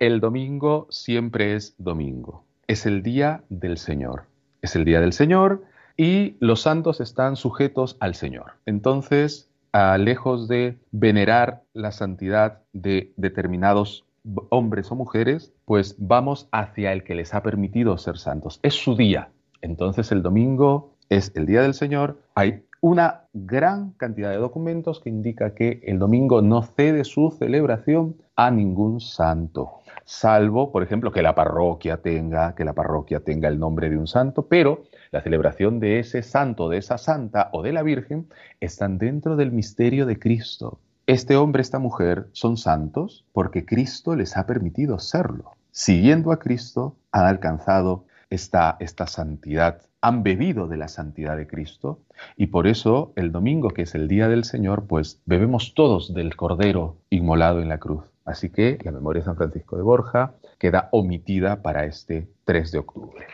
El 0.00 0.18
domingo 0.18 0.88
siempre 0.90 1.54
es 1.54 1.74
domingo. 1.78 2.44
Es 2.66 2.84
el 2.84 3.02
día 3.02 3.44
del 3.48 3.78
Señor. 3.78 4.24
Es 4.60 4.74
el 4.74 4.84
día 4.84 5.00
del 5.00 5.12
Señor 5.12 5.62
y 5.96 6.36
los 6.40 6.62
santos 6.62 7.00
están 7.00 7.36
sujetos 7.36 7.96
al 8.00 8.14
Señor. 8.14 8.52
Entonces, 8.64 9.49
lejos 9.98 10.48
de 10.48 10.78
venerar 10.90 11.62
la 11.72 11.92
santidad 11.92 12.62
de 12.72 13.12
determinados 13.16 14.04
hombres 14.50 14.90
o 14.90 14.96
mujeres, 14.96 15.52
pues 15.64 15.96
vamos 15.98 16.48
hacia 16.52 16.92
el 16.92 17.04
que 17.04 17.14
les 17.14 17.34
ha 17.34 17.42
permitido 17.42 17.96
ser 17.98 18.18
santos. 18.18 18.60
Es 18.62 18.74
su 18.74 18.96
día. 18.96 19.30
Entonces 19.62 20.12
el 20.12 20.22
domingo 20.22 20.94
es 21.08 21.32
el 21.34 21.46
día 21.46 21.62
del 21.62 21.74
Señor. 21.74 22.18
Hay 22.34 22.64
una 22.80 23.24
gran 23.34 23.92
cantidad 23.92 24.30
de 24.30 24.36
documentos 24.36 25.00
que 25.00 25.10
indica 25.10 25.54
que 25.54 25.80
el 25.84 25.98
domingo 25.98 26.40
no 26.40 26.62
cede 26.62 27.04
su 27.04 27.30
celebración 27.38 28.16
a 28.36 28.50
ningún 28.50 29.00
santo, 29.00 29.79
salvo, 30.10 30.72
por 30.72 30.82
ejemplo, 30.82 31.12
que 31.12 31.22
la 31.22 31.36
parroquia 31.36 31.98
tenga, 31.98 32.56
que 32.56 32.64
la 32.64 32.72
parroquia 32.72 33.20
tenga 33.20 33.46
el 33.46 33.60
nombre 33.60 33.88
de 33.88 33.96
un 33.96 34.08
santo, 34.08 34.48
pero 34.48 34.82
la 35.12 35.22
celebración 35.22 35.78
de 35.78 36.00
ese 36.00 36.24
santo, 36.24 36.68
de 36.68 36.78
esa 36.78 36.98
santa 36.98 37.48
o 37.52 37.62
de 37.62 37.72
la 37.72 37.84
Virgen 37.84 38.26
están 38.58 38.98
dentro 38.98 39.36
del 39.36 39.52
misterio 39.52 40.06
de 40.06 40.18
Cristo. 40.18 40.80
Este 41.06 41.36
hombre, 41.36 41.62
esta 41.62 41.78
mujer 41.78 42.26
son 42.32 42.56
santos 42.56 43.24
porque 43.32 43.64
Cristo 43.64 44.16
les 44.16 44.36
ha 44.36 44.46
permitido 44.46 44.98
serlo. 44.98 45.52
Siguiendo 45.70 46.32
a 46.32 46.40
Cristo 46.40 46.96
han 47.12 47.26
alcanzado 47.26 48.04
esta, 48.30 48.76
esta 48.80 49.06
santidad, 49.06 49.80
han 50.00 50.24
bebido 50.24 50.66
de 50.66 50.76
la 50.76 50.88
santidad 50.88 51.36
de 51.36 51.46
Cristo 51.46 52.00
y 52.36 52.48
por 52.48 52.66
eso 52.66 53.12
el 53.14 53.30
domingo, 53.30 53.68
que 53.68 53.82
es 53.82 53.94
el 53.94 54.08
día 54.08 54.26
del 54.26 54.42
Señor, 54.42 54.88
pues 54.88 55.22
bebemos 55.24 55.72
todos 55.74 56.14
del 56.14 56.34
Cordero 56.34 56.96
inmolado 57.10 57.60
en 57.60 57.68
la 57.68 57.78
cruz. 57.78 58.09
Así 58.24 58.50
que 58.50 58.78
la 58.84 58.92
memoria 58.92 59.20
de 59.20 59.26
San 59.26 59.36
Francisco 59.36 59.76
de 59.76 59.82
Borja 59.82 60.34
queda 60.58 60.88
omitida 60.92 61.62
para 61.62 61.84
este 61.84 62.28
3 62.44 62.72
de 62.72 62.78
octubre. 62.78 63.26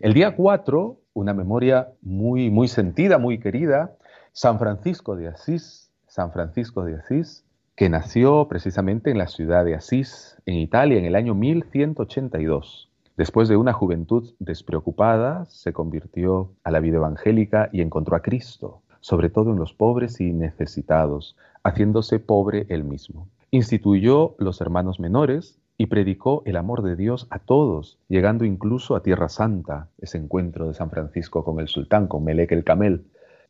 El 0.00 0.14
día 0.14 0.36
4 0.36 0.98
una 1.18 1.34
memoria 1.34 1.88
muy, 2.00 2.48
muy 2.48 2.68
sentida, 2.68 3.18
muy 3.18 3.38
querida, 3.38 3.96
San 4.32 4.58
Francisco 4.58 5.16
de 5.16 5.26
Asís, 5.26 5.90
San 6.06 6.32
Francisco 6.32 6.84
de 6.84 6.94
Asís, 6.94 7.44
que 7.74 7.88
nació 7.88 8.46
precisamente 8.48 9.10
en 9.10 9.18
la 9.18 9.26
ciudad 9.26 9.64
de 9.64 9.74
Asís, 9.74 10.36
en 10.46 10.54
Italia, 10.54 10.96
en 10.96 11.04
el 11.04 11.16
año 11.16 11.34
1182. 11.34 12.88
Después 13.16 13.48
de 13.48 13.56
una 13.56 13.72
juventud 13.72 14.32
despreocupada, 14.38 15.44
se 15.46 15.72
convirtió 15.72 16.52
a 16.62 16.70
la 16.70 16.78
vida 16.78 16.98
evangélica 16.98 17.68
y 17.72 17.80
encontró 17.80 18.16
a 18.16 18.22
Cristo, 18.22 18.82
sobre 19.00 19.28
todo 19.28 19.50
en 19.50 19.58
los 19.58 19.74
pobres 19.74 20.20
y 20.20 20.32
necesitados, 20.32 21.36
haciéndose 21.64 22.20
pobre 22.20 22.66
él 22.68 22.84
mismo. 22.84 23.26
Instituyó 23.50 24.36
los 24.38 24.60
hermanos 24.60 25.00
menores, 25.00 25.58
y 25.80 25.86
predicó 25.86 26.42
el 26.44 26.56
amor 26.56 26.82
de 26.82 26.96
Dios 26.96 27.28
a 27.30 27.38
todos, 27.38 28.00
llegando 28.08 28.44
incluso 28.44 28.96
a 28.96 29.02
Tierra 29.04 29.28
Santa, 29.28 29.86
ese 29.98 30.18
encuentro 30.18 30.66
de 30.66 30.74
San 30.74 30.90
Francisco 30.90 31.44
con 31.44 31.60
el 31.60 31.68
sultán, 31.68 32.08
con 32.08 32.24
Melek 32.24 32.50
el 32.50 32.64
Camel. 32.64 33.04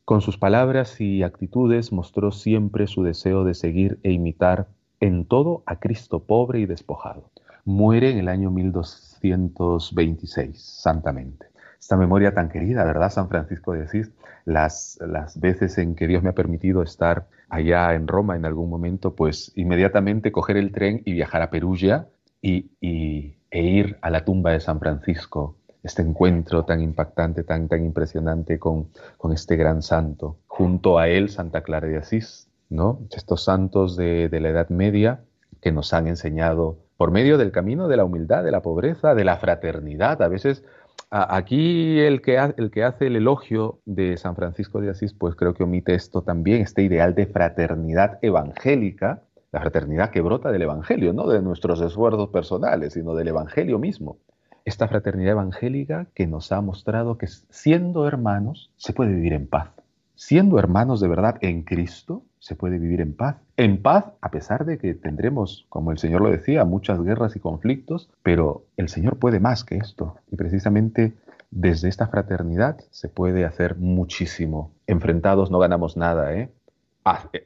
Con 0.05 0.21
sus 0.21 0.37
palabras 0.37 1.01
y 1.01 1.23
actitudes 1.23 1.91
mostró 1.91 2.31
siempre 2.31 2.85
su 2.85 3.01
deseo 3.01 3.43
de 3.43 3.55
seguir 3.55 3.97
e 4.03 4.11
imitar 4.11 4.67
en 4.99 5.25
todo 5.25 5.63
a 5.65 5.79
Cristo 5.79 6.19
pobre 6.19 6.59
y 6.59 6.67
despojado. 6.67 7.31
Muere 7.65 8.11
en 8.11 8.19
el 8.19 8.27
año 8.27 8.51
1226, 8.51 10.61
santamente. 10.61 11.48
Esta 11.79 11.97
memoria 11.97 12.33
tan 12.33 12.49
querida, 12.49 12.83
¿verdad? 12.83 13.09
San 13.09 13.29
Francisco 13.29 13.73
de 13.73 13.83
Asís, 13.83 14.11
las, 14.45 14.99
las 15.01 15.39
veces 15.39 15.77
en 15.77 15.95
que 15.95 16.07
Dios 16.07 16.23
me 16.23 16.29
ha 16.29 16.35
permitido 16.35 16.81
estar 16.83 17.27
allá 17.49 17.93
en 17.93 18.07
Roma 18.07 18.35
en 18.35 18.45
algún 18.45 18.69
momento, 18.69 19.15
pues 19.15 19.51
inmediatamente 19.55 20.31
coger 20.31 20.57
el 20.57 20.71
tren 20.71 21.01
y 21.05 21.13
viajar 21.13 21.41
a 21.41 21.49
Perugia 21.49 22.07
y, 22.41 22.71
y, 22.81 23.37
e 23.49 23.63
ir 23.63 23.97
a 24.01 24.09
la 24.09 24.25
tumba 24.25 24.51
de 24.51 24.59
San 24.59 24.79
Francisco, 24.79 25.57
este 25.81 26.01
encuentro 26.01 26.65
tan 26.65 26.81
impactante, 26.81 27.43
tan, 27.43 27.67
tan 27.67 27.85
impresionante 27.85 28.59
con, 28.59 28.89
con 29.17 29.31
este 29.31 29.55
gran 29.55 29.81
santo. 29.81 30.37
Junto 30.47 30.99
a 30.99 31.07
él, 31.07 31.29
Santa 31.29 31.61
Clara 31.61 31.87
de 31.87 31.97
Asís, 31.97 32.49
¿no? 32.69 32.99
Estos 33.11 33.43
santos 33.45 33.95
de, 33.95 34.29
de 34.29 34.39
la 34.41 34.49
Edad 34.49 34.69
Media 34.69 35.21
que 35.61 35.71
nos 35.71 35.93
han 35.93 36.07
enseñado 36.07 36.77
por 36.97 37.11
medio 37.11 37.37
del 37.37 37.51
camino 37.51 37.87
de 37.87 37.95
la 37.95 38.03
humildad, 38.03 38.43
de 38.43 38.51
la 38.51 38.61
pobreza, 38.61 39.15
de 39.15 39.23
la 39.23 39.37
fraternidad. 39.37 40.21
A 40.21 40.27
veces 40.27 40.65
aquí 41.11 41.99
el 41.99 42.21
que, 42.21 42.37
el 42.57 42.71
que 42.71 42.83
hace 42.83 43.07
el 43.07 43.15
elogio 43.15 43.81
de 43.85 44.17
San 44.17 44.35
Francisco 44.35 44.79
de 44.79 44.91
Asís, 44.91 45.13
pues 45.13 45.35
creo 45.35 45.53
que 45.53 45.63
omite 45.63 45.95
esto 45.95 46.21
también, 46.21 46.61
este 46.61 46.83
ideal 46.83 47.15
de 47.15 47.25
fraternidad 47.27 48.19
evangélica, 48.21 49.23
la 49.51 49.61
fraternidad 49.61 50.11
que 50.11 50.21
brota 50.21 50.51
del 50.51 50.61
Evangelio, 50.61 51.13
no 51.13 51.27
de 51.27 51.41
nuestros 51.41 51.81
esfuerzos 51.81 52.29
personales, 52.29 52.93
sino 52.93 53.15
del 53.15 53.29
Evangelio 53.29 53.79
mismo. 53.79 54.17
Esta 54.65 54.87
fraternidad 54.87 55.31
evangélica 55.31 56.07
que 56.13 56.27
nos 56.27 56.51
ha 56.51 56.61
mostrado 56.61 57.17
que 57.17 57.27
siendo 57.27 58.07
hermanos 58.07 58.71
se 58.75 58.93
puede 58.93 59.13
vivir 59.15 59.33
en 59.33 59.47
paz. 59.47 59.71
Siendo 60.13 60.59
hermanos 60.59 60.99
de 60.99 61.07
verdad 61.07 61.37
en 61.41 61.63
Cristo, 61.63 62.23
se 62.49 62.55
puede 62.55 62.79
vivir 62.79 62.99
en 62.99 63.13
paz. 63.13 63.35
En 63.57 63.79
paz, 63.79 64.05
a 64.21 64.31
pesar 64.31 64.65
de 64.65 64.79
que 64.79 64.95
tendremos, 64.95 65.67
como 65.69 65.91
el 65.91 65.99
Señor 65.99 66.21
lo 66.21 66.31
decía, 66.31 66.65
muchas 66.65 66.99
guerras 66.99 67.35
y 67.35 67.39
conflictos, 67.39 68.09
pero 68.23 68.65
el 68.75 68.89
Señor 68.89 69.19
puede 69.19 69.39
más 69.39 69.63
que 69.63 69.77
esto. 69.77 70.15
Y 70.31 70.35
precisamente 70.35 71.13
desde 71.51 71.89
esta 71.89 72.07
fraternidad 72.07 72.79
se 72.89 73.07
puede 73.07 73.45
hacer 73.45 73.75
muchísimo. 73.75 74.71
Enfrentados 74.87 75.51
no 75.51 75.59
ganamos 75.59 75.95
nada, 75.95 76.33
¿eh? 76.33 76.49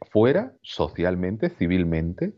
Fuera, 0.09 0.53
socialmente, 0.61 1.49
civilmente, 1.49 2.31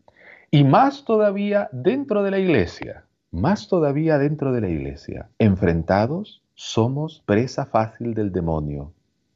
y 0.50 0.64
más 0.64 1.06
todavía 1.06 1.70
dentro 1.72 2.24
de 2.24 2.32
la 2.32 2.40
iglesia. 2.40 3.04
Más 3.30 3.68
todavía 3.68 4.18
dentro 4.18 4.54
de 4.54 4.62
la 4.62 4.70
iglesia. 4.70 5.30
Enfrentados, 5.38 6.42
somos 6.56 7.22
presa 7.28 7.68
fácil 7.68 8.16
del 8.16 8.32
demonio. 8.32 8.92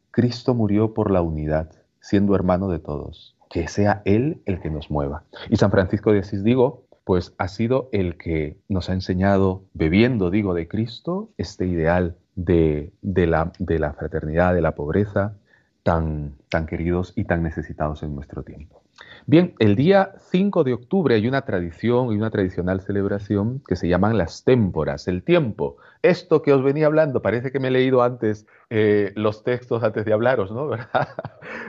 Cristo 0.09 0.55
murió 0.55 0.95
por 0.95 1.11
la 1.11 1.21
unidad, 1.21 1.69
siendo 2.01 2.35
hermano 2.35 2.69
de 2.69 2.79
todos. 2.79 3.35
Que 3.49 3.67
sea 3.67 4.01
Él 4.05 4.41
el 4.45 4.59
que 4.59 4.69
nos 4.69 4.91
mueva. 4.91 5.23
Y 5.49 5.57
San 5.57 5.71
Francisco 5.71 6.11
de 6.11 6.19
Asís, 6.19 6.43
digo, 6.43 6.85
pues 7.03 7.33
ha 7.39 7.47
sido 7.47 7.89
el 7.91 8.17
que 8.17 8.59
nos 8.67 8.89
ha 8.89 8.93
enseñado, 8.93 9.63
bebiendo, 9.73 10.29
digo, 10.29 10.53
de 10.53 10.67
Cristo, 10.67 11.31
este 11.37 11.65
ideal 11.65 12.17
de, 12.35 12.93
de, 13.01 13.25
la, 13.25 13.51
de 13.57 13.79
la, 13.79 13.93
fraternidad, 13.93 14.53
de 14.53 14.61
la 14.61 14.75
pobreza, 14.75 15.35
tan, 15.81 16.35
tan 16.49 16.67
queridos 16.67 17.13
y 17.15 17.25
tan 17.25 17.41
necesitados 17.41 18.03
en 18.03 18.13
nuestro 18.13 18.43
tiempo. 18.43 18.78
Bien, 19.29 19.53
el 19.59 19.75
día 19.75 20.13
5 20.31 20.63
de 20.63 20.73
octubre 20.73 21.13
hay 21.13 21.27
una 21.27 21.43
tradición 21.43 22.11
y 22.11 22.15
una 22.15 22.31
tradicional 22.31 22.81
celebración 22.81 23.61
que 23.67 23.75
se 23.75 23.87
llaman 23.87 24.17
las 24.17 24.43
témporas, 24.43 25.07
el 25.07 25.21
tiempo. 25.21 25.77
Esto 26.01 26.41
que 26.41 26.51
os 26.51 26.63
venía 26.63 26.87
hablando, 26.87 27.21
parece 27.21 27.51
que 27.51 27.59
me 27.59 27.67
he 27.67 27.71
leído 27.71 28.01
antes 28.01 28.47
eh, 28.71 29.11
los 29.13 29.43
textos 29.43 29.83
antes 29.83 30.05
de 30.05 30.13
hablaros, 30.13 30.51
¿no? 30.51 30.67
¿Verdad? 30.69 31.09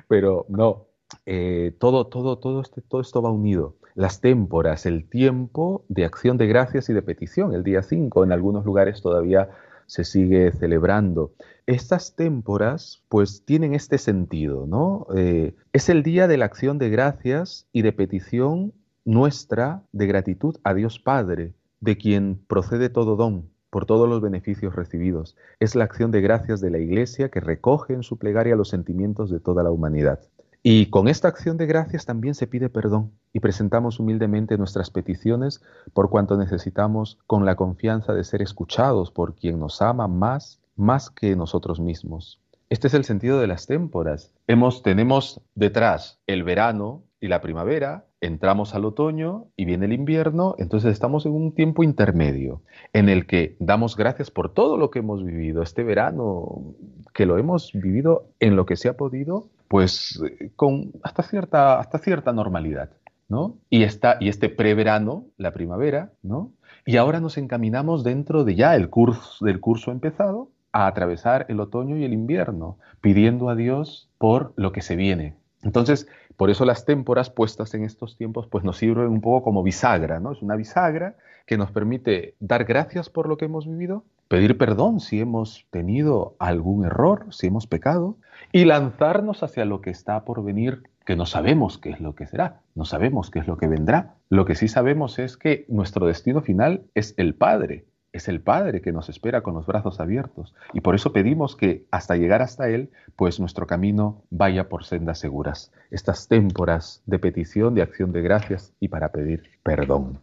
Pero 0.08 0.46
no, 0.48 0.86
eh, 1.26 1.76
todo, 1.78 2.06
todo, 2.06 2.38
todo, 2.38 2.62
este, 2.62 2.80
todo 2.80 3.02
esto 3.02 3.20
va 3.20 3.30
unido. 3.30 3.76
Las 3.94 4.22
témporas, 4.22 4.86
el 4.86 5.06
tiempo 5.06 5.84
de 5.90 6.06
acción 6.06 6.38
de 6.38 6.46
gracias 6.46 6.88
y 6.88 6.94
de 6.94 7.02
petición, 7.02 7.52
el 7.52 7.62
día 7.62 7.82
5, 7.82 8.24
en 8.24 8.32
algunos 8.32 8.64
lugares 8.64 9.02
todavía 9.02 9.50
se 9.90 10.04
sigue 10.04 10.52
celebrando. 10.52 11.32
Estas 11.66 12.14
témporas 12.14 13.02
pues 13.08 13.44
tienen 13.44 13.74
este 13.74 13.98
sentido, 13.98 14.64
¿no? 14.68 15.08
Eh, 15.16 15.56
es 15.72 15.88
el 15.88 16.04
día 16.04 16.28
de 16.28 16.36
la 16.36 16.44
acción 16.44 16.78
de 16.78 16.90
gracias 16.90 17.66
y 17.72 17.82
de 17.82 17.90
petición 17.92 18.72
nuestra 19.04 19.82
de 19.90 20.06
gratitud 20.06 20.56
a 20.62 20.74
Dios 20.74 21.00
Padre, 21.00 21.54
de 21.80 21.98
quien 21.98 22.40
procede 22.46 22.88
todo 22.88 23.16
don 23.16 23.50
por 23.68 23.84
todos 23.84 24.08
los 24.08 24.20
beneficios 24.20 24.76
recibidos. 24.76 25.36
Es 25.58 25.74
la 25.74 25.84
acción 25.84 26.12
de 26.12 26.20
gracias 26.20 26.60
de 26.60 26.70
la 26.70 26.78
Iglesia 26.78 27.28
que 27.28 27.40
recoge 27.40 27.92
en 27.92 28.04
su 28.04 28.16
plegaria 28.16 28.54
los 28.54 28.68
sentimientos 28.68 29.28
de 29.28 29.40
toda 29.40 29.64
la 29.64 29.72
humanidad. 29.72 30.20
Y 30.62 30.86
con 30.86 31.08
esta 31.08 31.28
acción 31.28 31.56
de 31.56 31.64
gracias 31.64 32.04
también 32.04 32.34
se 32.34 32.46
pide 32.46 32.68
perdón 32.68 33.12
y 33.32 33.40
presentamos 33.40 33.98
humildemente 33.98 34.58
nuestras 34.58 34.90
peticiones 34.90 35.62
por 35.94 36.10
cuanto 36.10 36.36
necesitamos 36.36 37.18
con 37.26 37.46
la 37.46 37.56
confianza 37.56 38.12
de 38.12 38.24
ser 38.24 38.42
escuchados 38.42 39.10
por 39.10 39.34
quien 39.36 39.58
nos 39.58 39.80
ama 39.80 40.06
más, 40.06 40.60
más 40.76 41.08
que 41.08 41.34
nosotros 41.34 41.80
mismos. 41.80 42.40
Este 42.68 42.88
es 42.88 42.94
el 42.94 43.04
sentido 43.04 43.40
de 43.40 43.46
las 43.46 43.66
témporas. 43.66 44.34
Hemos, 44.48 44.82
tenemos 44.82 45.40
detrás 45.54 46.20
el 46.26 46.44
verano 46.44 47.04
y 47.22 47.28
la 47.28 47.40
primavera, 47.40 48.04
entramos 48.20 48.74
al 48.74 48.84
otoño 48.84 49.46
y 49.56 49.64
viene 49.64 49.86
el 49.86 49.94
invierno, 49.94 50.56
entonces 50.58 50.92
estamos 50.92 51.24
en 51.24 51.32
un 51.32 51.54
tiempo 51.54 51.82
intermedio 51.82 52.62
en 52.92 53.08
el 53.08 53.26
que 53.26 53.56
damos 53.60 53.96
gracias 53.96 54.30
por 54.30 54.52
todo 54.52 54.76
lo 54.76 54.90
que 54.90 54.98
hemos 54.98 55.24
vivido, 55.24 55.62
este 55.62 55.84
verano 55.84 56.74
que 57.14 57.24
lo 57.24 57.38
hemos 57.38 57.72
vivido 57.72 58.28
en 58.40 58.56
lo 58.56 58.66
que 58.66 58.76
se 58.76 58.88
ha 58.88 58.96
podido 58.96 59.48
pues 59.70 60.20
con 60.56 60.90
hasta 61.04 61.22
cierta, 61.22 61.78
hasta 61.78 61.98
cierta 61.98 62.32
normalidad, 62.32 62.90
¿no? 63.28 63.58
Y, 63.70 63.84
esta, 63.84 64.16
y 64.18 64.28
este 64.28 64.48
preverano, 64.48 65.26
la 65.36 65.52
primavera, 65.52 66.10
¿no? 66.24 66.50
Y 66.84 66.96
ahora 66.96 67.20
nos 67.20 67.38
encaminamos 67.38 68.02
dentro 68.02 68.42
de 68.42 68.56
ya 68.56 68.74
el 68.74 68.90
curso, 68.90 69.44
del 69.44 69.60
curso 69.60 69.92
empezado 69.92 70.50
a 70.72 70.88
atravesar 70.88 71.46
el 71.48 71.60
otoño 71.60 71.96
y 71.96 72.02
el 72.02 72.12
invierno, 72.12 72.78
pidiendo 73.00 73.48
a 73.48 73.54
Dios 73.54 74.10
por 74.18 74.52
lo 74.56 74.72
que 74.72 74.82
se 74.82 74.96
viene. 74.96 75.36
Entonces, 75.62 76.08
por 76.36 76.50
eso 76.50 76.64
las 76.64 76.84
témporas 76.84 77.30
puestas 77.30 77.72
en 77.74 77.84
estos 77.84 78.16
tiempos 78.16 78.48
pues 78.48 78.64
nos 78.64 78.76
sirven 78.76 79.06
un 79.06 79.20
poco 79.20 79.44
como 79.44 79.62
bisagra, 79.62 80.18
¿no? 80.18 80.32
Es 80.32 80.42
una 80.42 80.56
bisagra 80.56 81.14
que 81.50 81.58
nos 81.58 81.72
permite 81.72 82.36
dar 82.38 82.62
gracias 82.62 83.10
por 83.10 83.28
lo 83.28 83.36
que 83.36 83.46
hemos 83.46 83.66
vivido, 83.66 84.04
pedir 84.28 84.56
perdón 84.56 85.00
si 85.00 85.18
hemos 85.18 85.66
tenido 85.70 86.36
algún 86.38 86.84
error, 86.84 87.26
si 87.30 87.48
hemos 87.48 87.66
pecado, 87.66 88.18
y 88.52 88.66
lanzarnos 88.66 89.42
hacia 89.42 89.64
lo 89.64 89.80
que 89.80 89.90
está 89.90 90.24
por 90.24 90.44
venir, 90.44 90.84
que 91.04 91.16
no 91.16 91.26
sabemos 91.26 91.76
qué 91.76 91.90
es 91.90 91.98
lo 91.98 92.14
que 92.14 92.28
será, 92.28 92.60
no 92.76 92.84
sabemos 92.84 93.32
qué 93.32 93.40
es 93.40 93.48
lo 93.48 93.56
que 93.56 93.66
vendrá. 93.66 94.14
Lo 94.28 94.44
que 94.44 94.54
sí 94.54 94.68
sabemos 94.68 95.18
es 95.18 95.36
que 95.36 95.66
nuestro 95.68 96.06
destino 96.06 96.40
final 96.40 96.84
es 96.94 97.14
el 97.16 97.34
Padre, 97.34 97.84
es 98.12 98.28
el 98.28 98.40
Padre 98.40 98.80
que 98.80 98.92
nos 98.92 99.08
espera 99.08 99.40
con 99.40 99.54
los 99.54 99.66
brazos 99.66 99.98
abiertos. 99.98 100.54
Y 100.72 100.82
por 100.82 100.94
eso 100.94 101.12
pedimos 101.12 101.56
que 101.56 101.84
hasta 101.90 102.14
llegar 102.14 102.42
hasta 102.42 102.68
Él, 102.68 102.90
pues 103.16 103.40
nuestro 103.40 103.66
camino 103.66 104.22
vaya 104.30 104.68
por 104.68 104.84
sendas 104.84 105.18
seguras. 105.18 105.72
Estas 105.90 106.28
témporas 106.28 107.02
de 107.06 107.18
petición, 107.18 107.74
de 107.74 107.82
acción 107.82 108.12
de 108.12 108.22
gracias 108.22 108.72
y 108.78 108.86
para 108.86 109.10
pedir 109.10 109.50
perdón. 109.64 110.20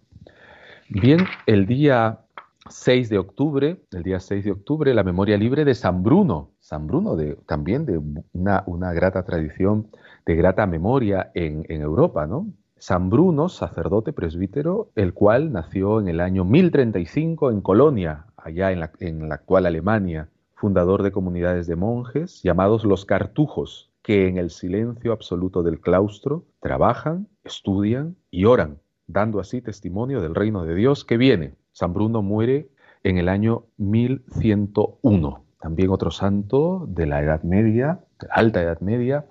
Bien, 0.90 1.20
el 1.48 1.66
día 1.66 2.22
6 2.70 3.10
de 3.10 3.18
octubre, 3.18 3.82
el 3.92 4.04
día 4.04 4.22
6 4.22 4.46
de 4.46 4.52
octubre, 4.52 4.94
la 4.94 5.04
memoria 5.04 5.36
libre 5.36 5.66
de 5.66 5.76
San 5.76 6.02
Bruno. 6.02 6.52
San 6.62 6.88
Bruno, 6.88 7.18
de, 7.18 7.36
también 7.46 7.86
de 7.86 8.00
una, 8.32 8.94
grata 8.94 9.24
tradición, 9.26 9.90
de 10.26 10.36
grata 10.36 10.66
memoria 10.66 11.30
en, 11.34 11.66
en, 11.68 11.82
Europa, 11.82 12.26
¿no? 12.26 12.48
San 12.78 13.10
Bruno, 13.10 13.50
sacerdote 13.50 14.14
presbítero, 14.14 14.92
el 14.96 15.14
cual 15.14 15.52
nació 15.52 16.00
en 16.00 16.08
el 16.08 16.22
año 16.22 16.46
1035 16.46 17.52
en 17.52 17.60
Colonia, 17.60 18.28
allá 18.38 18.72
en 18.72 18.80
la, 18.80 18.92
en 19.00 19.28
la 19.28 19.36
actual 19.36 19.66
Alemania, 19.66 20.30
fundador 20.56 21.04
de 21.04 21.12
comunidades 21.12 21.68
de 21.68 21.76
monjes 21.76 22.42
llamados 22.44 22.86
los 22.86 23.04
cartujos, 23.04 23.92
que 24.04 24.30
en 24.30 24.38
el 24.38 24.52
silencio 24.52 25.12
absoluto 25.12 25.64
del 25.64 25.82
claustro 25.82 26.46
trabajan, 26.62 27.28
estudian 27.44 28.16
y 28.32 28.46
oran, 28.46 28.80
dando 29.08 29.40
así 29.40 29.62
testimonio 29.62 30.22
del 30.22 30.36
reino 30.36 30.64
de 30.64 30.76
Dios 30.76 31.04
que 31.06 31.18
viene 31.18 31.56
San 31.78 31.94
Bruno 31.94 32.24
muere 32.24 32.70
en 33.04 33.20
el 33.20 33.30
año 33.30 33.66
1101. 33.78 35.44
También 35.62 35.92
otro 35.92 36.10
santo 36.10 36.86
de 36.88 37.06
la 37.06 37.22
Edad 37.22 37.44
Media, 37.44 38.00
de 38.20 38.28
la 38.28 38.34
Alta 38.34 38.64
Edad 38.64 38.80
Media, 38.82 39.26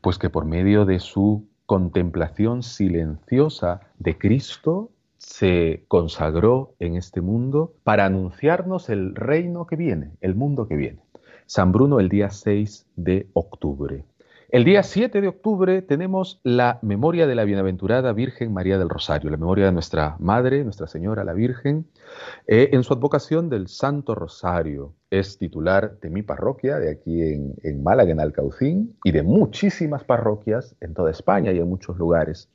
pues 0.00 0.18
que 0.18 0.28
por 0.28 0.44
medio 0.44 0.84
de 0.84 0.98
su 0.98 1.46
contemplación 1.66 2.64
silenciosa 2.64 3.80
de 3.98 4.18
Cristo 4.18 4.90
se 5.18 5.84
consagró 5.86 6.74
en 6.80 6.96
este 6.96 7.20
mundo 7.20 7.74
para 7.84 8.06
anunciarnos 8.06 8.88
el 8.88 9.14
reino 9.14 9.66
que 9.66 9.76
viene, 9.76 10.10
el 10.20 10.34
mundo 10.34 10.66
que 10.66 10.74
viene. 10.74 10.98
San 11.46 11.70
Bruno 11.70 12.00
el 12.00 12.08
día 12.08 12.30
6 12.30 12.86
de 12.96 13.28
octubre. 13.34 14.04
El 14.50 14.64
día 14.64 14.82
7 14.82 15.20
de 15.20 15.28
octubre 15.28 15.82
tenemos 15.82 16.40
la 16.42 16.78
memoria 16.80 17.26
de 17.26 17.34
la 17.34 17.44
bienaventurada 17.44 18.14
Virgen 18.14 18.50
María 18.54 18.78
del 18.78 18.88
Rosario, 18.88 19.28
la 19.28 19.36
memoria 19.36 19.66
de 19.66 19.72
nuestra 19.72 20.16
Madre, 20.20 20.64
Nuestra 20.64 20.86
Señora 20.86 21.22
la 21.22 21.34
Virgen, 21.34 21.86
eh, 22.46 22.70
en 22.72 22.82
su 22.82 22.94
advocación 22.94 23.50
del 23.50 23.68
Santo 23.68 24.14
Rosario. 24.14 24.94
Es 25.10 25.36
titular 25.36 26.00
de 26.00 26.08
mi 26.08 26.22
parroquia, 26.22 26.78
de 26.78 26.90
aquí 26.90 27.20
en, 27.20 27.56
en 27.62 27.82
Málaga, 27.82 28.10
en 28.10 28.20
Alcaucín, 28.20 28.96
y 29.04 29.12
de 29.12 29.22
muchísimas 29.22 30.04
parroquias 30.04 30.74
en 30.80 30.94
toda 30.94 31.10
España 31.10 31.52
y 31.52 31.58
en 31.58 31.68
muchos 31.68 31.98
lugares. 31.98 32.48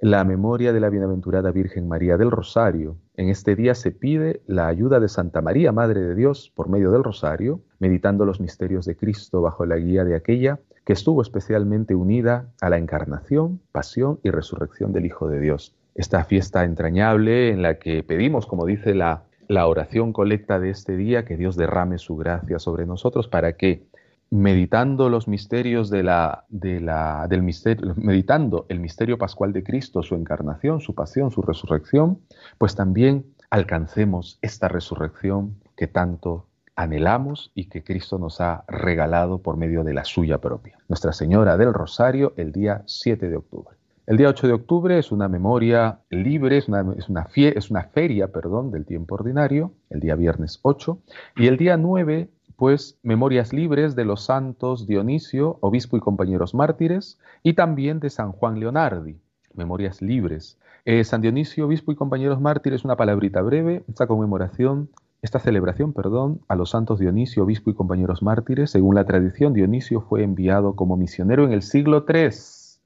la 0.00 0.24
memoria 0.24 0.72
de 0.72 0.80
la 0.80 0.90
bienaventurada 0.90 1.52
Virgen 1.52 1.86
María 1.86 2.16
del 2.16 2.32
Rosario. 2.32 2.96
En 3.14 3.28
este 3.28 3.54
día 3.54 3.76
se 3.76 3.92
pide 3.92 4.42
la 4.46 4.66
ayuda 4.66 4.98
de 4.98 5.08
Santa 5.08 5.40
María, 5.40 5.70
Madre 5.70 6.00
de 6.00 6.14
Dios, 6.16 6.52
por 6.54 6.68
medio 6.68 6.90
del 6.90 7.04
Rosario, 7.04 7.60
meditando 7.78 8.24
los 8.24 8.40
misterios 8.40 8.86
de 8.86 8.96
Cristo 8.96 9.40
bajo 9.40 9.66
la 9.66 9.76
guía 9.76 10.04
de 10.04 10.16
aquella 10.16 10.60
que 10.88 10.94
estuvo 10.94 11.20
especialmente 11.20 11.94
unida 11.94 12.48
a 12.62 12.70
la 12.70 12.78
encarnación, 12.78 13.60
pasión 13.72 14.20
y 14.22 14.30
resurrección 14.30 14.94
del 14.94 15.04
Hijo 15.04 15.28
de 15.28 15.38
Dios. 15.38 15.74
Esta 15.94 16.24
fiesta 16.24 16.64
entrañable 16.64 17.50
en 17.50 17.60
la 17.60 17.78
que 17.78 18.02
pedimos, 18.02 18.46
como 18.46 18.64
dice 18.64 18.94
la, 18.94 19.24
la 19.48 19.66
oración 19.66 20.14
colecta 20.14 20.58
de 20.58 20.70
este 20.70 20.96
día, 20.96 21.26
que 21.26 21.36
Dios 21.36 21.56
derrame 21.56 21.98
su 21.98 22.16
gracia 22.16 22.58
sobre 22.58 22.86
nosotros 22.86 23.28
para 23.28 23.52
que 23.58 23.84
meditando 24.30 25.10
los 25.10 25.28
misterios 25.28 25.90
de 25.90 26.04
la, 26.04 26.46
de 26.48 26.80
la, 26.80 27.26
del 27.28 27.42
misterio, 27.42 27.92
meditando 27.98 28.64
el 28.70 28.80
misterio 28.80 29.18
pascual 29.18 29.52
de 29.52 29.62
Cristo, 29.62 30.02
su 30.02 30.14
encarnación, 30.14 30.80
su 30.80 30.94
pasión, 30.94 31.30
su 31.30 31.42
resurrección, 31.42 32.20
pues 32.56 32.74
también 32.74 33.26
alcancemos 33.50 34.38
esta 34.40 34.68
resurrección 34.68 35.54
que 35.76 35.86
tanto 35.86 36.47
anhelamos 36.78 37.50
y 37.56 37.64
que 37.64 37.82
Cristo 37.82 38.20
nos 38.20 38.40
ha 38.40 38.62
regalado 38.68 39.38
por 39.38 39.56
medio 39.56 39.82
de 39.82 39.92
la 39.92 40.04
suya 40.04 40.38
propia. 40.38 40.78
Nuestra 40.88 41.12
Señora 41.12 41.56
del 41.56 41.74
Rosario 41.74 42.34
el 42.36 42.52
día 42.52 42.84
7 42.86 43.28
de 43.28 43.36
octubre. 43.36 43.76
El 44.06 44.16
día 44.16 44.28
8 44.28 44.46
de 44.46 44.52
octubre 44.52 44.96
es 44.96 45.10
una 45.10 45.26
memoria 45.26 45.98
libre, 46.08 46.56
es 46.56 46.68
una, 46.68 46.86
es 46.96 47.08
una, 47.08 47.26
es 47.34 47.70
una 47.70 47.82
feria 47.82 48.28
perdón, 48.28 48.70
del 48.70 48.86
tiempo 48.86 49.16
ordinario, 49.16 49.72
el 49.90 49.98
día 49.98 50.14
viernes 50.14 50.60
8, 50.62 50.98
y 51.36 51.48
el 51.48 51.56
día 51.56 51.76
9 51.76 52.28
pues 52.54 52.96
memorias 53.02 53.52
libres 53.52 53.96
de 53.96 54.04
los 54.04 54.24
santos 54.24 54.86
Dionisio, 54.86 55.58
obispo 55.60 55.96
y 55.96 56.00
compañeros 56.00 56.54
mártires, 56.54 57.18
y 57.42 57.54
también 57.54 57.98
de 57.98 58.10
San 58.10 58.30
Juan 58.30 58.60
Leonardi, 58.60 59.18
memorias 59.52 60.00
libres. 60.00 60.58
Eh, 60.84 61.02
San 61.02 61.22
Dionisio, 61.22 61.66
obispo 61.66 61.90
y 61.90 61.96
compañeros 61.96 62.40
mártires, 62.40 62.84
una 62.84 62.96
palabrita 62.96 63.42
breve, 63.42 63.82
esta 63.88 64.06
conmemoración, 64.06 64.90
esta 65.20 65.40
celebración, 65.40 65.92
perdón, 65.92 66.40
a 66.46 66.54
los 66.54 66.70
santos 66.70 67.00
Dionisio, 67.00 67.42
obispo 67.42 67.70
y 67.70 67.74
compañeros 67.74 68.22
mártires, 68.22 68.70
según 68.70 68.94
la 68.94 69.04
tradición, 69.04 69.52
Dionisio 69.52 70.00
fue 70.00 70.22
enviado 70.22 70.76
como 70.76 70.96
misionero 70.96 71.44
en 71.44 71.52
el 71.52 71.62
siglo 71.62 72.04
III 72.08 72.30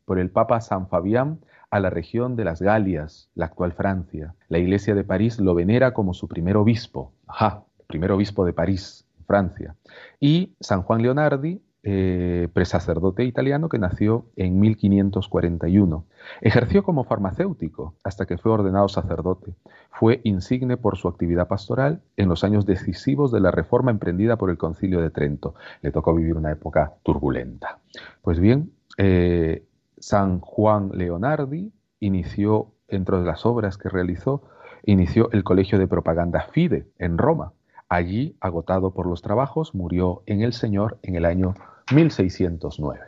por 0.07 0.18
el 0.18 0.30
Papa 0.30 0.61
San 0.61 0.89
Fabián 0.89 1.41
a 1.70 1.80
la 1.80 1.91
región 1.91 2.37
de 2.37 2.45
las 2.45 2.61
Galias, 2.61 3.30
la 3.35 3.47
actual 3.47 3.72
Francia. 3.72 4.35
La 4.49 4.59
iglesia 4.59 4.95
de 4.95 5.05
París 5.05 5.39
lo 5.41 5.55
venera 5.55 5.93
como 5.93 6.14
su 6.14 6.28
primer 6.28 6.57
obispo. 6.57 7.12
Ajá, 7.26 7.64
primer 7.87 8.12
obispo 8.12 8.45
de 8.45 8.53
París, 8.53 9.07
Francia. 9.26 9.76
Y 10.20 10.55
San 10.61 10.83
Juan 10.83 11.03
Leonardi, 11.03 11.62
eh, 11.85 12.49
presacerdote 12.53 13.24
italiano 13.24 13.68
que 13.68 13.78
nació 13.78 14.26
en 14.37 14.61
1541. 14.61 16.05
Ejerció 16.41 16.85
como 16.85 17.05
farmacéutico 17.05 17.95
hasta 18.05 18.26
que 18.26 18.39
fue 18.39 18.53
ordenado 18.53 18.89
sacerdote. 18.89 19.55
Fue 19.91 20.20
insigne 20.24 20.76
por 20.76 20.97
su 20.97 21.09
actividad 21.09 21.49
pastoral 21.49 22.03
en 22.16 22.28
los 22.28 22.45
años 22.45 22.66
decisivos 22.66 23.33
de 23.33 23.41
la 23.41 23.51
reforma 23.51 23.91
emprendida 23.91 24.37
por 24.37 24.51
el 24.51 24.59
Concilio 24.59 25.01
de 25.01 25.11
Trento. 25.11 25.55
Le 25.80 25.91
tocó 25.91 26.14
vivir 26.14 26.37
una 26.37 26.53
época 26.53 26.95
turbulenta. 27.03 27.78
Pues 28.22 28.39
bien, 28.39 28.72
eh, 28.99 29.64
San 29.99 30.41
Juan 30.41 30.91
Leonardi 30.95 31.72
inició, 32.01 32.72
entre 32.89 33.22
las 33.22 33.45
obras 33.47 33.76
que 33.76 33.89
realizó, 33.89 34.43
inició 34.85 35.30
el 35.33 35.45
Colegio 35.45 35.78
de 35.78 35.87
Propaganda 35.87 36.49
FIDE 36.53 36.87
en 36.99 37.18
Roma 37.18 37.53
Allí, 37.93 38.39
agotado 38.41 38.95
por 38.95 39.07
los 39.07 39.20
trabajos, 39.20 39.74
murió 39.74 40.22
en 40.24 40.41
el 40.41 40.55
Señor 40.55 40.99
en 41.03 41.14
el 41.14 41.26
año 41.26 41.53
1609. 41.95 43.01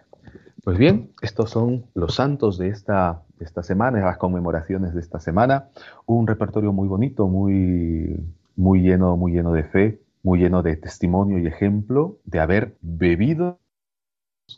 Pues 0.64 0.78
bien, 0.78 1.10
estos 1.20 1.50
son 1.50 1.84
los 1.94 2.14
santos 2.14 2.56
de 2.56 2.68
esta, 2.68 3.22
esta 3.38 3.62
semana, 3.62 4.00
las 4.00 4.16
conmemoraciones 4.16 4.94
de 4.94 5.00
esta 5.00 5.20
semana. 5.20 5.68
Un 6.06 6.26
repertorio 6.26 6.72
muy 6.72 6.88
bonito, 6.88 7.28
muy, 7.28 8.18
muy, 8.56 8.80
lleno, 8.80 9.16
muy 9.18 9.32
lleno 9.32 9.52
de 9.52 9.64
fe, 9.64 10.00
muy 10.22 10.38
lleno 10.38 10.62
de 10.62 10.76
testimonio 10.76 11.38
y 11.38 11.46
ejemplo 11.46 12.16
de 12.24 12.40
haber 12.40 12.76
bebido 12.80 13.58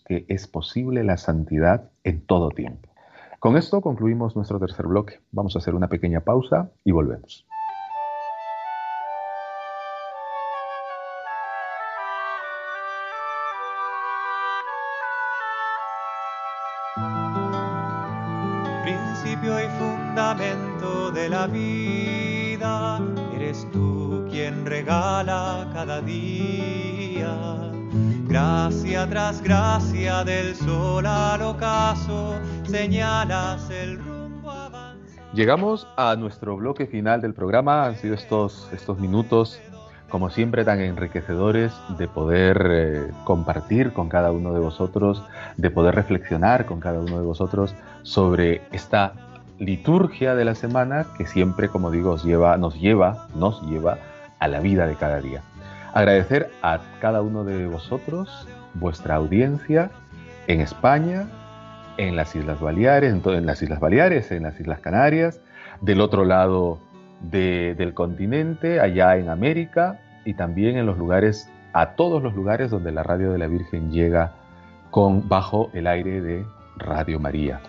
que 0.05 0.27
es 0.29 0.47
posible 0.47 1.03
la 1.03 1.16
santidad 1.16 1.91
en 2.05 2.20
todo 2.20 2.51
tiempo. 2.51 2.89
Con 3.41 3.57
esto 3.57 3.81
concluimos 3.81 4.37
nuestro 4.37 4.59
tercer 4.61 4.87
bloque. 4.87 5.20
Vamos 5.33 5.57
a 5.57 5.59
hacer 5.59 5.74
una 5.74 5.89
pequeña 5.89 6.20
pausa 6.20 6.70
y 6.85 6.93
volvemos. 6.93 7.47
Principio 19.57 19.61
y 19.61 19.69
fundamento 19.79 21.11
de 21.13 21.29
la 21.31 21.47
vida, 21.47 23.01
eres 23.35 23.67
tú 23.73 24.27
quien 24.31 24.67
regala 24.67 25.67
cada 25.73 26.01
día. 26.03 27.35
Gracia 28.29 29.07
tras 29.09 29.41
gracia 29.43 30.25
del 30.25 30.55
sol 30.55 31.07
al 31.07 31.41
ocaso, 31.41 32.35
señalas 32.65 33.71
el 33.71 33.99
rumbo 33.99 34.51
avanzado. 34.51 35.33
Llegamos 35.33 35.87
a 35.97 36.17
nuestro 36.17 36.57
bloque 36.57 36.87
final 36.87 37.23
del 37.23 37.33
programa. 37.33 37.87
Han 37.87 37.97
sido 37.97 38.15
estos, 38.15 38.69
estos 38.73 38.99
minutos 38.99 39.61
como 40.11 40.31
siempre 40.31 40.65
tan 40.65 40.81
enriquecedores 40.81 41.73
de 41.99 42.07
poder 42.09 42.67
eh, 42.71 43.11
compartir 43.25 43.93
con 43.93 44.09
cada 44.09 44.31
uno 44.31 44.53
de 44.53 44.61
vosotros, 44.61 45.23
de 45.57 45.71
poder 45.71 45.95
reflexionar 45.95 46.67
con 46.67 46.79
cada 46.79 47.01
uno 47.01 47.19
de 47.19 47.25
vosotros 47.25 47.75
sobre 48.03 48.63
esta 48.71 49.26
liturgia 49.59 50.35
de 50.35 50.45
la 50.45 50.55
semana 50.55 51.07
que 51.17 51.27
siempre, 51.27 51.69
como 51.69 51.91
digo, 51.91 52.13
os 52.13 52.25
lleva, 52.25 52.57
nos 52.57 52.79
lleva, 52.81 53.27
nos 53.35 53.63
lleva 53.63 53.99
a 54.39 54.49
la 54.49 54.61
vida 54.61 54.87
de 54.87 54.95
cada 54.97 55.21
día. 55.21 55.43
Agradecer 55.95 56.51
a 56.63 56.81
cada 57.01 57.23
uno 57.23 57.45
de 57.45 57.67
vosotros 57.67 58.47
vuestra 58.75 59.15
audiencia 59.15 59.91
en 60.47 60.61
España, 60.61 61.27
en 61.97 62.17
las 62.17 62.37
Islas 62.37 62.61
Baleares, 62.61 63.13
en, 63.13 63.23
en 63.33 63.47
las 63.47 63.63
Islas 63.63 63.81
Baleares, 63.81 64.31
en 64.31 64.43
las 64.43 64.61
Islas 64.61 64.81
Canarias, 64.81 65.41
del 65.81 66.01
otro 66.01 66.25
lado 66.25 66.79
del 67.21 67.95
continente, 67.95 68.81
allá 68.81 69.17
en 69.17 69.31
América 69.31 70.01
y 70.25 70.35
también 70.35 70.77
en 70.77 70.85
los 70.85 70.99
lugares, 70.99 71.51
a 71.73 71.95
todos 71.95 72.23
los 72.23 72.35
lugares 72.35 72.71
donde 72.71 72.93
la 72.93 73.03
radio 73.03 73.33
de 73.33 73.39
la 73.39 73.47
Virgen 73.47 73.91
llega 73.91 74.33
con, 74.91 75.29
bajo 75.29 75.71
el 75.73 75.87
aire 75.87 76.21
de 76.21 76.45
Radio 76.77 77.19
María. 77.19 77.61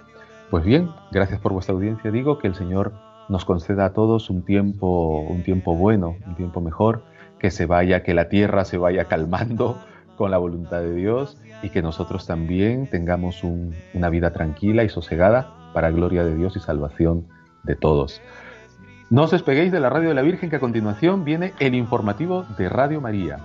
Pues 0.50 0.64
bien, 0.64 0.92
gracias 1.12 1.42
por 1.42 1.52
vuestra 1.52 1.76
audiencia. 1.76 2.10
Digo 2.10 2.38
que 2.40 2.48
el 2.48 2.56
Señor 2.56 2.94
nos 3.28 3.44
conceda 3.44 3.86
a 3.86 3.94
todos 3.94 4.30
un 4.30 4.44
tiempo, 4.44 5.20
un 5.20 5.44
tiempo 5.44 5.76
bueno, 5.76 6.16
un 6.26 6.36
tiempo 6.36 6.62
mejor, 6.62 7.04
que 7.38 7.52
se 7.52 7.66
vaya, 7.66 8.02
que 8.02 8.14
la 8.14 8.30
tierra 8.30 8.64
se 8.64 8.78
vaya 8.78 9.06
calmando 9.06 9.78
con 10.18 10.32
la 10.32 10.38
voluntad 10.38 10.80
de 10.80 10.94
Dios 10.94 11.38
y 11.62 11.70
que 11.70 11.82
nosotros 11.82 12.26
también 12.26 12.88
tengamos 12.88 13.44
una 13.44 14.10
vida 14.10 14.32
tranquila 14.32 14.84
y 14.84 14.90
sosegada 14.90 15.54
para 15.74 15.92
gloria 15.92 16.24
de 16.24 16.36
Dios 16.36 16.56
y 16.56 16.60
salvación 16.60 17.28
de 17.64 17.76
todos. 17.76 18.22
No 19.10 19.24
os 19.24 19.32
despeguéis 19.32 19.72
de 19.72 19.80
la 19.80 19.90
radio 19.90 20.10
de 20.10 20.16
la 20.16 20.22
Virgen 20.22 20.50
que 20.50 20.56
a 20.56 20.62
continuación 20.62 21.24
viene 21.24 21.54
el 21.60 21.76
informativo 21.76 22.46
de 22.58 22.70
Radio 22.70 23.02
María. 23.02 23.38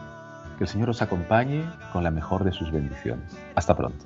Que 0.56 0.64
el 0.64 0.68
Señor 0.68 0.90
os 0.90 1.02
acompañe 1.02 1.64
con 1.92 2.04
la 2.04 2.10
mejor 2.10 2.44
de 2.44 2.52
sus 2.52 2.70
bendiciones. 2.70 3.36
Hasta 3.54 3.76
pronto. 3.76 4.04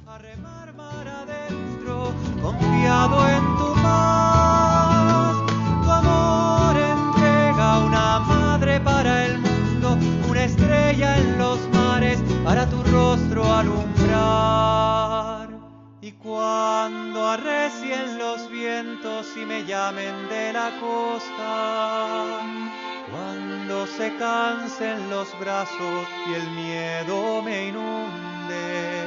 Confiado 2.46 3.28
en 3.28 3.44
tu 3.58 3.74
paz, 3.82 5.34
tu 5.82 5.90
amor 5.90 6.76
entrega 6.76 7.78
una 7.80 8.20
madre 8.20 8.78
para 8.78 9.24
el 9.26 9.38
mundo, 9.40 9.98
una 10.30 10.44
estrella 10.44 11.18
en 11.18 11.38
los 11.38 11.58
mares 11.70 12.22
para 12.44 12.70
tu 12.70 12.84
rostro 12.84 13.52
alumbrar. 13.52 15.48
Y 16.00 16.12
cuando 16.12 17.26
arrecien 17.26 18.16
los 18.16 18.48
vientos 18.48 19.26
y 19.36 19.44
me 19.44 19.64
llamen 19.64 20.28
de 20.28 20.52
la 20.52 20.70
costa, 20.78 22.42
cuando 23.10 23.88
se 23.88 24.16
cansen 24.18 25.10
los 25.10 25.36
brazos 25.40 26.06
y 26.28 26.34
el 26.34 26.48
miedo 26.52 27.42
me 27.42 27.66
inunde, 27.70 29.05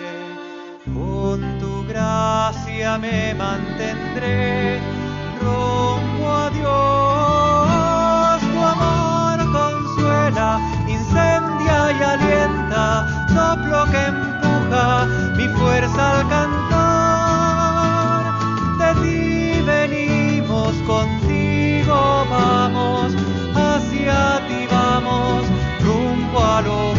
gracia 1.90 2.98
me 3.00 3.34
mantendré 3.34 4.80
rumbo 5.42 6.30
a 6.30 6.50
Dios. 6.52 8.40
Tu 8.54 8.60
amor 8.74 9.38
consuela, 9.52 10.50
incendia 10.88 11.92
y 11.92 12.02
alienta, 12.14 12.84
soplo 13.34 13.86
que 13.92 14.02
empuja 14.14 14.88
mi 15.36 15.48
fuerza 15.58 16.20
al 16.20 16.22
cantar. 16.30 18.22
De 18.80 18.90
ti 19.02 19.62
venimos, 19.66 20.74
contigo 20.86 21.98
vamos, 22.30 23.08
hacia 23.56 24.20
ti 24.48 24.68
vamos, 24.72 25.42
rumbo 25.82 26.40
al 26.40 26.68
hogar. 26.68 26.99